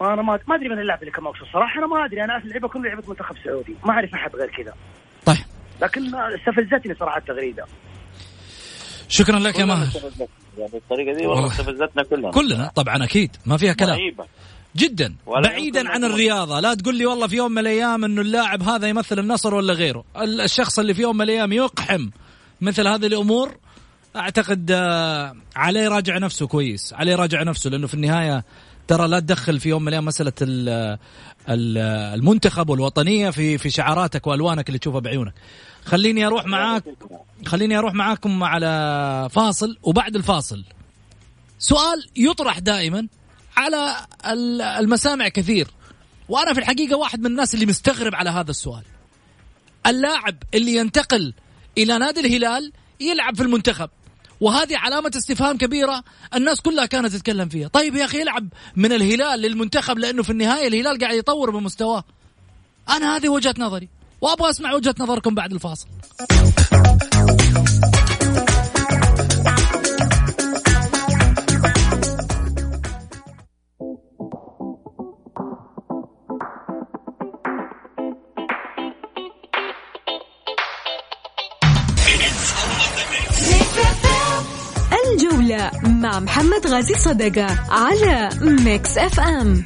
أنا 0.00 0.22
ما 0.22 0.38
ما 0.48 0.54
أدري 0.54 0.68
من 0.68 0.78
اللاعب 0.78 1.00
اللي 1.00 1.10
كان 1.10 1.24
مقصود. 1.24 1.48
صراحة 1.52 1.78
أنا 1.78 1.86
ما 1.86 2.04
أدري. 2.04 2.24
أنا 2.24 2.32
أعرف 2.32 2.44
اللعيبه 2.44 2.68
كلهم 2.68 2.86
لعيبة 2.86 3.02
منتخب 3.08 3.36
سعودي. 3.44 3.74
ما 3.84 3.92
أعرف 3.92 4.14
أحد 4.14 4.36
غير 4.36 4.50
كذا. 4.56 4.74
طيب. 5.26 5.44
لكن 5.82 6.14
استفزتني 6.14 6.94
صراحة 6.94 7.18
التغريدة. 7.18 7.64
شكرا 9.08 9.38
لك 9.38 9.58
يا 9.58 9.64
ماهر. 9.64 9.86
يعني 10.58 10.70
بالطريقة 10.72 11.16
دي 11.18 11.26
والله. 11.26 11.46
استفزتنا 11.46 12.02
كلنا. 12.02 12.30
كلنا 12.30 12.70
طبعا 12.74 13.04
أكيد. 13.04 13.36
ما 13.46 13.56
فيها 13.56 13.72
كلام. 13.72 13.98
رهيبة. 13.98 14.26
جدا 14.76 15.14
بعيدا 15.44 15.88
عن 15.88 16.04
الرياضة. 16.04 16.60
لا 16.60 16.74
تقول 16.74 16.96
لي 16.98 17.06
والله 17.06 17.26
في 17.26 17.36
يوم 17.36 17.52
من 17.52 17.58
الأيام 17.58 18.04
إنه 18.04 18.20
اللاعب 18.20 18.62
هذا 18.62 18.88
يمثل 18.88 19.18
النصر 19.18 19.54
ولا 19.54 19.72
غيره. 19.72 20.04
ال- 20.16 20.40
الشخص 20.40 20.78
اللي 20.78 20.94
في 20.94 21.02
يوم 21.02 21.16
من 21.16 21.22
الأيام 21.22 21.52
يقحم 21.52 22.08
مثل 22.60 22.86
هذه 22.88 23.06
الأمور 23.06 23.56
أعتقد 24.16 24.70
آه، 24.70 25.36
عليه 25.56 25.80
يراجع 25.80 26.18
نفسه 26.18 26.46
كويس. 26.46 26.92
عليه 26.92 27.12
يراجع 27.12 27.42
نفسه 27.42 27.70
لأنه 27.70 27.86
في 27.86 27.94
النهاية 27.94 28.44
ترى 28.88 29.08
لا 29.08 29.20
تدخل 29.20 29.60
في 29.60 29.68
يوم 29.68 29.82
من 29.82 29.88
الأيام 29.88 30.04
مسألة 30.04 30.32
ال- 30.42 30.98
ال- 31.48 31.78
المنتخب 32.18 32.68
والوطنية 32.70 33.30
في 33.30 33.58
في 33.58 33.70
شعاراتك 33.70 34.26
وألوانك 34.26 34.68
اللي 34.68 34.78
تشوفها 34.78 35.00
بعيونك. 35.00 35.34
خليني 35.84 36.26
أروح 36.26 36.46
معاك 36.46 36.84
خليني 37.46 37.78
أروح 37.78 37.94
معاكم 37.94 38.44
على 38.44 39.28
فاصل 39.32 39.76
وبعد 39.82 40.16
الفاصل. 40.16 40.64
سؤال 41.58 42.06
يطرح 42.16 42.58
دائما. 42.58 43.06
على 43.56 43.96
ال- 44.26 44.62
المسامع 44.62 45.28
كثير. 45.28 45.68
وأنا 46.28 46.52
في 46.54 46.60
الحقيقة 46.60 46.96
واحد 46.96 47.20
من 47.20 47.26
الناس 47.26 47.54
اللي 47.54 47.66
مستغرب 47.66 48.14
على 48.14 48.30
هذا 48.30 48.50
السؤال. 48.50 48.82
اللاعب 49.86 50.36
اللي 50.54 50.74
ينتقل 50.74 51.34
إلى 51.78 51.98
نادي 51.98 52.20
الهلال 52.20 52.72
يلعب 53.00 53.36
في 53.36 53.42
المنتخب. 53.42 53.90
وهذه 54.40 54.78
علامة 54.78 55.12
استفهام 55.16 55.56
كبيرة 55.56 56.04
الناس 56.34 56.60
كلها 56.60 56.86
كانت 56.86 57.12
تتكلم 57.12 57.48
فيها. 57.48 57.68
طيب 57.68 57.94
يا 57.96 58.04
أخي 58.04 58.20
يلعب 58.20 58.48
من 58.76 58.92
الهلال 58.92 59.40
للمنتخب 59.40 59.98
لأنه 59.98 60.22
في 60.22 60.30
النهاية 60.30 60.68
الهلال 60.68 60.98
قاعد 60.98 61.14
يطور 61.14 61.50
من 61.50 61.62
مستواه 61.62 62.04
أنا 62.88 63.16
هذه 63.16 63.28
وجهة 63.28 63.54
نظري. 63.58 63.88
وأبغى 64.20 64.50
أسمع 64.50 64.74
وجهة 64.74 64.94
نظركم 64.98 65.34
بعد 65.34 65.52
الفاصل. 65.52 65.86
الجولة 85.46 85.70
مع 85.82 86.20
محمد 86.20 86.66
غازي 86.66 86.94
صدقة 86.94 87.46
على 87.70 88.30
Mix 88.42 88.98
FM 88.98 89.64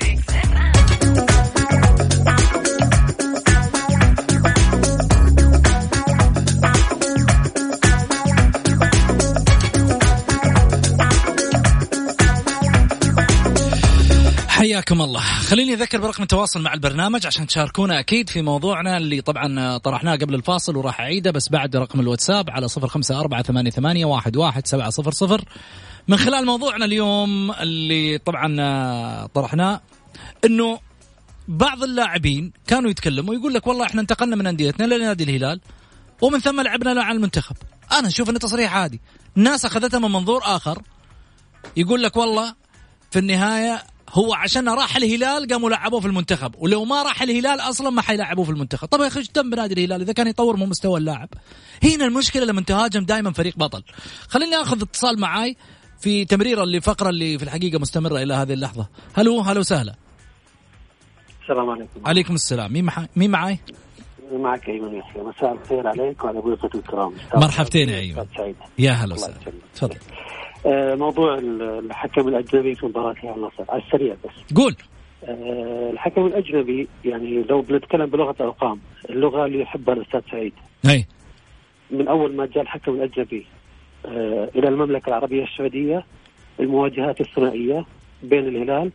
حياكم 14.80 15.02
الله. 15.02 15.20
خليني 15.20 15.74
أذكر 15.74 16.00
برقم 16.00 16.22
التواصل 16.22 16.62
مع 16.62 16.74
البرنامج 16.74 17.26
عشان 17.26 17.46
تشاركونا 17.46 18.00
أكيد 18.00 18.28
في 18.28 18.42
موضوعنا 18.42 18.96
اللي 18.96 19.20
طبعا 19.20 19.78
طرحناه 19.78 20.16
قبل 20.16 20.34
الفاصل 20.34 20.76
وراح 20.76 21.00
أعيده 21.00 21.30
بس 21.30 21.48
بعد 21.48 21.76
رقم 21.76 22.00
الواتساب 22.00 22.50
على 22.50 22.68
صفر 22.68 22.88
خمسة 22.88 23.20
أربعة 23.20 23.42
ثمانية, 23.42 23.70
ثمانية 23.70 24.04
واحد, 24.04 24.36
واحد 24.36 24.66
سبعة 24.66 24.90
صفر 24.90 25.10
صفر. 25.10 25.44
من 26.08 26.16
خلال 26.16 26.46
موضوعنا 26.46 26.84
اليوم 26.84 27.50
اللي 27.52 28.18
طبعا 28.18 29.26
طرحناه 29.26 29.80
أنه 30.44 30.78
بعض 31.48 31.82
اللاعبين 31.82 32.52
كانوا 32.66 32.90
يتكلموا 32.90 33.34
يقول 33.34 33.54
لك 33.54 33.66
والله 33.66 33.86
إحنا 33.86 34.00
انتقلنا 34.00 34.36
من 34.36 34.46
أنديتنا 34.46 34.94
لنادي 34.94 35.24
الهلال 35.24 35.60
ومن 36.20 36.38
ثم 36.38 36.60
لعبنا 36.60 37.02
على 37.02 37.16
المنتخب. 37.16 37.56
أنا 37.92 38.08
أشوف 38.08 38.30
إنه 38.30 38.38
تصريح 38.38 38.74
عادي. 38.74 39.00
الناس 39.36 39.64
اخذتها 39.64 39.98
من 39.98 40.10
منظور 40.10 40.40
آخر 40.44 40.82
يقول 41.76 42.02
لك 42.02 42.16
والله 42.16 42.54
في 43.10 43.18
النهاية 43.18 43.82
هو 44.12 44.34
عشان 44.34 44.68
راح 44.68 44.96
الهلال 44.96 45.46
قاموا 45.52 45.70
لعبوه 45.70 46.00
في 46.00 46.06
المنتخب. 46.06 46.54
ولو 46.58 46.84
ما 46.84 47.02
راح 47.02 47.22
الهلال 47.22 47.60
أصلا 47.60 47.90
ما 47.90 48.02
حيلعبوه 48.02 48.44
في 48.44 48.50
المنتخب. 48.50 48.88
طب 48.88 49.00
يا 49.00 49.06
أخي 49.06 49.22
تم 49.22 49.50
بنادي 49.50 49.74
الهلال؟ 49.74 50.00
إذا 50.00 50.12
كان 50.12 50.26
يطور 50.26 50.56
من 50.56 50.68
مستوى 50.68 50.98
اللاعب. 50.98 51.28
هنا 51.84 52.04
المشكلة 52.04 52.44
لما 52.44 52.60
تهاجم 52.60 53.04
دائما 53.04 53.32
فريق 53.32 53.56
بطل. 53.56 53.82
خليني 54.28 54.56
آخذ 54.56 54.82
اتصال 54.82 55.20
معاي 55.20 55.56
في 56.00 56.24
تمريره 56.24 56.62
اللي 56.62 56.80
فقرة 56.80 57.08
اللي 57.08 57.38
في 57.38 57.44
الحقيقة 57.44 57.78
مستمرة 57.78 58.22
إلى 58.22 58.34
هذه 58.34 58.52
اللحظة. 58.52 58.88
هلو 59.14 59.40
هلو 59.40 59.62
سهلا. 59.62 59.94
السلام 61.42 61.70
عليكم. 61.70 62.06
عليكم 62.06 62.34
السلام. 62.34 62.72
مين 62.72 62.84
مح... 62.84 63.06
مين 63.16 63.30
معاي؟ 63.30 63.58
معك 64.32 64.68
ايمن 64.68 64.94
يحيى 64.94 65.22
مساء 65.22 65.52
الخير 65.52 65.86
عليك 65.88 66.24
وعلى 66.24 66.40
ضيوفك 66.40 66.74
الكرام. 66.74 67.14
مرحبتين 67.34 67.88
يا 67.88 67.98
أيمن. 67.98 68.26
يا 68.78 68.92
هلا 68.92 69.14
وسهلا. 69.14 69.34
تفضل. 69.74 69.96
موضوع 70.96 71.38
الحكم 71.78 72.28
الأجنبي 72.28 72.74
في 72.74 72.86
مباراة 72.86 73.12
الهلال 73.12 73.36
النصر 73.36 73.64
على 73.68 73.82
السريع 73.82 74.14
بس. 74.24 74.54
قول. 74.56 74.76
آه، 75.24 75.90
الحكم 75.92 76.26
الأجنبي 76.26 76.88
يعني 77.04 77.42
لو 77.42 77.60
بنتكلم 77.60 78.06
بلغة 78.06 78.34
ارقام 78.40 78.80
اللغة 79.10 79.46
اللي 79.46 79.60
يحبها 79.60 79.94
الأستاذ 79.94 80.20
سعيد. 80.30 80.52
أي. 80.90 81.06
من 81.90 82.08
أول 82.08 82.36
ما 82.36 82.46
جاء 82.46 82.62
الحكم 82.62 82.94
الأجنبي 82.94 83.46
آه، 84.06 84.50
إلى 84.54 84.68
المملكة 84.68 85.08
العربية 85.08 85.44
السعودية 85.44 86.04
المواجهات 86.60 87.20
الثنائية 87.20 87.84
بين 88.22 88.48
الهلال 88.48 88.90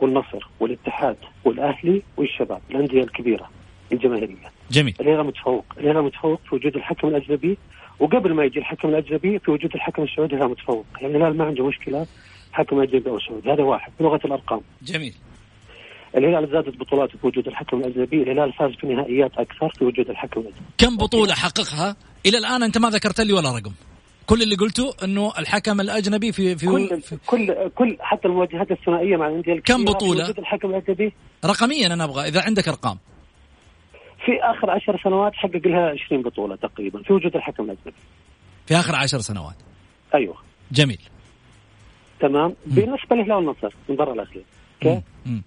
والنصر 0.00 0.48
والاتحاد 0.60 1.16
والأهلي 1.44 2.02
والشباب 2.16 2.60
الأندية 2.70 3.02
الكبيرة. 3.02 3.50
الجماهيرية. 3.92 4.50
جميل. 4.70 4.94
الهلال 5.00 5.26
متفوق. 5.26 5.64
الهلال 5.78 6.02
متفوق 6.04 6.40
في 6.48 6.54
وجود 6.54 6.76
الحكم 6.76 7.08
الأجنبي 7.08 7.58
وقبل 8.00 8.34
ما 8.34 8.44
يجي 8.44 8.58
الحكم 8.58 8.88
الأجنبي 8.88 9.38
في 9.38 9.50
وجود 9.50 9.74
الحكم 9.74 10.02
السعودي 10.02 10.34
الهلال 10.34 10.50
متفوق. 10.50 10.86
يعني 11.00 11.16
الهلال 11.16 11.36
ما 11.36 11.44
عنده 11.44 11.66
مشكلة 11.66 12.06
حكم 12.52 12.80
أجنبي 12.80 13.10
أو 13.10 13.18
سعودي. 13.20 13.52
هذا 13.52 13.62
واحد 13.62 13.92
بلغه 14.00 14.20
الأرقام. 14.24 14.60
جميل. 14.82 15.14
الهلال 16.16 16.50
زادت 16.52 16.76
بطولاته 16.76 17.18
في 17.18 17.26
وجود 17.26 17.46
الحكم 17.48 17.76
الأجنبي 17.80 18.22
الهلال 18.22 18.52
فاز 18.52 18.70
في 18.70 18.86
نهائيات 18.86 19.30
أكثر 19.38 19.68
في 19.78 19.84
وجود 19.84 20.10
الحكم 20.10 20.40
الأجنبي. 20.40 20.64
كم 20.78 20.96
بطولة 20.96 21.34
حققها؟ 21.34 21.96
إلى 22.26 22.38
الآن 22.38 22.62
أنت 22.62 22.78
ما 22.78 22.90
ذكرت 22.90 23.20
لي 23.20 23.32
ولا 23.32 23.48
رقم؟ 23.48 23.72
كل 24.26 24.42
اللي 24.42 24.56
قلته 24.56 24.94
إنه 25.04 25.32
الحكم 25.38 25.80
الأجنبي 25.80 26.32
في 26.32 26.56
في, 26.56 26.66
كل 26.66 27.00
في 27.00 27.16
كل 27.26 27.70
كل 27.74 27.96
حتى 28.00 28.28
المواجهات 28.28 28.70
الثنائية 28.70 29.16
مع 29.16 29.28
الأندية 29.28 29.60
كم 29.60 29.80
وجود 29.88 30.38
الحكم 30.38 30.70
الأجنبي. 30.70 31.12
رقميا 31.44 31.86
أنا 31.86 32.04
أبغى 32.04 32.28
إذا 32.28 32.42
عندك 32.42 32.68
أرقام. 32.68 32.98
في 34.26 34.40
آخر 34.42 34.70
عشر 34.70 35.00
سنوات 35.04 35.34
حقق 35.34 35.60
لها 35.66 35.90
20 36.06 36.22
بطولة 36.22 36.56
تقريبا 36.56 37.02
في 37.02 37.12
وجود 37.12 37.36
الحكم 37.36 37.64
الاجنبي 37.64 37.96
في 38.66 38.74
آخر 38.74 38.94
عشر 38.94 39.18
سنوات. 39.18 39.56
أيوه. 40.14 40.36
جميل. 40.72 41.00
تمام. 42.20 42.54
بالنسبة 42.66 43.16
للهلال 43.16 43.32
والنصر 43.32 43.74
المباراه 43.88 44.12
الاخيره 44.12 44.44
أوكي؟ 44.74 45.02
مم. 45.26 45.42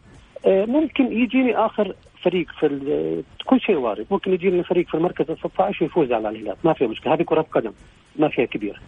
آه، 0.46 0.66
ممكن 0.66 1.04
يجيني 1.12 1.56
آخر 1.58 1.96
فريق 2.24 2.48
في 2.60 3.24
كل 3.46 3.62
شيء 3.62 3.76
وارد. 3.76 4.06
ممكن 4.12 4.34
يجيني 4.34 4.64
فريق 4.64 4.88
في 4.88 4.94
المركز 4.94 5.32
ال 5.32 5.38
16 5.38 5.84
ويفوز 5.84 6.12
على 6.12 6.30
الهلال. 6.30 6.56
ما 6.64 6.74
فيها 6.74 6.88
مشكلة. 6.88 7.14
هذه 7.14 7.24
كرة 7.24 7.42
قدم. 7.42 7.72
ما 8.16 8.30
فيها 8.30 8.46
كبيره 8.46 8.80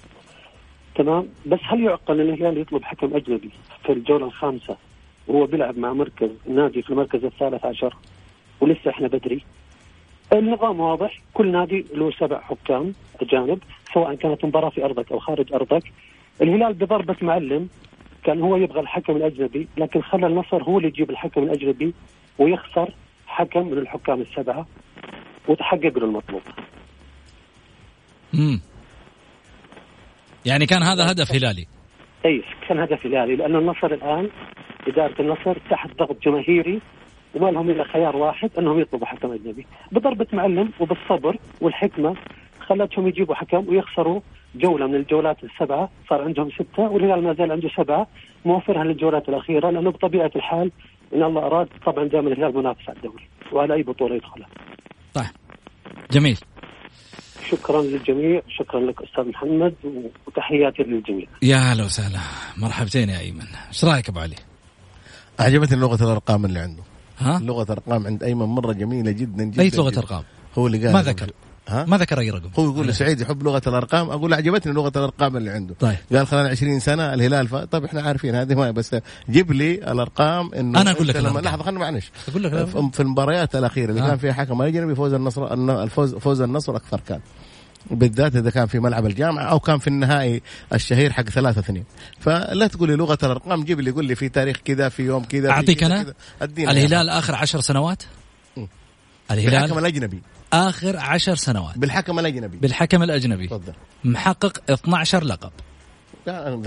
تمام؟ 0.96 1.28
بس 1.46 1.60
هل 1.64 1.84
يعقل 1.84 2.22
أن 2.22 2.30
الهلال 2.30 2.58
يطلب 2.58 2.84
حكم 2.84 3.16
أجنبي 3.16 3.50
في 3.86 3.92
الجولة 3.92 4.26
الخامسة 4.26 4.78
وهو 5.28 5.46
بيلعب 5.46 5.78
مع 5.78 5.94
مركز 5.94 6.30
نادي 6.50 6.82
في 6.82 6.90
المركز 6.90 7.26
الثالث 7.26 7.66
عشر 7.66 7.96
ولسه 8.62 8.90
إحنا 8.90 9.08
بدري؟ 9.08 9.44
النظام 10.34 10.80
واضح. 10.80 11.20
كل 11.34 11.52
نادي 11.52 11.86
له 11.94 12.12
سبع 12.12 12.42
حكام 12.42 12.94
أجانب 13.22 13.60
سواء 13.94 14.16
كانت 14.16 14.46
مباراة 14.46 14.70
في 14.70 14.86
أرضك 14.86 15.12
أو 15.12 15.20
خارج 15.20 15.54
أرضك. 15.54 15.84
الهلال 16.42 16.74
بضربة 16.74 17.16
معلم 17.22 17.70
كان 18.24 18.42
هو 18.42 18.56
يبغى 18.56 18.80
الحكم 18.80 19.16
الأجنبي 19.16 19.68
لكن 19.78 20.02
خلى 20.02 20.28
النصر 20.28 20.64
هو 20.64 20.78
اللي 20.78 20.88
يجيب 20.88 21.10
الحكم 21.10 21.44
الأجنبي 21.44 21.94
ويخسر 22.40 22.94
حكم 23.28 23.68
من 23.68 23.78
الحكام 23.78 24.22
السبعة 24.22 24.68
وتحقق 25.48 25.98
له 25.98 26.06
المطلوب. 26.06 26.42
مم. 28.34 28.62
يعني 30.46 30.66
كان 30.66 30.84
هذا 30.84 31.12
هدف 31.12 31.32
هلالي. 31.32 31.68
أي 32.26 32.44
كان 32.68 32.80
هدف 32.80 33.06
هلالي 33.06 33.36
لأن 33.36 33.56
النصر 33.56 33.88
الآن 33.88 34.30
إدارة 34.88 35.22
النصر 35.22 35.58
تحت 35.70 35.90
ضغط 35.98 36.24
جماهيري 36.24 36.82
وما 37.36 37.52
لهم 37.52 37.70
إلا 37.70 37.84
خيار 37.84 38.16
واحد 38.16 38.50
أنهم 38.58 38.80
يطلبوا 38.80 39.08
حكم 39.08 39.32
أجنبي. 39.32 39.66
بضربة 39.92 40.28
معلم 40.34 40.72
وبالصبر 40.80 41.38
والحكمة 41.62 42.16
خلتهم 42.60 43.08
يجيبوا 43.08 43.36
حكم 43.36 43.70
ويخسروا 43.70 44.22
جولة 44.56 44.88
من 44.88 44.96
الجولات 44.96 45.38
السبعة. 45.44 45.90
صار 46.10 46.22
عندهم 46.22 46.50
ستة 46.52 46.84
والهلال 46.84 47.24
ما 47.24 47.34
زال 47.34 47.52
عنده 47.52 47.70
سبعة. 47.78 48.08
موفرها 48.46 48.84
للجولات 48.84 49.30
الأخيرة 49.30 49.70
لأنه 49.70 49.92
بطبيعة 49.92 50.32
الحال 50.36 50.72
إن 51.14 51.24
الله 51.24 51.46
أراد 51.46 51.68
طبعا 51.86 52.06
دائما 52.06 52.28
الهلال 52.28 52.58
منافس 52.58 52.90
على 52.90 52.98
الدوري 52.98 53.28
وعلى 53.52 53.74
أي 53.74 53.84
بطولة 53.84 54.16
يدخلها. 54.16 54.48
طيب. 55.14 55.26
جميل. 56.12 56.40
شكرا 57.50 57.82
للجميع 57.82 58.42
شكرا 58.50 58.80
لك 58.80 59.02
أستاذ 59.02 59.28
محمد 59.28 59.76
وتحياتي 60.28 60.84
للجميع. 60.84 61.28
يا 61.42 61.58
هلا 61.58 61.84
وسهلا. 61.84 62.20
مرحبتين 62.58 63.10
يا 63.10 63.20
أيمن. 63.20 63.48
إيش 63.68 63.86
رأيك 63.86 64.10
أبو 64.10 64.20
علي؟ 64.20 64.36
عجبتني 65.40 65.80
لغة 65.80 66.04
الأرقام 66.04 66.46
اللي 66.46 66.60
عنده. 66.60 66.84
ها؟ 67.22 67.40
لغة 67.40 67.66
ارقام 67.72 68.08
عند 68.08 68.24
أيمن 68.24 68.46
مرة 68.46 68.74
جميلة 68.74 69.12
جدا 69.12 69.44
جدا 69.44 69.62
أي 69.62 69.70
لغة 69.70 69.90
جداً. 69.90 70.00
ارقام 70.00 70.24
هو 70.58 70.68
اللي 70.68 70.86
قال 70.86 70.94
ما 70.94 71.02
ذكر. 71.02 71.32
ها؟ 71.68 71.86
ما 71.86 71.98
ذكر 71.98 72.20
أي 72.20 72.30
رقم. 72.30 72.50
هو 72.60 72.64
يقول 72.72 72.86
لي 72.88 72.94
سعيد 72.94 73.22
يحب 73.22 73.44
لغة 73.44 73.62
الأرقام 73.68 74.10
أقول 74.10 74.34
عجبتني 74.34 74.74
لغة 74.74 74.92
الأرقام 74.96 75.38
اللي 75.38 75.50
عنده. 75.50 75.76
طيب. 75.80 75.96
قال 76.14 76.28
خلال 76.28 76.48
20 76.48 76.80
سنة 76.80 77.14
الهلال 77.14 77.48
ف... 77.48 77.56
طيب 77.56 77.84
إحنا 77.86 78.02
عارفين 78.02 78.36
هذه 78.36 78.56
ما 78.56 78.72
بس 78.72 78.96
جيب 79.30 79.52
لي 79.52 79.74
الأرقام 79.92 80.54
إنه 80.54 80.82
أنا 80.82 80.92
أقول 80.92 81.08
لك 81.08 81.16
لما. 81.16 81.40
لحظة 81.40 81.64
خلينا 81.64 81.80
معلش. 81.80 82.12
أقول 82.30 82.44
لك 82.44 82.66
في 82.94 83.00
المباريات 83.00 83.56
الأخيرة 83.56 83.90
اللي 83.90 84.02
آه. 84.02 84.08
كان 84.08 84.18
فيها 84.18 84.34
حكم 84.34 84.62
أجنبي 84.62 84.96
فوز 84.96 85.14
النصر 85.14 85.54
الن- 85.54 85.70
الفوز 85.70 86.16
فوز 86.16 86.42
النصر 86.42 86.76
أكثر 86.76 87.00
كان. 87.08 87.20
بالذات 87.90 88.36
إذا 88.36 88.50
كان 88.50 88.68
في 88.68 88.80
ملعب 88.80 89.06
الجامعة 89.06 89.44
أو 89.44 89.60
كان 89.60 89.80
في 89.80 89.88
النهائي 89.88 90.42
الشهير 90.74 91.14
حق 91.14 91.24
ثلاثة 91.24 91.60
اثنين. 91.60 91.84
فلا 92.20 92.68
تقول 92.68 92.90
لي 92.90 92.96
لغة 92.96 93.18
الأرقام 93.24 93.64
جيب 93.64 93.80
لي 93.80 93.92
قول 93.92 94.06
لي 94.06 94.16
في 94.16 94.30
تاريخ 94.30 94.58
كذا 94.66 94.90
في 94.90 95.04
يوم 95.04 95.24
كذا 95.24 95.50
أعطيك 95.50 95.84
أنا؟ 95.84 96.14
الهلال 96.42 97.10
آخر 97.10 97.36
عشر 97.36 97.62
سنوات؟ 97.62 98.04
مم. 98.58 98.68
الهلال 99.32 99.62
بالحكم 99.62 99.78
الأجنبي. 99.80 100.22
آخر 100.54 100.98
عشر 100.98 101.36
سنوات. 101.36 101.78
بالحكم 101.78 102.20
الأجنبي. 102.20 102.58
بالحكم 102.58 103.04
الأجنبي. 103.04 103.48
تفضل. 103.48 103.74
محقق 104.04 104.72
12 104.72 105.24
لقب. 105.24 105.52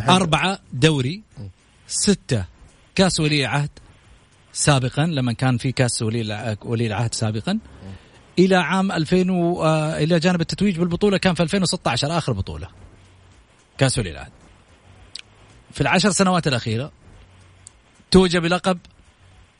أربعة 0.09 0.59
دوري 0.73 1.23
ستة 1.87 2.45
كاس 2.95 3.21
ولي 3.21 3.47
عهد 3.47 3.71
سابقا 4.53 5.07
لما 5.07 5.33
كان 5.33 5.57
في 5.59 5.73
كاس 5.73 6.03
ولي 6.03 6.57
ولي 6.65 6.87
العهد 6.87 7.15
سابقا. 7.15 7.59
إلى 8.39 8.57
عام 8.57 8.93
2000 8.93 9.31
و... 9.31 9.65
آه، 9.65 9.99
إلى 9.99 10.19
جانب 10.19 10.41
التتويج 10.41 10.79
بالبطولة 10.79 11.19
كان 11.19 11.35
في 11.35 11.43
2016 11.43 12.19
آخر 12.19 12.33
بطولة. 12.33 12.69
كأس 13.79 13.99
ولي 13.99 14.11
العهد 14.11 14.33
في 15.73 15.81
العشر 15.81 16.11
سنوات 16.11 16.47
الأخيرة 16.47 16.93
توج 18.11 18.37
بلقب 18.37 18.79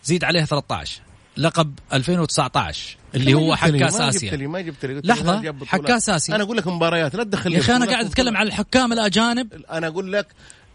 زيد 0.05 0.25
عليه 0.25 0.45
13 0.45 1.01
لقب 1.37 1.79
2019 1.93 2.97
اللي 3.15 3.35
هو 3.35 3.57
حق 3.57 3.69
كاس 3.69 4.01
آسيا. 4.01 4.37
ما 4.37 4.61
جبت 4.61 4.85
لي. 4.85 5.01
لحظة 5.05 5.55
حق 5.67 5.81
كاس 5.81 6.11
آسيا. 6.11 6.35
أنا 6.35 6.45
أقول 6.45 6.57
لك 6.57 6.67
مباريات 6.67 7.15
لا 7.15 7.25
تدخل 7.25 7.53
يا 7.53 7.59
أخي 7.59 7.77
أنا 7.77 7.87
قاعد 7.87 8.07
أتكلم 8.07 8.37
على 8.37 8.49
الحكام 8.49 8.93
الأجانب. 8.93 9.53
أنا 9.71 9.87
أقول 9.87 10.13
لك 10.13 10.27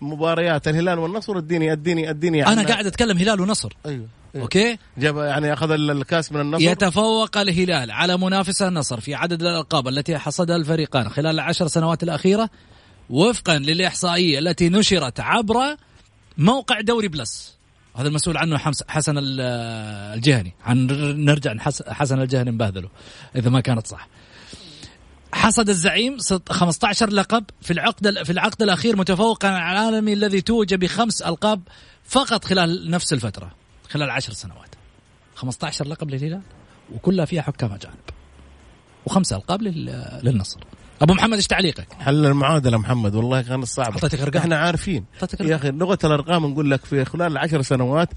مباريات 0.01 0.67
الهلال 0.67 0.99
والنصر 0.99 1.37
اديني 1.37 1.71
اديني 1.71 2.09
اديني 2.09 2.47
أنا 2.47 2.63
قاعد 2.63 2.85
أتكلم 2.85 3.17
هلال 3.17 3.41
ونصر. 3.41 3.73
أيوه. 3.85 4.07
Okay؟ 4.35 4.77
جاب 4.97 5.17
يعني 5.17 5.53
أخذ 5.53 5.71
الكاس 5.71 6.31
من 6.31 6.41
النصر. 6.41 6.63
يتفوق 6.63 7.37
الهلال 7.37 7.91
على 7.91 8.17
منافسة 8.17 8.67
النصر 8.67 8.99
في 8.99 9.15
عدد 9.15 9.41
الألقاب 9.41 9.87
التي 9.87 10.17
حصدها 10.17 10.55
الفريقان 10.55 11.09
خلال 11.09 11.35
العشر 11.35 11.67
سنوات 11.67 12.03
الأخيرة 12.03 12.49
وفقا 13.09 13.57
للإحصائية 13.57 14.39
التي 14.39 14.69
نشرت 14.69 15.19
عبر 15.19 15.75
موقع 16.37 16.81
دوري 16.81 17.07
Plus. 17.07 17.57
هذا 17.95 18.07
المسؤول 18.07 18.37
عنه 18.37 18.57
حسن 18.87 19.15
الجهني. 19.17 20.53
عن 20.65 20.87
نرجع 21.25 21.55
حسن 21.87 22.21
الجهني 22.21 22.51
نبهذله 22.51 22.89
إذا 23.35 23.49
ما 23.49 23.59
كانت 23.59 23.87
صح. 23.87 24.07
حصد 25.33 25.69
الزعيم 25.69 26.17
15 26.49 27.09
لقب 27.09 27.43
في 27.61 27.73
العقد 27.73 28.23
في 28.23 28.31
العقد 28.31 28.61
الأخير 28.61 28.95
متفوقا 28.95 29.47
على 29.47 29.79
العالمي 29.79 30.13
الذي 30.13 30.41
توج 30.41 30.73
بخمس 30.73 31.21
ألقاب 31.21 31.61
فقط 32.03 32.45
خلال 32.45 32.91
نفس 32.91 33.13
الفترة. 33.13 33.58
خلال 33.89 34.09
عشر 34.09 34.33
سنوات. 34.33 34.75
15 35.35 35.87
لقب 35.87 36.09
للهلال 36.09 36.41
وكلها 36.93 37.25
فيها 37.25 37.41
حكام 37.41 37.71
أجانب. 37.71 37.95
وخمسة 39.05 39.35
ألقاب 39.35 39.61
للنصر. 39.61 40.59
أبو 41.01 41.13
محمد 41.13 41.33
إيش 41.33 41.47
تعليقك؟ 41.47 41.93
حل 41.93 42.25
المعادلة 42.25 42.77
محمد 42.77 43.15
والله 43.15 43.41
كانت 43.41 43.65
صعبه 43.65 43.95
أعطيتك 43.95 44.19
أرقام؟ 44.21 44.41
إحنا 44.41 44.57
عارفين. 44.57 45.05
يا 45.41 45.55
أخي 45.55 45.71
لغة 45.71 45.99
الأرقام 46.03 46.45
نقول 46.45 46.71
لك 46.71 46.85
في 46.85 47.05
خلال 47.05 47.31
العشر 47.31 47.61
سنوات 47.61 48.09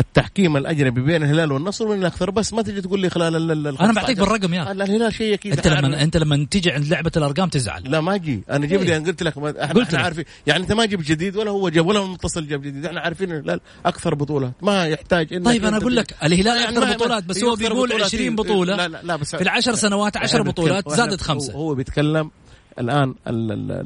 التحكيم 0.00 0.56
الأجنبي 0.56 1.00
بين 1.00 1.22
الهلال 1.22 1.52
والنصر 1.52 1.88
من 1.88 1.98
الأكثر. 1.98 2.30
بس 2.30 2.52
ما 2.52 2.62
تجي 2.62 2.80
تقول 2.80 3.00
لي 3.00 3.10
خلال 3.10 3.50
ال 3.50 3.78
أنا 3.80 3.92
بعطيك 3.92 4.18
بالرقم 4.18 4.54
يا 4.54 4.72
الهلال 4.72 5.14
شيء 5.14 5.34
أكيد. 5.34 5.52
أنت 5.52 5.66
لما 5.68 6.02
أنت 6.02 6.16
لما 6.16 6.46
تيجي 6.50 6.70
عند 6.70 6.86
لعبة 6.86 7.12
الأرقام 7.16 7.48
تزعل. 7.48 7.82
لا 7.90 8.00
ما 8.00 8.14
أجي. 8.14 8.42
أنا 8.50 8.66
جيب 8.66 8.82
لي 8.82 8.96
أنا 8.96 9.06
قلت 9.06 9.22
لك 9.22 9.38
إحنا, 9.38 9.72
قلت 9.72 9.94
إحنا 9.94 10.04
عارفين. 10.04 10.24
يعني 10.46 10.62
أنت 10.62 10.72
ما 10.72 10.84
جبت 10.84 11.06
جديد 11.06 11.36
ولا 11.36 11.50
هو 11.50 11.68
جاب 11.68 11.86
ولا 11.86 12.06
متصل 12.06 12.46
جاب 12.46 12.62
جديد. 12.62 12.86
إحنا 12.86 13.00
عارفين 13.00 13.32
الهلال 13.32 13.60
أكثر 13.86 14.14
بطولات. 14.14 14.52
ما 14.62 14.86
يحتاج 14.86 15.34
إنك 15.34 15.44
طيب 15.44 15.64
أنا 15.64 15.76
أقول 15.76 15.96
لك 15.96 16.14
الهلال 16.22 16.60
يعني 16.60 16.78
أكثر 16.78 16.94
بطولات. 16.94 17.24
بس 17.24 17.44
هو 17.44 17.56
بيقول 17.56 18.02
20 18.02 18.36
بطولة. 18.36 18.76
لا 18.76 18.88
لا 18.88 19.00
لا 19.02 19.16
بس 19.16 19.36
في 19.36 19.42
العشر 19.42 19.74
سنوات 19.74 20.16
10 20.16 20.42
بطولات 20.42 20.88
زادت 20.88 21.20
خمسة. 21.20 21.52
هو 21.52 21.74
بيتكلم 21.74 22.30
الآن 22.78 23.14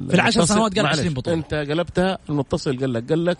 في 0.09 0.15
العشر 0.15 0.45
سنوات 0.45 0.79
قال 0.79 0.87
20 0.87 1.15
بطولة. 1.15 1.37
أنت 1.37 1.55
قلبتها 1.55 2.19
المتصل 2.29 2.79
قال 2.79 2.93
لك 2.93 3.09
قال 3.09 3.25
لك 3.25 3.39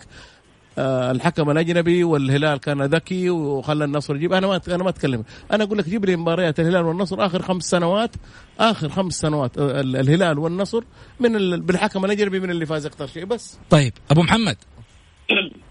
الحكم 0.77 1.51
الأجنبي 1.51 2.03
والهلال 2.03 2.59
كان 2.59 2.81
ذكي 2.81 3.29
وخلى 3.29 3.85
النصر 3.85 4.15
يجيب. 4.15 4.33
أنا 4.33 4.47
ما 4.47 4.61
أنا 4.67 4.83
ما 4.83 4.89
أتكلم. 4.89 5.23
أنا 5.51 5.63
أقول 5.63 5.77
لك 5.77 5.89
جيب 5.89 6.05
لي 6.05 6.15
مباريات 6.15 6.59
الهلال 6.59 6.85
والنصر 6.85 7.25
آخر 7.25 7.41
خمس 7.41 7.63
سنوات. 7.63 8.11
آخر 8.59 8.89
خمس 8.89 9.13
سنوات 9.13 9.57
آه 9.57 9.81
الهلال 9.81 10.39
والنصر 10.39 10.83
من 11.19 11.59
بالحكم 11.59 12.05
الأجنبي 12.05 12.39
من 12.39 12.49
اللي 12.49 12.65
فاز 12.65 12.85
أكثر 12.85 13.07
شيء. 13.07 13.25
بس. 13.25 13.59
طيب 13.69 13.93
أبو 14.11 14.21
محمد. 14.21 14.57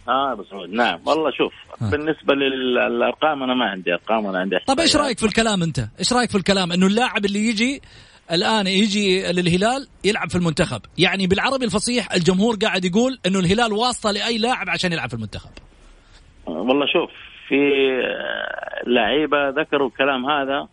آه 0.09 0.33
أبو 0.33 0.45
سعود. 0.45 0.69
نعم. 0.71 1.01
والله 1.07 1.31
شوف 1.31 1.53
آه. 1.83 1.91
بالنسبة 1.91 2.35
للأرقام 2.35 3.43
أنا 3.43 3.55
ما 3.55 3.65
عندي 3.65 3.93
أرقام 3.93 4.27
أنا 4.27 4.39
عندي 4.39 4.57
طيب 4.67 4.81
إيش 4.81 4.97
رأيك 4.97 5.19
في 5.19 5.27
الكلام 5.27 5.63
أنت؟ 5.63 5.89
إيش 5.99 6.13
رأيك 6.13 6.31
في 6.31 6.37
الكلام؟ 6.37 6.73
إنه 6.73 6.87
اللاعب 6.87 7.25
اللي 7.25 7.49
يجي 7.49 7.83
الآن 8.31 8.67
يجي 8.67 9.33
للهلال 9.33 9.89
يلعب 10.05 10.31
في 10.31 10.37
المنتخب. 10.37 10.81
يعني 10.99 11.27
بالعربي 11.27 11.65
الفصيح 11.65 12.13
الجمهور 12.13 12.57
قاعد 12.57 12.85
يقول 12.85 13.19
إنه 13.27 13.39
الهلال 13.39 13.73
واسطه 13.73 14.11
لأي 14.11 14.39
لاعب 14.39 14.71
عشان 14.71 14.93
يلعب 14.93 15.09
في 15.09 15.15
المنتخب. 15.15 15.51
والله 16.47 16.87
شوف 16.87 17.11
في 17.49 17.57
لعيبة 18.87 19.49
ذكروا 19.49 19.89
الكلام 19.89 20.27
هذا 20.27 20.69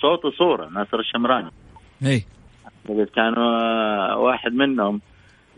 صوت 0.00 0.24
وصورة 0.24 0.68
ناصر 0.68 0.98
الشمراني. 0.98 1.50
اي 2.06 2.24
كانوا 3.14 4.14
واحد 4.14 4.52
منهم 4.52 5.00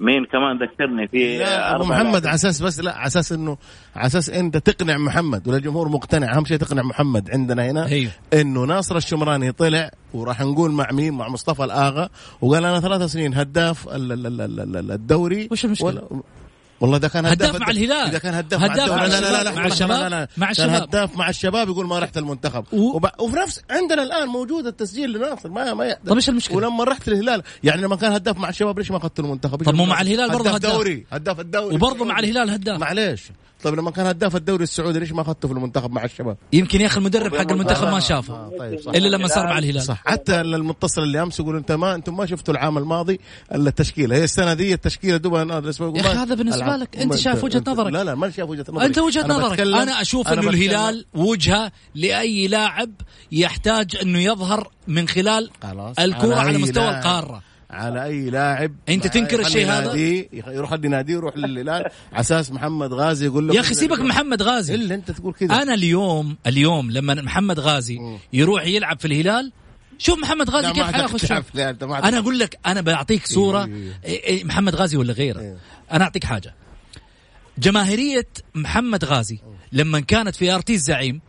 مين 0.00 0.24
كمان 0.24 0.58
ذكرني 0.62 1.08
في 1.08 1.44
أبو 1.44 1.84
محمد 1.84 2.26
على 2.26 2.34
أساس 2.34 2.62
بس 2.62 2.80
لا 2.80 2.96
على 2.96 3.06
أساس 3.06 3.32
إنه 3.32 3.56
على 3.96 4.06
أساس 4.06 4.30
إنت 4.30 4.56
تقنع 4.56 4.98
محمد 4.98 5.48
ولا 5.48 5.56
الجمهور 5.56 5.88
مقتنع. 5.88 6.36
أهم 6.36 6.44
شيء 6.44 6.56
تقنع 6.56 6.82
محمد 6.82 7.30
عندنا 7.30 7.70
هنا. 7.70 7.86
أيوه. 7.86 8.10
إنه 8.32 8.64
ناصر 8.64 8.96
الشمراني 8.96 9.52
طلع 9.52 9.90
وراح 10.14 10.40
نقول 10.40 10.70
مع 10.70 10.88
مين؟ 10.92 11.14
مع 11.14 11.28
مصطفى 11.28 11.64
الآغا 11.64 12.08
وقال 12.40 12.64
أنا 12.64 12.80
ثلاث 12.80 13.02
سنين 13.02 13.34
هداف 13.34 13.88
الدوري. 13.92 15.48
وش 15.50 15.64
المشكلة؟ 15.64 16.22
والله 16.80 16.96
إذا 16.96 17.08
كان 17.08 17.26
هداف, 17.26 17.48
هداف 17.48 17.60
مع 17.60 17.70
الهلال. 17.70 18.08
إذا 18.08 18.18
كان 18.18 18.34
هداف, 18.34 18.62
هداف 18.62 18.88
مع, 18.90 18.96
مع, 18.96 19.06
لا 19.06 19.20
لا 19.20 19.42
لا 19.44 19.54
مع 19.54 19.66
الشباب. 19.66 20.00
لا 20.00 20.08
لا 20.08 20.28
مع 20.36 20.50
الشباب. 20.50 20.70
كان 20.70 20.82
هداف 20.82 21.16
مع 21.16 21.28
الشباب 21.28 21.68
يقول 21.68 21.86
ما 21.86 21.98
رحت 21.98 22.18
المنتخب. 22.18 22.64
و... 22.72 22.96
وب... 22.96 23.06
وفي 23.18 23.36
نفس 23.36 23.60
عندنا 23.70 24.02
الآن 24.02 24.28
موجود 24.28 24.66
التسجيل 24.66 25.12
لناصر. 25.12 25.48
ما 25.48 25.74
ما 25.74 25.96
طيب 26.06 26.14
إيش 26.14 26.28
المشكلة؟ 26.28 26.56
ولما 26.56 26.84
رحت 26.84 27.08
الهلال 27.08 27.42
يعني 27.64 27.82
لما 27.82 27.96
كان 27.96 28.12
هداف 28.12 28.36
مع 28.36 28.48
الشباب 28.48 28.78
ليش 28.78 28.90
ما 28.90 28.96
اخذت 28.96 29.18
المنتخب؟ 29.20 29.62
طب 29.62 29.74
مو 29.74 29.84
مع 29.84 30.00
الهلال 30.00 30.30
برضه 30.30 30.50
هداف. 30.50 30.72
دوري. 30.72 31.06
هداف 31.12 31.40
الدوري. 31.40 31.74
وبرضه 31.74 32.04
مع 32.04 32.18
الهلال 32.18 32.50
هداف. 32.50 32.80
معليش. 32.80 33.22
طيب 33.62 33.74
لما 33.74 33.90
كان 33.90 34.06
هداف 34.06 34.36
الدوري 34.36 34.62
السعودي 34.62 34.98
ليش 34.98 35.12
ما 35.12 35.22
أخذته 35.22 35.48
في 35.48 35.54
المنتخب 35.54 35.90
مع 35.90 36.04
الشباب؟ 36.04 36.36
يمكن 36.52 36.80
يا 36.80 36.86
أخي 36.86 36.98
المدرب 36.98 37.36
حق 37.36 37.50
المنتخب 37.50 37.88
ما 37.88 38.00
شافه. 38.00 38.34
آه 38.34 38.52
طيب 38.58 38.80
صح. 38.80 38.92
إلا 38.92 39.08
لما 39.08 39.28
صار 39.28 39.46
مع 39.46 39.58
الهلال. 39.58 39.82
صح. 39.82 40.02
حتى 40.06 40.40
المتصل 40.40 41.02
اللي 41.02 41.22
أمس 41.22 41.40
يقول 41.40 41.56
أنت 41.56 41.72
ما 41.72 41.94
أنتم 41.94 42.16
ما 42.16 42.26
شفتوا 42.26 42.54
العام 42.54 42.78
الماضي 42.78 43.20
إلا 43.54 43.68
التشكيلة. 43.68 44.16
هي 44.16 44.24
السنة 44.24 44.54
دي 44.54 44.74
التشكيلة 44.74 45.16
دوبها 45.16 45.42
الأسبوع 45.42 45.92
يا 45.96 46.00
أخي 46.00 46.08
هذا 46.08 46.34
بالنسبة 46.34 46.76
لك 46.76 46.96
أنت 46.96 47.16
شايف 47.16 47.44
وجهة 47.44 47.62
نظرك؟ 47.66 47.92
لا 47.92 48.04
لا 48.04 48.14
ما 48.14 48.30
شايف 48.30 48.50
وجهة 48.50 48.64
نظرك 48.68 48.84
أنت 48.84 48.98
وجهة 48.98 49.26
نظرك. 49.26 49.60
أنا 49.60 50.00
أشوف 50.00 50.28
إنه 50.28 50.50
الهلال 50.50 51.06
وجهة 51.14 51.72
لأي 51.94 52.48
لاعب 52.48 52.90
يحتاج 53.32 53.96
إنه 54.02 54.18
يظهر 54.18 54.70
من 54.88 55.08
خلال 55.08 55.50
الكرة 55.98 56.34
على 56.34 56.58
مستوى 56.58 56.88
القارة. 56.88 57.47
على 57.70 58.04
أي 58.04 58.30
لاعب 58.30 58.74
أنت 58.88 59.06
تنكر 59.06 59.40
الشيء 59.40 59.66
هذا؟ 59.66 59.94
يروح 60.32 60.72
النادي 60.72 61.12
يروح 61.12 61.36
للهلال 61.36 61.70
على 62.12 62.20
أساس 62.20 62.52
محمد 62.52 62.92
غازي 62.92 63.26
يقول 63.26 63.48
له 63.48 63.54
يا 63.54 63.60
أخي 63.60 63.74
سيبك 63.74 64.00
محمد 64.00 64.42
غازي. 64.42 64.74
إلا 64.74 64.94
أنت 64.94 65.10
تقول 65.10 65.34
كذا. 65.34 65.62
أنا 65.62 65.74
اليوم 65.74 66.36
اليوم 66.46 66.90
لما 66.90 67.14
محمد 67.14 67.60
غازي 67.60 67.98
م. 67.98 68.18
يروح 68.32 68.66
يلعب 68.66 69.00
في 69.00 69.04
الهلال 69.04 69.52
شوف 69.98 70.18
محمد 70.18 70.50
غازي 70.50 70.72
كيف 70.72 70.82
حياخذ 70.82 71.42
أنا 71.80 72.18
أقول 72.18 72.38
لك 72.38 72.58
أنا 72.66 72.80
بعطيك 72.80 73.26
صورة. 73.26 73.70
إيه. 74.04 74.44
محمد 74.44 74.74
غازي 74.74 74.96
ولا 74.96 75.12
غيره. 75.12 75.40
إيه. 75.40 75.56
أنا 75.92 76.04
أعطيك 76.04 76.24
حاجة. 76.24 76.54
جماهيرية 77.58 78.28
محمد 78.54 79.04
غازي 79.04 79.38
لما 79.72 80.00
كانت 80.00 80.36
في 80.36 80.54
ارتي 80.54 80.74
الزعيم 80.74 81.20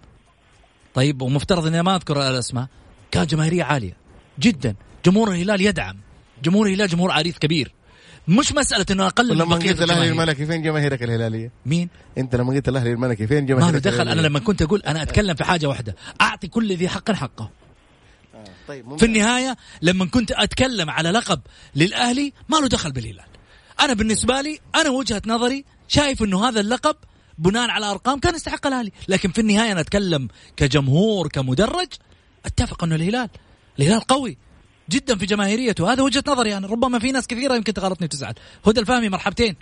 طيب 0.94 1.22
ومفترض 1.22 1.68
إني 1.68 1.84
ما 1.84 1.96
أذكر 1.96 2.30
الأسماء 2.30 2.68
كانت 3.12 3.32
جماهيرية 3.32 3.64
عالية 3.64 3.98
جدا. 4.40 4.76
جمهور 5.06 5.32
الهلال 5.32 5.62
يدعم. 5.62 5.98
جمهور 6.44 6.68
الهلال 6.68 6.88
جمهور 6.88 7.12
عريض 7.12 7.34
كبير. 7.34 7.72
مش 8.28 8.52
مسألة 8.52 8.86
إنه 8.92 9.08
أقل 9.08 9.38
لما 9.38 9.56
قلت 9.56 9.82
الأهلي 9.82 10.10
الملكي 10.10 10.46
فين؟ 10.46 10.62
جماهيرك 10.62 11.04
الهلالية؟ 11.04 11.52
مين؟ 11.66 11.90
أنت 12.18 12.36
لما 12.36 12.54
قلت 12.54 12.70
الأهلي 12.70 12.92
الملكي 12.92 13.28
فين؟ 13.28 13.46
جماهيرك؟ 13.46 13.74
ما 13.74 13.80
دخل. 13.80 14.10
أنا 14.10 14.22
لما 14.22 14.40
كنت 14.40 14.62
أقول 14.62 14.82
أنا 14.82 15.02
أتكلم 15.02 15.36
في 15.36 15.44
حاجة 15.44 15.68
واحدة. 15.68 15.96
أعطي 16.22 16.48
كل 16.48 16.76
ذي 16.76 16.90
حق 16.90 17.12
حقه. 17.12 17.52
آه 18.36 18.44
طيب 18.68 18.98
في 18.98 19.06
النهاية 19.06 19.58
لما 19.82 20.06
كنت 20.06 20.32
أتكلم 20.32 20.90
على 20.90 21.12
لقب 21.12 21.40
للأهلي 21.76 22.34
ما 22.50 22.58
له 22.58 22.68
دخل 22.68 22.92
بالهلال. 22.92 23.26
أنا 23.80 23.94
بالنسبة 23.94 24.42
لي 24.42 24.60
أنا 24.76 24.90
وجهة 24.90 25.22
نظري 25.26 25.66
شايف 25.88 26.24
إنه 26.24 26.50
هذا 26.50 26.60
اللقب 26.60 26.96
بناء 27.38 27.70
على 27.70 27.86
أرقام 27.86 28.20
كان 28.20 28.36
يستحق 28.36 28.68
الأهلي. 28.68 28.92
لكن 29.08 29.32
في 29.32 29.42
النهاية 29.42 29.72
أنا 29.72 29.80
أتكلم 29.80 30.28
كجمهور 30.58 31.28
كمدرج 31.28 31.88
أتفق 32.46 32.84
إنه 32.84 32.96
الهلال. 32.96 33.30
الهلال 33.80 34.02
قوي. 34.02 34.38
جدا 34.90 35.18
في 35.18 35.26
جماهيريته. 35.26 35.94
هذا 35.94 36.04
وجهة 36.04 36.24
نظري 36.28 36.50
يعني 36.50 36.68
ربما 36.68 37.00
في 37.00 37.12
ناس 37.12 37.28
كثيرة 37.28 37.56
يمكن 37.56 37.74
تغلطني 37.74 38.06
وتزعل. 38.06 38.34
هدى 38.68 38.80
الفهمي 38.80 39.10
مرحبتين. 39.10 39.56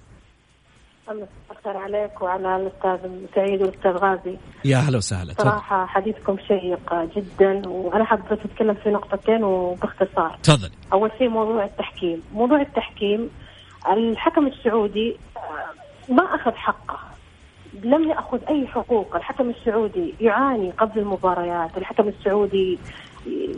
الله 1.09 1.27
عليك 1.65 2.21
وعلى 2.21 2.55
الأستاذ 2.55 3.09
سعيد 3.35 3.61
والأستاذ 3.61 3.91
غازي. 3.91 4.37
يا 4.65 4.77
هلا 4.77 4.97
وسهلا. 4.97 5.33
صراحة 5.33 5.85
حديثكم 5.85 6.37
شيق 6.47 6.93
جدا 7.15 7.69
وأنا 7.69 8.05
حابة 8.05 8.33
أتكلم 8.33 8.73
في 8.73 8.89
نقطتين 8.89 9.43
وباختصار. 9.43 10.39
تفضلي 10.43 10.71
أول 10.93 11.11
شيء 11.17 11.29
موضوع 11.29 11.65
التحكيم. 11.65 12.21
موضوع 12.33 12.61
التحكيم 12.61 13.29
الحكم 13.91 14.47
السعودي 14.47 15.17
ما 16.09 16.23
أخذ 16.23 16.51
حقه. 16.51 16.99
لم 17.83 18.09
يأخذ 18.09 18.39
أي 18.49 18.67
حقوق. 18.67 19.15
الحكم 19.15 19.49
السعودي 19.49 20.15
يعاني 20.21 20.71
قبل 20.71 20.99
المباريات. 20.99 21.77
الحكم 21.77 22.07
السعودي 22.07 22.79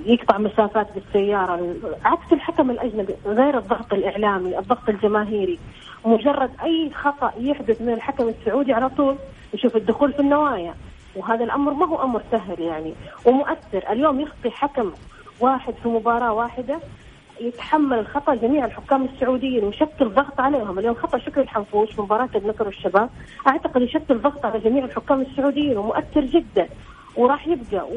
يقطع 0.06 0.38
مسافات 0.38 0.88
بالسيارة. 0.96 1.76
عكس 2.06 2.34
الحكم 2.34 2.72
الأجنبي 2.72 3.16
غير 3.26 3.58
الضغط 3.58 3.94
الإعلامي 3.94 4.60
الضغط 4.60 4.90
الجماهيري. 4.90 5.60
مجرد 6.06 6.52
أي 6.64 6.92
خطأ 6.94 7.34
يحدث 7.40 7.82
من 7.82 7.94
الحكم 7.94 8.30
السعودي 8.30 8.74
على 8.74 8.90
طول 8.90 9.16
يشوف 9.54 9.76
الدخول 9.76 10.14
في 10.14 10.20
النوايا. 10.20 10.74
وهذا 11.16 11.44
الأمر 11.44 11.74
ما 11.74 11.86
هو 11.86 12.04
أمر 12.04 12.22
سهل 12.32 12.60
يعني. 12.60 12.94
ومؤثر. 13.26 13.84
اليوم 13.90 14.20
يخطي 14.20 14.50
حكم 14.50 14.92
واحد 15.40 15.74
في 15.84 15.90
مباراة 15.90 16.34
واحدة 16.34 16.80
يتحمل 17.42 18.00
الخطأ 18.00 18.36
جميع 18.36 18.66
الحكام 18.66 19.06
السعوديين 19.06 19.64
ويشكل 19.64 20.10
ضغط 20.10 20.40
عليهم. 20.40 20.80
اليوم 20.80 20.96
خطأ 20.96 21.18
شكري 21.18 21.44
الحنفوش 21.44 21.92
في 21.92 22.02
مباراة 22.02 22.30
النصر 22.36 22.66
والشباب. 22.66 23.10
أعتقد 23.48 23.82
يشكل 23.82 24.18
ضغط 24.18 24.46
على 24.46 24.60
جميع 24.60 24.86
الحكام 24.86 25.22
السعوديين 25.22 25.78
ومؤثر 25.78 26.22
جدا. 26.22 26.68
وراح 27.16 27.48
يبقى 27.48 27.88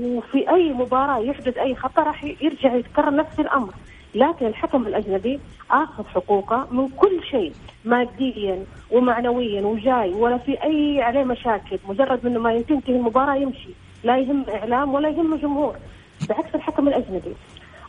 وفي 0.00 0.50
أي 0.50 0.72
مباراة 0.72 1.18
يحدث 1.18 1.58
أي 1.58 1.74
خطأ 1.74 2.02
راح 2.02 2.24
يرجع 2.24 2.74
يتكرر 2.74 3.14
نفس 3.14 3.40
الأمر. 3.40 3.74
لكن 4.14 4.46
الحكم 4.46 4.86
الأجنبي 4.86 5.40
آخذ 5.70 6.04
حقوقه 6.06 6.68
من 6.70 6.88
كل 6.88 7.22
شيء 7.30 7.52
ماديا 7.84 8.64
ومعنويا 8.90 9.62
وجاي 9.62 10.10
ولا 10.14 10.38
في 10.38 10.62
أي 10.64 11.02
عليه 11.02 11.24
مشاكل. 11.24 11.78
مجرد 11.88 12.26
انه 12.26 12.40
ما 12.40 12.60
تنتهي 12.60 12.96
المباراة 12.96 13.34
يمشي. 13.34 13.70
لا 14.04 14.18
يهم 14.18 14.44
إعلام 14.54 14.94
ولا 14.94 15.08
يهم 15.08 15.34
جمهور. 15.36 15.76
بعكس 16.28 16.54
الحكم 16.54 16.88
الأجنبي. 16.88 17.34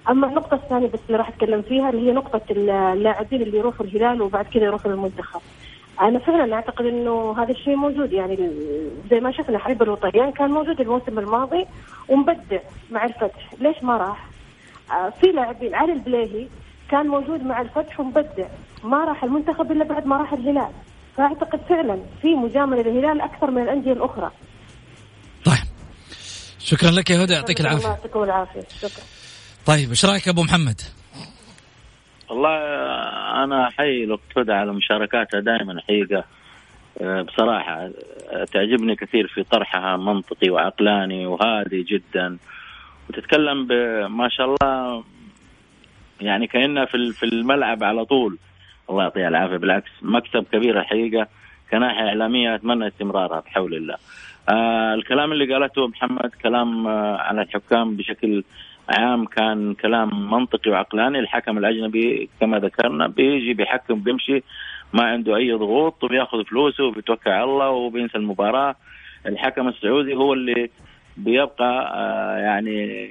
أما 0.09 0.27
النقطة 0.27 0.55
الثانية 0.55 0.87
بس 0.87 0.99
اللي 1.07 1.17
راح 1.17 1.27
أتكلم 1.29 1.61
فيها 1.61 1.89
اللي 1.89 2.07
هي 2.07 2.13
نقطة 2.13 2.41
اللاعبين 2.51 3.41
اللي 3.41 3.57
يروحوا 3.57 3.85
الهلال 3.85 4.21
وبعد 4.21 4.45
كذا 4.45 4.63
يروحوا 4.63 4.91
للمنتخب. 4.91 5.41
أنا 6.01 6.19
فعلا 6.19 6.55
أعتقد 6.55 6.85
إنه 6.85 7.35
هذا 7.43 7.51
الشيء 7.51 7.75
موجود. 7.75 8.13
يعني 8.13 8.49
زي 9.09 9.19
ما 9.19 9.31
شفنا 9.31 9.59
حبيب 9.59 9.81
الوطنيان 9.83 10.31
كان 10.31 10.49
موجود 10.51 10.81
الموسم 10.81 11.19
الماضي 11.19 11.65
ومبدع 12.09 12.59
مع 12.91 13.05
الفتح. 13.05 13.53
ليش 13.59 13.83
ما 13.83 13.97
راح؟ 13.97 14.29
آه، 14.91 15.09
في 15.21 15.27
لاعبين 15.27 15.75
علي 15.75 15.93
البليهي 15.93 16.47
كان 16.91 17.07
موجود 17.07 17.43
مع 17.43 17.61
الفتح 17.61 17.99
ومبدع. 17.99 18.47
ما 18.83 19.05
راح 19.05 19.23
المنتخب 19.23 19.71
إلا 19.71 19.83
بعد 19.83 20.05
ما 20.05 20.17
راح 20.17 20.33
الهلال. 20.33 20.71
فأعتقد 21.17 21.59
فعلا 21.69 21.99
في 22.21 22.35
مجاملة 22.35 22.81
للهلال 22.81 23.21
أكثر 23.21 23.51
من 23.51 23.61
الأندية 23.61 23.93
الأخرى. 23.93 24.31
طيب. 25.45 25.55
شكرا 26.59 26.91
لك 26.91 27.09
يا 27.09 27.23
هدى. 27.23 27.33
يعطيك 27.33 27.61
العافية. 27.61 27.77
الله 27.77 27.89
يعطيكم 27.89 28.23
العافية. 28.23 28.63
شكرا. 28.81 29.03
طيب 29.65 29.89
إيش 29.89 30.05
رأيك 30.05 30.27
أبو 30.27 30.43
محمد؟ 30.43 30.81
والله 32.29 32.57
أنا 33.43 33.67
احيي 33.67 34.03
الاخت 34.03 34.37
هدى 34.37 34.51
على 34.53 34.73
مشاركاتها 34.73 35.39
دائما 35.39 35.81
حقيقة. 35.81 36.23
آه، 37.01 37.21
بصراحة 37.21 37.89
تعجبني 38.53 38.95
كثير 38.95 39.27
في 39.27 39.43
طرحها 39.43 39.97
منطقي 39.97 40.49
وعقلاني 40.49 41.25
وهادي 41.27 41.83
جدا. 41.83 42.37
وتتكلم 43.09 43.67
ما 44.17 44.29
شاء 44.29 44.47
الله 44.47 45.03
يعني 46.21 46.47
كأنها 46.47 46.85
في 46.85 47.11
في 47.13 47.23
الملعب 47.23 47.83
على 47.83 48.05
طول. 48.05 48.37
الله 48.89 49.03
يعطيها 49.03 49.27
العافية 49.27 49.57
بالعكس 49.57 49.91
مكسب 50.01 50.45
كبير 50.51 50.79
الحقيقة 50.79 51.27
كناحية 51.71 52.07
إعلامية 52.07 52.55
أتمنى 52.55 52.87
استمرارها 52.87 53.39
بحول 53.39 53.73
الله. 53.75 53.95
آه 54.49 54.93
الكلام 54.93 55.31
اللي 55.31 55.53
قالته 55.53 55.87
محمد 55.87 56.31
كلام 56.43 56.87
آه 56.87 57.17
على 57.17 57.41
الحكام 57.41 57.95
بشكل 57.95 58.43
عام 58.89 59.25
كان 59.25 59.73
كلام 59.73 60.31
منطقي 60.31 60.71
وعقلاني. 60.71 61.19
الحكم 61.19 61.57
الأجنبي 61.57 62.29
كما 62.39 62.59
ذكرنا 62.59 63.07
بيجي 63.07 63.53
بيحكم 63.53 63.99
بيمشي 63.99 64.43
ما 64.93 65.03
عنده 65.03 65.35
أي 65.35 65.51
ضغوط 65.51 66.03
وبيأخذ 66.03 66.43
فلوسه 66.43 66.83
وبيتوكل 66.83 67.29
على 67.29 67.43
الله 67.43 67.69
وبينسى 67.69 68.17
المباراة. 68.17 68.75
الحكم 69.25 69.67
السعودي 69.67 70.15
هو 70.15 70.33
اللي 70.33 70.69
بيبقى 71.17 71.93
آه، 71.95 72.37
يعني 72.37 73.09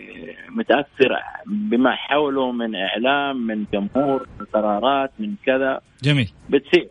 متأثر 0.48 1.16
بما 1.46 1.94
حوله 1.94 2.52
من 2.52 2.74
إعلام 2.74 3.46
من 3.46 3.64
جمهور 3.72 4.26
من 4.40 4.46
قرارات 4.52 5.10
من 5.18 5.34
كذا. 5.46 5.80
جميل. 6.02 6.30
بتصير 6.50 6.88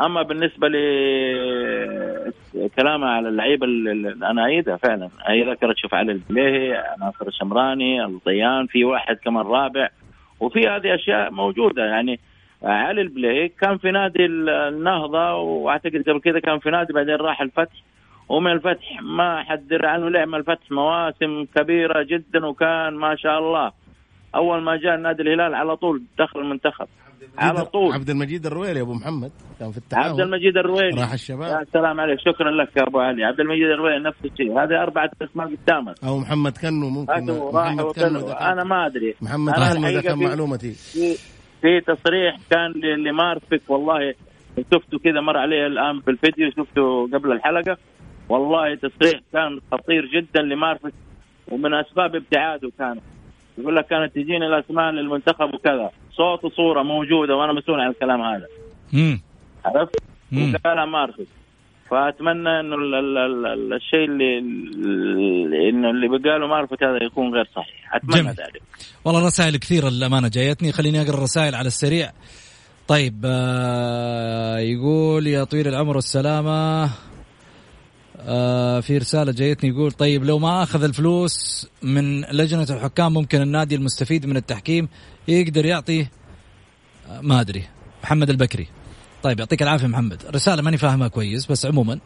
أما 0.00 0.22
بالنسبة 0.22 0.68
لكلامها 2.54 3.08
على 3.08 3.28
اللعيبة 3.28 3.66
أنا 4.30 4.46
ايدها 4.46 4.76
فعلا. 4.76 5.08
هي 5.26 5.50
ذكرت 5.50 5.76
شوف 5.76 5.94
علي 5.94 6.12
البليهي 6.12 6.84
ناصر 7.00 7.26
الشمراني 7.26 8.04
الضيان 8.04 8.66
في 8.66 8.84
واحد 8.84 9.16
كمان 9.16 9.46
رابع. 9.46 9.88
وفي 10.40 10.68
هذه 10.68 10.94
أشياء 10.94 11.30
موجودة. 11.30 11.84
يعني 11.84 12.20
علي 12.62 13.00
البليهي 13.00 13.48
كان 13.48 13.78
في 13.78 13.90
نادي 13.90 14.26
النهضة 14.26 15.34
وأعتقد 15.34 16.04
قبل 16.08 16.20
كذا 16.20 16.40
كان 16.40 16.58
في 16.58 16.70
نادي 16.70 16.92
بعدين 16.92 17.14
راح 17.14 17.40
الفتح. 17.40 17.82
ومن 18.28 18.52
الفتح 18.52 19.02
ما 19.02 19.42
حد 19.42 19.72
عنه 19.84 20.08
لعب 20.08 20.34
الفتح 20.34 20.70
مواسم 20.70 21.44
كبيرة 21.56 22.02
جدا 22.02 22.46
وكان 22.46 22.94
ما 22.94 23.16
شاء 23.16 23.38
الله. 23.38 23.72
أول 24.34 24.62
ما 24.62 24.76
جاء 24.76 24.96
نادي 24.96 25.22
الهلال 25.22 25.54
على 25.54 25.76
طول 25.76 26.02
دخل 26.18 26.40
المنتخب. 26.40 26.86
على 27.38 27.64
طول. 27.64 27.92
عبد 27.92 28.10
المجيد 28.10 28.46
الرويلي 28.46 28.80
أبو 28.80 28.94
محمد 28.94 29.30
كان 29.60 29.70
في 29.70 29.78
التعاون 29.78 30.10
عبد 30.10 30.20
المجيد 30.20 30.56
الرويلي. 30.56 31.00
راح 31.00 31.12
الشباب. 31.12 31.48
يا 31.60 31.64
سلام 31.72 32.00
عليك. 32.00 32.18
شكرا 32.20 32.50
لك 32.50 32.76
يا 32.76 32.82
أبو 32.82 32.98
علي. 32.98 33.24
عبد 33.24 33.40
المجيد 33.40 33.70
الرويلي 33.70 34.04
نفس 34.04 34.18
الشيء. 34.24 34.52
هذه 34.52 34.82
أربعة 34.82 35.10
أسماء 35.22 35.46
قدامك. 35.46 36.04
أو 36.04 36.18
محمد 36.18 36.58
كنو 36.58 36.88
ممكن. 36.88 37.26
محمد 37.52 37.84
كنو 37.84 38.28
أنا 38.28 38.64
ما 38.64 38.86
أدري. 38.86 39.14
محمد 39.22 39.52
كنو 39.52 39.90
ده 39.90 40.00
كان 40.00 40.18
معلومتي. 40.18 40.72
في, 40.72 41.14
في 41.62 41.80
تصريح 41.80 42.36
كان 42.50 42.72
لمارفك 43.06 43.62
والله 43.68 44.14
شفته 44.58 44.98
كذا 44.98 45.20
مر 45.20 45.36
عليه 45.36 45.66
الآن 45.66 46.00
في 46.00 46.10
الفيديو 46.10 46.50
شفته 46.50 47.06
قبل 47.12 47.32
الحلقة. 47.32 47.76
والله 48.28 48.74
تصريح 48.74 49.20
كان 49.32 49.60
خطير 49.72 50.06
جدا 50.14 50.42
لمارفك 50.42 50.92
ومن 51.48 51.74
أسباب 51.74 52.16
ابتعاده 52.16 52.70
كان. 52.78 53.00
يقول 53.58 53.76
لك 53.76 53.86
كانت 53.86 54.14
تجيني 54.14 54.46
الأسماء 54.46 54.90
للمنتخب 54.90 55.54
وكذا. 55.54 55.90
صوت 56.16 56.44
وصورة 56.44 56.82
موجودة 56.82 57.36
وأنا 57.36 57.52
مسؤول 57.52 57.80
عن 57.80 57.90
الكلام 57.90 58.20
هذا. 58.22 58.46
امم 58.94 59.20
عرفت؟ 59.64 59.96
وقالها 60.32 60.84
مارفك 60.84 61.26
فأتمنى 61.90 62.60
إنه 62.60 62.76
الشيء 63.76 64.04
اللي 64.04 64.38
إنه 65.68 65.90
اللي 65.90 66.08
بقاله 66.08 66.46
مارفت 66.46 66.82
هذا 66.82 66.98
يكون 67.02 67.34
غير 67.34 67.48
صحيح. 67.56 67.94
أتمنى 67.94 68.14
جميل. 68.14 68.30
ذلك. 68.30 68.62
والله 69.04 69.26
رسائل 69.26 69.56
كثيرة 69.56 69.88
للأمانة 69.88 70.28
جايتني. 70.28 70.72
خليني 70.72 71.02
أقرأ 71.02 71.14
الرسائل 71.14 71.54
على 71.54 71.66
السريع. 71.66 72.10
طيب 72.88 73.22
آه 73.24 74.58
يقول 74.58 75.26
يا 75.26 75.44
طويل 75.44 75.68
العمر 75.68 75.96
والسلامه 75.96 76.90
آه 78.26 78.80
في 78.80 78.98
رسالة 78.98 79.32
جايتني 79.32 79.70
يقول 79.70 79.92
طيب 79.92 80.24
لو 80.24 80.38
ما 80.38 80.62
أخذ 80.62 80.82
الفلوس 80.82 81.66
من 81.82 82.20
لجنة 82.20 82.66
الحكام 82.70 83.14
ممكن 83.14 83.42
النادي 83.42 83.74
المستفيد 83.74 84.26
من 84.26 84.36
التحكيم 84.36 84.88
يقدر 85.28 85.66
يعطي؟ 85.66 86.00
آه 86.00 87.20
ما 87.20 87.40
أدري. 87.40 87.64
محمد 88.04 88.30
البكري. 88.30 88.68
طيب 89.22 89.38
يعطيك 89.38 89.62
العافية 89.62 89.86
محمد. 89.86 90.22
رسالة 90.34 90.62
ماني 90.62 90.76
فاهمها 90.76 91.08
كويس 91.08 91.46
بس 91.46 91.66
عموما. 91.66 91.98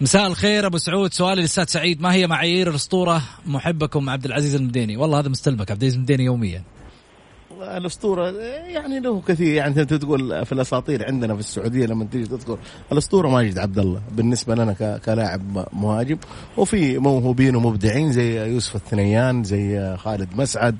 مساء 0.00 0.26
الخير 0.26 0.66
أبو 0.66 0.78
سعود. 0.78 1.12
سؤالي 1.12 1.40
للأستاذ 1.40 1.64
سعيد 1.64 2.00
ما 2.00 2.12
هي 2.12 2.26
معايير 2.26 2.70
الأسطورة؟ 2.70 3.22
محبكم 3.46 4.10
عبد 4.10 4.24
العزيز 4.24 4.54
المديني. 4.54 4.96
والله 4.96 5.18
هذا 5.18 5.28
مستلمك 5.28 5.70
عبد 5.70 5.82
العزيز 5.82 5.94
المديني 5.94 6.24
يوميا. 6.24 6.62
الأسطورة 7.62 8.30
يعني 8.66 9.00
له 9.00 9.20
كثير 9.20 9.54
يعني 9.54 9.80
أنت 9.80 9.94
تقول 9.94 10.46
في 10.46 10.52
الأساطير 10.52 11.06
عندنا 11.06 11.34
في 11.34 11.40
السعودية 11.40 11.86
لما 11.86 12.04
تيجي 12.04 12.26
تذكر 12.26 12.58
الأسطورة 12.92 13.28
ماجد 13.28 13.58
عبد 13.58 13.78
الله 13.78 14.00
بالنسبة 14.12 14.54
لنا 14.54 14.98
كلاعب 15.04 15.66
مهاجم 15.72 16.18
وفي 16.56 16.98
موهوبين 16.98 17.56
ومبدعين 17.56 18.12
زي 18.12 18.46
يوسف 18.52 18.76
الثنيان 18.76 19.44
زي 19.44 19.96
خالد 19.96 20.28
مسعد 20.36 20.76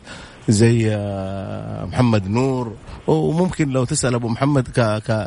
زي 0.48 0.96
محمد 1.84 2.28
نور 2.28 2.74
وممكن 3.06 3.68
لو 3.68 3.84
تسأل 3.84 4.14
أبو 4.14 4.28
محمد 4.28 4.68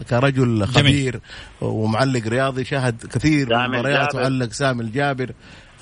كرجل 0.09 0.65
خبير 0.65 1.19
ومعلق 1.61 2.27
رياضي 2.27 2.65
شاهد 2.65 2.95
كثير 3.13 3.49
من 3.49 3.79
مباريات 3.79 4.15
وعلق 4.15 4.51
سامي 4.51 4.81
الجابر. 4.81 5.31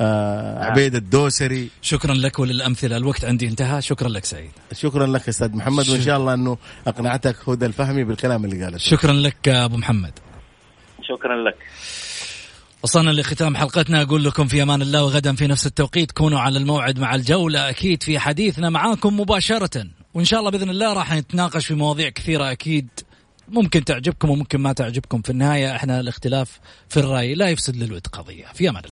آه 0.02 0.64
عبيد 0.64 0.96
الدوسري. 0.96 1.70
شكرا 1.82 2.14
لك 2.14 2.40
وللأمثلة 2.40 2.98
الوقت 2.98 3.26
عندي 3.26 3.48
انتهى. 3.48 3.82
شكرا 3.82 4.10
لك 4.10 4.26
سعيد. 4.26 4.52
شكرا 4.74 5.08
لك 5.08 5.30
أستاذ 5.30 5.56
محمد 5.56 5.90
وإن 5.90 6.02
شاء 6.02 6.18
الله 6.18 6.34
أنه 6.34 6.58
أقنعتك 6.88 7.50
هدى 7.50 7.66
الفهمي 7.66 8.04
بالكلام 8.04 8.46
اللي 8.46 8.64
قاله 8.64 8.78
شكرا 8.78 9.14
لك 9.14 9.50
أبو 9.50 9.78
محمد. 9.78 10.14
شكرا 11.02 11.44
لك. 11.50 11.58
وصلنا 12.84 13.12
لختام 13.12 13.58
حلقتنا. 13.58 14.02
أقول 14.02 14.24
لكم 14.24 14.48
في 14.48 14.64
أمان 14.64 14.82
الله 14.82 15.04
وغدا 15.04 15.36
في 15.36 15.48
نفس 15.48 15.68
التوقيت. 15.68 16.12
كونوا 16.12 16.40
على 16.40 16.60
الموعد 16.60 17.00
مع 17.00 17.16
الجولة 17.16 17.70
أكيد 17.70 18.04
في 18.04 18.20
حديثنا 18.20 18.70
معاكم 18.70 19.20
مباشرة. 19.20 19.86
وإن 20.14 20.26
شاء 20.26 20.40
الله 20.40 20.52
بإذن 20.52 20.70
الله 20.70 20.94
راح 20.94 21.14
نتناقش 21.14 21.66
في 21.66 21.74
مواضيع 21.74 22.10
كثيرة 22.10 22.52
أكيد. 22.52 22.88
ممكن 23.48 23.86
تعجبكم 23.86 24.30
وممكن 24.30 24.62
ما 24.62 24.74
تعجبكم. 24.74 25.22
في 25.22 25.30
النهاية 25.30 25.76
إحنا 25.76 26.00
الاختلاف 26.00 26.60
في 26.90 26.98
الرأي 26.98 27.36
لا 27.36 27.50
يفسد 27.50 27.76
للود 27.76 28.08
قضية. 28.08 28.46
في 28.54 28.70
أمان 28.70 28.84
الله. 28.84 28.88